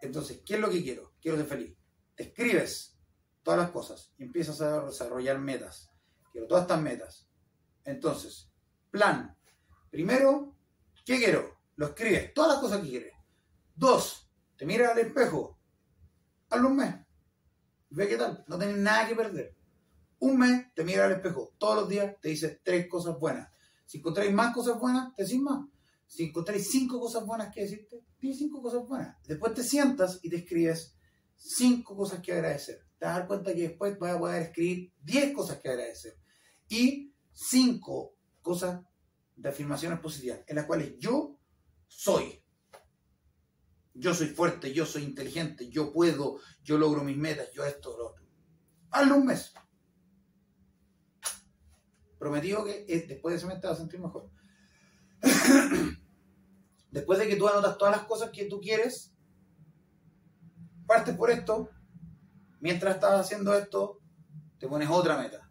Entonces, 0.00 0.42
¿qué 0.46 0.54
es 0.54 0.60
lo 0.60 0.70
que 0.70 0.80
quiero? 0.80 1.12
Quiero 1.20 1.36
ser 1.36 1.46
feliz. 1.46 1.76
Escribes 2.16 2.96
todas 3.42 3.58
las 3.58 3.70
cosas 3.72 4.12
y 4.16 4.22
empiezas 4.22 4.60
a 4.60 4.84
desarrollar 4.84 5.40
metas. 5.40 5.90
Quiero 6.30 6.46
todas 6.46 6.62
estas 6.62 6.80
metas. 6.80 7.28
Entonces, 7.84 8.48
plan. 8.90 9.36
Primero, 9.90 10.54
¿qué 11.04 11.18
quiero? 11.18 11.58
Lo 11.74 11.86
escribes, 11.86 12.32
todas 12.32 12.52
las 12.52 12.60
cosas 12.60 12.80
que 12.80 12.88
quieres. 12.88 13.12
Dos, 13.74 14.21
te 14.62 14.66
miras 14.66 14.92
al 14.92 14.98
espejo. 15.00 15.58
Hazlo 16.48 16.68
un 16.68 16.76
mes. 16.76 16.94
Ve 17.90 18.06
qué 18.06 18.16
tal. 18.16 18.44
No 18.46 18.56
tienes 18.56 18.76
nada 18.76 19.08
que 19.08 19.16
perder. 19.16 19.56
Un 20.20 20.38
mes, 20.38 20.72
te 20.72 20.84
miras 20.84 21.06
al 21.06 21.14
espejo. 21.14 21.52
Todos 21.58 21.74
los 21.80 21.88
días 21.88 22.14
te 22.20 22.28
dices 22.28 22.60
tres 22.62 22.86
cosas 22.88 23.18
buenas. 23.18 23.50
Si 23.86 23.98
encontráis 23.98 24.32
más 24.32 24.54
cosas 24.54 24.78
buenas, 24.78 25.12
te 25.16 25.24
decís 25.24 25.40
más. 25.40 25.66
Si 26.06 26.26
encontráis 26.26 26.70
cinco 26.70 27.00
cosas 27.00 27.26
buenas 27.26 27.52
que 27.52 27.62
decirte, 27.62 28.04
di 28.20 28.32
cinco 28.32 28.62
cosas 28.62 28.86
buenas. 28.86 29.20
Después 29.26 29.52
te 29.52 29.64
sientas 29.64 30.20
y 30.22 30.30
te 30.30 30.36
escribes 30.36 30.94
cinco 31.34 31.96
cosas 31.96 32.20
que 32.20 32.32
agradecer. 32.32 32.86
Te 33.00 33.06
vas 33.06 33.16
a 33.16 33.18
dar 33.18 33.26
cuenta 33.26 33.52
que 33.52 33.62
después 33.62 33.98
vas 33.98 34.14
a 34.14 34.18
poder 34.20 34.42
escribir 34.42 34.92
diez 35.02 35.34
cosas 35.34 35.58
que 35.58 35.70
agradecer. 35.70 36.16
Y 36.68 37.12
cinco 37.32 38.14
cosas 38.40 38.80
de 39.34 39.48
afirmaciones 39.48 39.98
positivas, 39.98 40.38
en 40.46 40.54
las 40.54 40.66
cuales 40.66 40.94
yo 41.00 41.36
soy. 41.88 42.41
Yo 43.94 44.14
soy 44.14 44.28
fuerte, 44.28 44.72
yo 44.72 44.86
soy 44.86 45.02
inteligente, 45.04 45.68
yo 45.68 45.92
puedo, 45.92 46.38
yo 46.62 46.78
logro 46.78 47.04
mis 47.04 47.16
metas, 47.16 47.50
yo 47.52 47.64
esto, 47.64 47.96
lo 47.96 48.10
otro. 48.10 48.24
Hazlo 48.90 49.16
un 49.16 49.26
mes. 49.26 49.52
Prometido 52.18 52.64
que 52.64 52.84
después 53.08 53.32
de 53.32 53.38
ese 53.38 53.46
mes 53.46 53.60
te 53.60 53.66
vas 53.66 53.76
a 53.76 53.80
sentir 53.80 54.00
mejor. 54.00 54.30
después 56.90 57.18
de 57.18 57.28
que 57.28 57.36
tú 57.36 57.48
anotas 57.48 57.76
todas 57.78 57.96
las 57.96 58.06
cosas 58.06 58.30
que 58.30 58.46
tú 58.46 58.60
quieres, 58.60 59.14
partes 60.86 61.16
por 61.16 61.30
esto, 61.30 61.68
mientras 62.60 62.94
estás 62.94 63.20
haciendo 63.20 63.54
esto, 63.54 64.00
te 64.58 64.68
pones 64.68 64.88
otra 64.88 65.18
meta. 65.18 65.50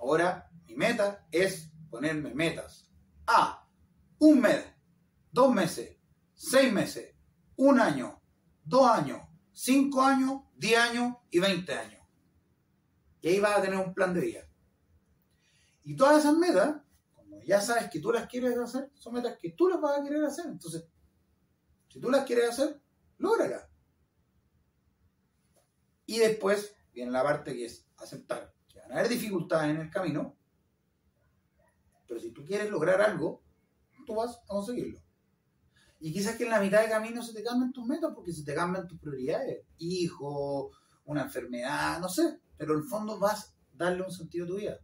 Ahora 0.00 0.50
mi 0.66 0.74
meta 0.74 1.26
es 1.30 1.70
ponerme 1.90 2.34
metas. 2.34 2.90
A, 3.26 3.66
un 4.18 4.40
mes, 4.40 4.64
dos 5.30 5.52
meses, 5.54 5.96
seis 6.44 6.72
meses, 6.72 7.14
un 7.56 7.80
año, 7.80 8.20
dos 8.64 8.86
años, 8.86 9.20
cinco 9.52 10.02
años, 10.02 10.42
diez 10.56 10.78
años 10.78 11.16
y 11.30 11.38
veinte 11.38 11.74
años. 11.74 12.02
Y 13.20 13.28
ahí 13.28 13.40
vas 13.40 13.58
a 13.58 13.62
tener 13.62 13.78
un 13.78 13.94
plan 13.94 14.12
de 14.12 14.20
vida. 14.20 14.48
Y 15.82 15.96
todas 15.96 16.18
esas 16.18 16.36
metas, 16.36 16.82
como 17.12 17.40
ya 17.42 17.60
sabes 17.60 17.90
que 17.90 18.00
tú 18.00 18.12
las 18.12 18.26
quieres 18.26 18.56
hacer, 18.58 18.90
son 18.94 19.14
metas 19.14 19.36
que 19.38 19.50
tú 19.50 19.68
las 19.68 19.80
vas 19.80 20.00
a 20.00 20.02
querer 20.02 20.24
hacer. 20.24 20.46
Entonces, 20.46 20.86
si 21.88 22.00
tú 22.00 22.10
las 22.10 22.24
quieres 22.24 22.50
hacer, 22.50 22.80
lógralas. 23.18 23.68
Y 26.06 26.18
después 26.18 26.74
viene 26.92 27.10
la 27.10 27.22
parte 27.22 27.54
que 27.54 27.66
es 27.66 27.86
aceptar 27.96 28.54
van 28.88 28.98
a 28.98 29.00
haber 29.00 29.08
dificultades 29.08 29.70
en 29.70 29.80
el 29.80 29.90
camino, 29.90 30.36
pero 32.06 32.20
si 32.20 32.30
tú 32.30 32.44
quieres 32.44 32.70
lograr 32.70 33.00
algo, 33.00 33.42
tú 34.06 34.14
vas 34.14 34.36
a 34.36 34.46
conseguirlo. 34.46 35.00
Y 36.00 36.12
quizás 36.12 36.36
que 36.36 36.44
en 36.44 36.50
la 36.50 36.60
mitad 36.60 36.82
de 36.82 36.88
camino 36.88 37.22
se 37.22 37.32
te 37.32 37.42
cambien 37.42 37.72
tus 37.72 37.86
metas 37.86 38.12
porque 38.14 38.32
se 38.32 38.44
te 38.44 38.54
cambian 38.54 38.86
tus 38.86 38.98
prioridades. 38.98 39.64
Hijo, 39.78 40.70
una 41.04 41.22
enfermedad, 41.22 42.00
no 42.00 42.08
sé. 42.08 42.40
Pero 42.56 42.74
en 42.74 42.80
el 42.80 42.84
fondo 42.84 43.18
vas 43.18 43.48
a 43.48 43.54
darle 43.72 44.02
un 44.02 44.12
sentido 44.12 44.44
a 44.44 44.48
tu 44.48 44.56
vida. 44.56 44.78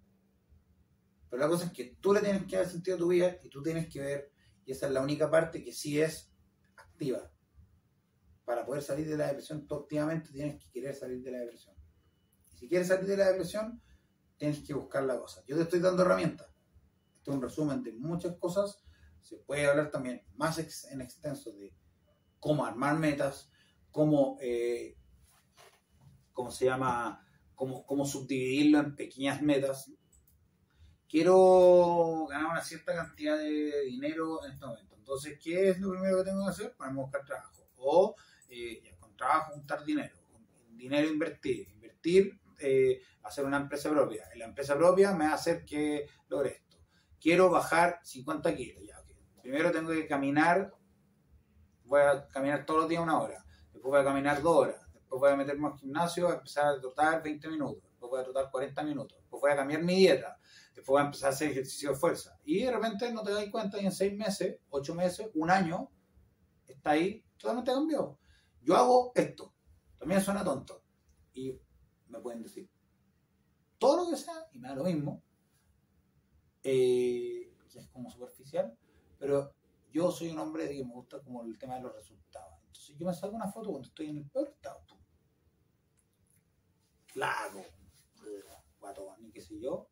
Pero 1.30 1.42
la 1.42 1.48
cosa 1.48 1.66
es 1.66 1.72
que 1.72 1.96
tú 2.00 2.12
le 2.12 2.20
tienes 2.20 2.44
que 2.46 2.56
dar 2.56 2.66
sentido 2.66 2.96
a 2.96 2.98
tu 2.98 3.08
vida 3.08 3.36
y 3.42 3.48
tú 3.48 3.62
tienes 3.62 3.88
que 3.88 4.00
ver, 4.00 4.32
y 4.64 4.72
esa 4.72 4.86
es 4.86 4.92
la 4.92 5.00
única 5.00 5.30
parte 5.30 5.62
que 5.62 5.72
sí 5.72 6.00
es 6.00 6.32
activa. 6.76 7.30
Para 8.44 8.66
poder 8.66 8.82
salir 8.82 9.08
de 9.08 9.16
la 9.16 9.28
depresión, 9.28 9.64
tú 9.66 9.76
activamente 9.76 10.30
tienes 10.32 10.60
que 10.60 10.70
querer 10.72 10.94
salir 10.94 11.22
de 11.22 11.30
la 11.30 11.38
depresión. 11.38 11.76
Y 12.50 12.56
si 12.56 12.68
quieres 12.68 12.88
salir 12.88 13.06
de 13.06 13.16
la 13.16 13.28
depresión, 13.28 13.80
tienes 14.36 14.66
que 14.66 14.74
buscar 14.74 15.04
la 15.04 15.18
cosa. 15.20 15.44
Yo 15.46 15.56
te 15.56 15.62
estoy 15.62 15.78
dando 15.78 16.02
herramientas. 16.02 16.48
Esto 17.18 17.30
es 17.30 17.36
un 17.36 17.42
resumen 17.42 17.82
de 17.84 17.92
muchas 17.92 18.36
cosas. 18.38 18.82
Se 19.22 19.36
puede 19.36 19.66
hablar 19.66 19.90
también 19.90 20.22
más 20.36 20.58
en 20.90 21.00
extenso 21.00 21.52
de 21.52 21.72
cómo 22.38 22.64
armar 22.64 22.98
metas, 22.98 23.50
cómo, 23.90 24.38
eh, 24.40 24.96
cómo 26.32 26.50
se 26.50 26.66
llama, 26.66 27.26
cómo, 27.54 27.84
cómo 27.84 28.04
subdividirlo 28.04 28.78
en 28.78 28.96
pequeñas 28.96 29.42
metas. 29.42 29.90
Quiero 31.08 32.26
ganar 32.28 32.52
una 32.52 32.62
cierta 32.62 32.94
cantidad 32.94 33.36
de 33.36 33.84
dinero 33.86 34.44
en 34.44 34.52
este 34.52 34.66
momento. 34.66 34.96
Entonces, 34.96 35.38
¿qué 35.42 35.70
es 35.70 35.80
lo 35.80 35.90
primero 35.90 36.18
que 36.18 36.30
tengo 36.30 36.44
que 36.44 36.50
hacer? 36.50 36.76
Para 36.76 36.92
buscar 36.92 37.24
trabajo. 37.24 37.66
O 37.76 38.14
eh, 38.48 38.96
con 39.00 39.16
trabajo 39.16 39.54
juntar 39.54 39.84
dinero. 39.84 40.16
Dinero 40.70 41.08
invertir. 41.08 41.68
Invertir 41.68 42.40
eh, 42.60 43.00
hacer 43.22 43.44
una 43.44 43.56
empresa 43.56 43.90
propia. 43.90 44.28
la 44.36 44.44
empresa 44.44 44.76
propia 44.76 45.12
me 45.12 45.24
va 45.24 45.32
a 45.32 45.34
hacer 45.34 45.64
que 45.64 46.06
logre 46.28 46.50
esto. 46.50 46.78
Quiero 47.20 47.50
bajar 47.50 48.00
50 48.02 48.54
kilos. 48.54 48.82
Ya, 48.86 48.99
Primero 49.50 49.72
tengo 49.72 49.90
que 49.90 50.06
caminar, 50.06 50.72
voy 51.86 52.02
a 52.02 52.28
caminar 52.28 52.64
todos 52.64 52.82
los 52.82 52.88
días 52.88 53.02
una 53.02 53.20
hora. 53.20 53.44
Después 53.72 53.90
voy 53.90 54.00
a 54.00 54.04
caminar 54.04 54.40
dos 54.40 54.56
horas. 54.56 54.80
Después 54.94 55.18
voy 55.18 55.30
a 55.30 55.34
meterme 55.34 55.66
al 55.66 55.76
gimnasio, 55.76 56.28
a 56.28 56.34
empezar 56.34 56.66
a 56.68 56.80
trotar 56.80 57.20
20 57.20 57.48
minutos. 57.48 57.82
Después 57.82 58.10
voy 58.10 58.20
a 58.20 58.22
trotar 58.22 58.48
40 58.48 58.82
minutos. 58.84 59.18
Después 59.18 59.40
voy 59.40 59.50
a 59.50 59.56
cambiar 59.56 59.82
mi 59.82 59.96
dieta. 59.96 60.38
Después 60.66 60.86
voy 60.86 61.00
a 61.02 61.06
empezar 61.06 61.30
a 61.30 61.32
hacer 61.32 61.50
ejercicio 61.50 61.90
de 61.90 61.96
fuerza. 61.96 62.38
Y 62.44 62.62
de 62.62 62.70
repente 62.70 63.12
no 63.12 63.24
te 63.24 63.32
das 63.32 63.44
cuenta 63.50 63.80
y 63.82 63.86
en 63.86 63.90
seis 63.90 64.16
meses, 64.16 64.60
ocho 64.68 64.94
meses, 64.94 65.28
un 65.34 65.50
año, 65.50 65.90
está 66.68 66.90
ahí, 66.90 67.24
totalmente 67.36 67.72
cambió. 67.72 68.20
Yo 68.62 68.76
hago 68.76 69.10
esto. 69.16 69.52
También 69.98 70.20
suena 70.20 70.44
tonto. 70.44 70.84
Y 71.34 71.58
me 72.06 72.20
pueden 72.20 72.44
decir 72.44 72.70
todo 73.78 74.04
lo 74.04 74.10
que 74.12 74.16
sea 74.16 74.46
y 74.52 74.60
me 74.60 74.68
da 74.68 74.76
lo 74.76 74.84
mismo, 74.84 75.24
eh, 76.62 77.52
que 77.68 77.80
es 77.80 77.88
como 77.88 78.08
superficial, 78.08 78.76
pero 79.20 79.54
yo 79.92 80.10
soy 80.10 80.30
un 80.30 80.38
hombre 80.38 80.68
que 80.68 80.82
me 80.82 80.92
gusta 80.92 81.20
como 81.20 81.44
el 81.44 81.58
tema 81.58 81.76
de 81.76 81.82
los 81.82 81.94
resultados. 81.94 82.54
Entonces 82.66 82.96
yo 82.96 83.06
me 83.06 83.14
saco 83.14 83.36
una 83.36 83.52
foto 83.52 83.70
cuando 83.70 83.86
estoy 83.86 84.08
en 84.08 84.16
el 84.16 84.26
peor 84.30 84.48
estado. 84.48 84.80
Flaco, 87.06 87.62
guatón, 88.80 89.22
ni 89.22 89.30
qué 89.30 89.42
sé 89.42 89.60
yo. 89.60 89.88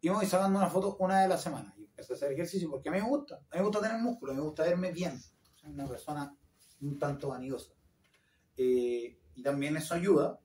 Y 0.00 0.08
me 0.08 0.16
voy 0.16 0.26
sacando 0.26 0.58
una 0.58 0.68
foto 0.68 0.96
una 0.98 1.22
a 1.22 1.28
la 1.28 1.38
semana. 1.38 1.72
Y 1.78 1.84
empecé 1.84 2.14
a 2.14 2.16
hacer 2.16 2.32
ejercicio 2.32 2.68
porque 2.68 2.88
a 2.88 2.92
mí 2.92 3.00
me 3.00 3.06
gusta. 3.06 3.36
A 3.36 3.38
mí 3.38 3.60
me 3.60 3.62
gusta 3.62 3.80
tener 3.80 3.98
músculo, 3.98 4.34
me 4.34 4.40
gusta 4.40 4.64
verme 4.64 4.90
bien. 4.90 5.20
Soy 5.54 5.70
una 5.70 5.86
persona 5.86 6.36
un 6.80 6.98
tanto 6.98 7.28
vanidosa. 7.28 7.74
Eh, 8.56 9.20
y 9.34 9.42
también 9.42 9.76
eso 9.76 9.94
ayuda 9.94 10.40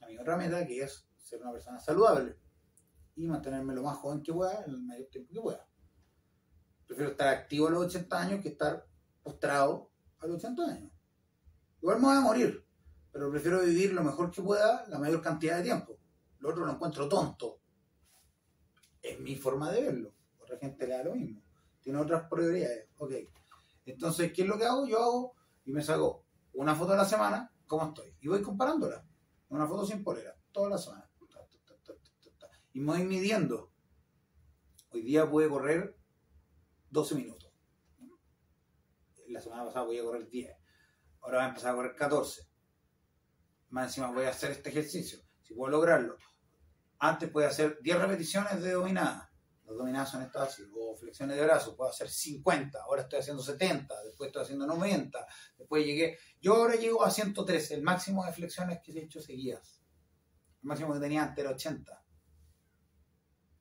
a 0.00 0.06
mi 0.06 0.18
otra 0.18 0.36
meta, 0.36 0.66
que 0.66 0.82
es 0.82 1.06
ser 1.16 1.40
una 1.40 1.52
persona 1.52 1.78
saludable 1.78 2.36
y 3.14 3.26
mantenerme 3.26 3.74
lo 3.74 3.82
más 3.82 3.98
joven 3.98 4.22
que 4.22 4.32
pueda 4.32 4.64
en 4.64 4.70
el 4.70 4.82
mayor 4.82 5.06
tiempo 5.06 5.32
que 5.32 5.40
pueda. 5.40 5.68
Prefiero 6.86 7.12
estar 7.12 7.28
activo 7.28 7.68
a 7.68 7.70
los 7.70 7.86
80 7.86 8.20
años 8.20 8.40
que 8.40 8.48
estar 8.48 8.86
postrado 9.22 9.90
a 10.18 10.26
los 10.26 10.36
80 10.36 10.62
años. 10.62 10.92
Igual 11.80 11.98
me 11.98 12.06
voy 12.06 12.16
a 12.16 12.20
morir, 12.20 12.66
pero 13.10 13.30
prefiero 13.30 13.60
vivir 13.60 13.92
lo 13.92 14.02
mejor 14.02 14.30
que 14.30 14.42
pueda 14.42 14.84
la 14.88 14.98
mayor 14.98 15.20
cantidad 15.20 15.56
de 15.56 15.64
tiempo. 15.64 15.98
Lo 16.38 16.50
otro 16.50 16.64
lo 16.64 16.72
encuentro 16.72 17.08
tonto. 17.08 17.60
Es 19.00 19.18
mi 19.20 19.36
forma 19.36 19.70
de 19.72 19.82
verlo. 19.82 20.14
Otra 20.38 20.58
gente 20.58 20.86
le 20.86 20.94
da 20.94 21.04
lo 21.04 21.14
mismo. 21.14 21.42
Tiene 21.80 21.98
otras 21.98 22.28
prioridades. 22.28 22.88
Ok. 22.98 23.12
Entonces, 23.86 24.32
¿qué 24.32 24.42
es 24.42 24.48
lo 24.48 24.58
que 24.58 24.64
hago? 24.64 24.86
Yo 24.86 25.02
hago 25.02 25.34
y 25.64 25.72
me 25.72 25.82
saco 25.82 26.24
una 26.52 26.74
foto 26.74 26.92
a 26.92 26.96
la 26.96 27.04
semana, 27.04 27.52
cómo 27.66 27.88
estoy. 27.88 28.14
Y 28.20 28.28
voy 28.28 28.42
comparándola. 28.42 29.04
Una 29.48 29.66
foto 29.66 29.84
sin 29.84 30.02
polera, 30.02 30.34
toda 30.52 30.70
la 30.70 30.78
semana. 30.78 31.08
Y 32.72 32.80
me 32.80 32.92
voy 32.92 33.04
midiendo. 33.04 33.70
Hoy 34.90 35.02
día 35.02 35.28
pude 35.28 35.48
correr 35.48 35.96
12 36.92 37.14
minutos. 37.14 37.50
La 39.28 39.40
semana 39.40 39.64
pasada 39.64 39.86
voy 39.86 39.98
a 39.98 40.02
correr 40.02 40.28
10. 40.28 40.54
Ahora 41.22 41.38
voy 41.38 41.46
a 41.46 41.48
empezar 41.48 41.72
a 41.72 41.74
correr 41.74 41.96
14. 41.96 42.42
Más 43.70 43.86
encima 43.86 44.10
voy 44.12 44.26
a 44.26 44.28
hacer 44.28 44.50
este 44.50 44.68
ejercicio. 44.68 45.18
Si 45.42 45.54
puedo 45.54 45.70
lograrlo. 45.70 46.18
Antes 46.98 47.30
puede 47.30 47.46
hacer 47.46 47.78
10 47.80 47.98
repeticiones 47.98 48.62
de 48.62 48.72
dominada. 48.72 49.32
Las 49.64 49.76
dominadas 49.76 50.10
son 50.10 50.22
estas 50.22 50.50
así. 50.50 50.64
O 50.78 50.94
flexiones 50.94 51.36
de 51.36 51.44
brazos. 51.44 51.74
Puedo 51.74 51.88
hacer 51.88 52.10
50. 52.10 52.82
Ahora 52.82 53.02
estoy 53.02 53.20
haciendo 53.20 53.42
70. 53.42 54.02
Después 54.04 54.28
estoy 54.28 54.42
haciendo 54.42 54.66
90. 54.66 55.26
Después 55.56 55.86
llegué. 55.86 56.18
Yo 56.42 56.56
ahora 56.56 56.74
llego 56.74 57.02
a 57.02 57.10
113. 57.10 57.74
El 57.74 57.82
máximo 57.82 58.22
de 58.26 58.32
flexiones 58.32 58.80
que 58.84 58.92
he 58.92 59.04
hecho 59.04 59.22
seguidas. 59.22 59.82
El 60.62 60.68
máximo 60.68 60.92
que 60.92 61.00
tenía 61.00 61.22
antes 61.22 61.42
era 61.42 61.54
80. 61.54 62.04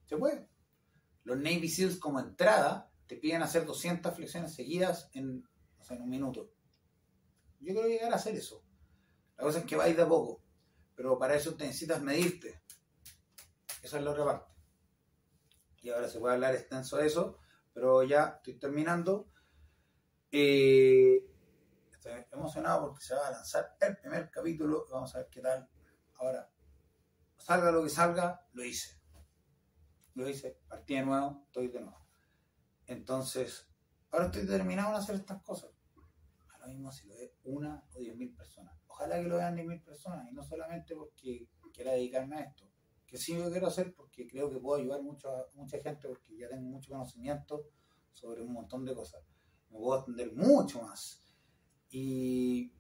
Se 0.05 0.17
puede. 0.17 0.49
Los 1.23 1.37
Navy 1.37 1.69
SEALs 1.69 1.97
como 1.97 2.19
entrada 2.19 2.90
te 3.11 3.17
piden 3.17 3.43
hacer 3.43 3.65
200 3.65 4.15
flexiones 4.15 4.53
seguidas 4.53 5.09
en, 5.11 5.43
en 5.89 6.01
un 6.01 6.09
minuto. 6.09 6.49
Yo 7.59 7.73
quiero 7.73 7.89
llegar 7.89 8.13
a 8.13 8.15
hacer 8.15 8.35
eso. 8.35 8.63
La 9.35 9.43
cosa 9.43 9.59
es 9.59 9.65
que 9.65 9.75
va 9.75 9.83
a 9.83 9.89
ir 9.89 9.97
de 9.97 10.03
a 10.03 10.07
poco. 10.07 10.41
Pero 10.95 11.19
para 11.19 11.35
eso 11.35 11.53
te 11.55 11.65
necesitas 11.65 12.01
medirte. 12.01 12.63
Esa 13.83 13.97
es 13.97 14.05
la 14.05 14.11
otra 14.11 14.23
parte. 14.23 14.53
Y 15.81 15.89
ahora 15.89 16.07
se 16.07 16.21
puede 16.21 16.35
hablar 16.35 16.55
extenso 16.55 16.95
de 16.95 17.07
eso, 17.07 17.37
pero 17.73 18.01
ya 18.03 18.35
estoy 18.37 18.57
terminando. 18.57 19.29
Eh, 20.31 21.19
estoy 21.91 22.13
emocionado 22.31 22.87
porque 22.87 23.03
se 23.03 23.13
va 23.13 23.27
a 23.27 23.31
lanzar 23.31 23.75
el 23.81 23.97
primer 23.97 24.31
capítulo. 24.31 24.85
Vamos 24.89 25.13
a 25.15 25.17
ver 25.17 25.27
qué 25.29 25.41
tal. 25.41 25.69
Ahora, 26.13 26.49
salga 27.35 27.71
lo 27.71 27.83
que 27.83 27.89
salga, 27.89 28.47
lo 28.53 28.63
hice. 28.63 29.01
Lo 30.13 30.29
hice, 30.29 30.61
partí 30.65 30.95
de 30.95 31.01
nuevo, 31.01 31.43
estoy 31.47 31.67
de 31.67 31.81
nuevo. 31.81 32.00
Entonces, 32.91 33.67
ahora 34.11 34.25
estoy 34.25 34.41
determinado 34.41 34.89
en 34.89 34.95
hacer 34.95 35.15
estas 35.15 35.41
cosas. 35.43 35.71
A 36.53 36.59
lo 36.59 36.67
mismo 36.67 36.91
si 36.91 37.07
lo 37.07 37.15
ve 37.15 37.33
una 37.43 37.83
o 37.93 37.99
diez 37.99 38.15
mil 38.15 38.33
personas. 38.33 38.75
Ojalá 38.87 39.21
que 39.21 39.27
lo 39.27 39.37
vean 39.37 39.55
diez 39.55 39.67
mil 39.67 39.81
personas 39.81 40.29
y 40.29 40.33
no 40.33 40.43
solamente 40.43 40.95
porque 40.95 41.47
quiera 41.73 41.93
dedicarme 41.93 42.35
a 42.37 42.41
esto. 42.41 42.65
Que 43.07 43.17
sí 43.17 43.35
lo 43.35 43.49
quiero 43.49 43.67
hacer 43.67 43.93
porque 43.93 44.27
creo 44.27 44.49
que 44.49 44.59
puedo 44.59 44.79
ayudar 44.79 45.01
mucho 45.01 45.29
a 45.29 45.45
mucha 45.55 45.81
gente 45.81 46.07
porque 46.07 46.37
ya 46.37 46.49
tengo 46.49 46.63
mucho 46.63 46.91
conocimiento 46.91 47.65
sobre 48.11 48.41
un 48.41 48.53
montón 48.53 48.85
de 48.85 48.93
cosas. 48.93 49.23
Me 49.69 49.77
puedo 49.77 50.01
atender 50.01 50.33
mucho 50.33 50.81
más. 50.81 51.21
Y 51.89 52.71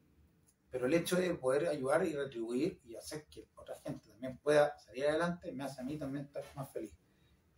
pero 0.69 0.85
el 0.85 0.93
hecho 0.93 1.17
de 1.17 1.33
poder 1.35 1.67
ayudar 1.67 2.05
y 2.05 2.13
retribuir 2.13 2.79
y 2.85 2.95
hacer 2.95 3.27
que 3.27 3.49
otra 3.55 3.75
gente 3.81 4.07
también 4.07 4.37
pueda 4.37 4.77
salir 4.77 5.05
adelante 5.05 5.51
me 5.51 5.65
hace 5.65 5.81
a 5.81 5.83
mí 5.83 5.97
también 5.97 6.25
estar 6.25 6.43
más 6.55 6.71
feliz. 6.71 6.97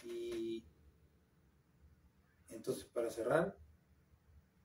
Y 0.03 0.65
entonces, 2.55 2.85
para 2.85 3.09
cerrar, 3.09 3.57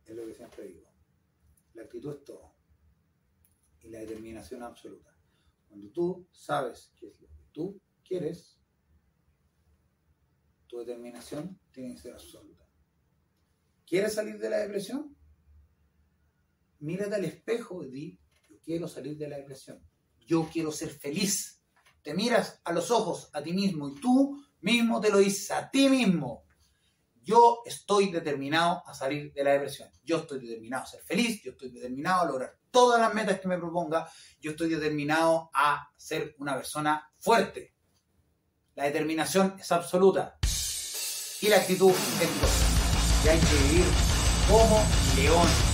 es 0.05 0.17
lo 0.17 0.27
que 0.27 0.35
siempre 0.35 0.65
digo. 0.65 0.89
La 1.75 1.83
actitud 1.83 2.15
es 2.15 2.25
todo. 2.25 2.55
Y 3.81 3.89
la 3.89 4.01
determinación 4.01 4.63
absoluta. 4.63 5.17
Cuando 5.69 5.91
tú 5.91 6.29
sabes 6.33 6.93
qué 6.97 7.09
es 7.09 7.21
lo 7.21 7.29
que 7.29 7.45
tú 7.53 7.81
quieres, 8.05 8.59
tu 10.67 10.79
determinación 10.79 11.59
tiene 11.73 11.95
que 11.95 12.01
ser 12.01 12.13
absoluta. 12.15 12.67
¿Quieres 13.87 14.15
salir 14.15 14.39
de 14.39 14.51
la 14.51 14.59
depresión? 14.59 15.17
Mírate 16.81 17.15
al 17.15 17.25
espejo 17.25 17.85
y 17.85 17.91
di, 17.91 18.21
quiero 18.63 18.87
salir 18.87 19.17
de 19.17 19.29
la 19.29 19.37
depresión. 19.39 19.83
Yo 20.21 20.49
quiero 20.53 20.71
ser 20.73 20.91
feliz. 20.91 21.63
Te 22.03 22.15
miras 22.15 22.61
a 22.65 22.73
los 22.73 22.91
ojos 22.91 23.31
a 23.33 23.43
ti 23.43 23.53
mismo 23.53 23.89
y 23.89 23.95
tú 24.01 24.43
mismo 24.61 25.01
te 25.01 25.11
lo 25.11 25.19
dices 25.19 25.51
a 25.51 25.71
ti 25.71 25.89
mismo. 25.89 26.45
Yo 27.29 27.61
estoy 27.67 28.11
determinado 28.11 28.83
a 28.87 28.95
salir 28.95 29.35
de 29.35 29.45
la 29.45 29.53
depresión. 29.53 29.91
Yo 30.03 30.17
estoy 30.17 30.41
determinado 30.41 30.85
a 30.85 30.87
ser 30.87 31.03
feliz. 31.03 31.43
Yo 31.43 31.51
estoy 31.51 31.69
determinado 31.69 32.23
a 32.23 32.25
lograr 32.25 32.57
todas 32.71 32.99
las 32.99 33.13
metas 33.13 33.39
que 33.39 33.49
me 33.49 33.59
proponga. 33.59 34.11
Yo 34.41 34.53
estoy 34.53 34.71
determinado 34.71 35.51
a 35.53 35.91
ser 35.95 36.35
una 36.39 36.55
persona 36.57 37.07
fuerte. 37.19 37.75
La 38.77 38.85
determinación 38.85 39.57
es 39.61 39.71
absoluta. 39.73 40.39
Y 41.43 41.49
la 41.49 41.57
actitud 41.57 41.91
es 41.91 43.27
Y 43.27 43.29
hay 43.29 43.39
que 43.39 43.75
vivir 43.75 43.85
como 44.49 44.83
león 45.15 45.68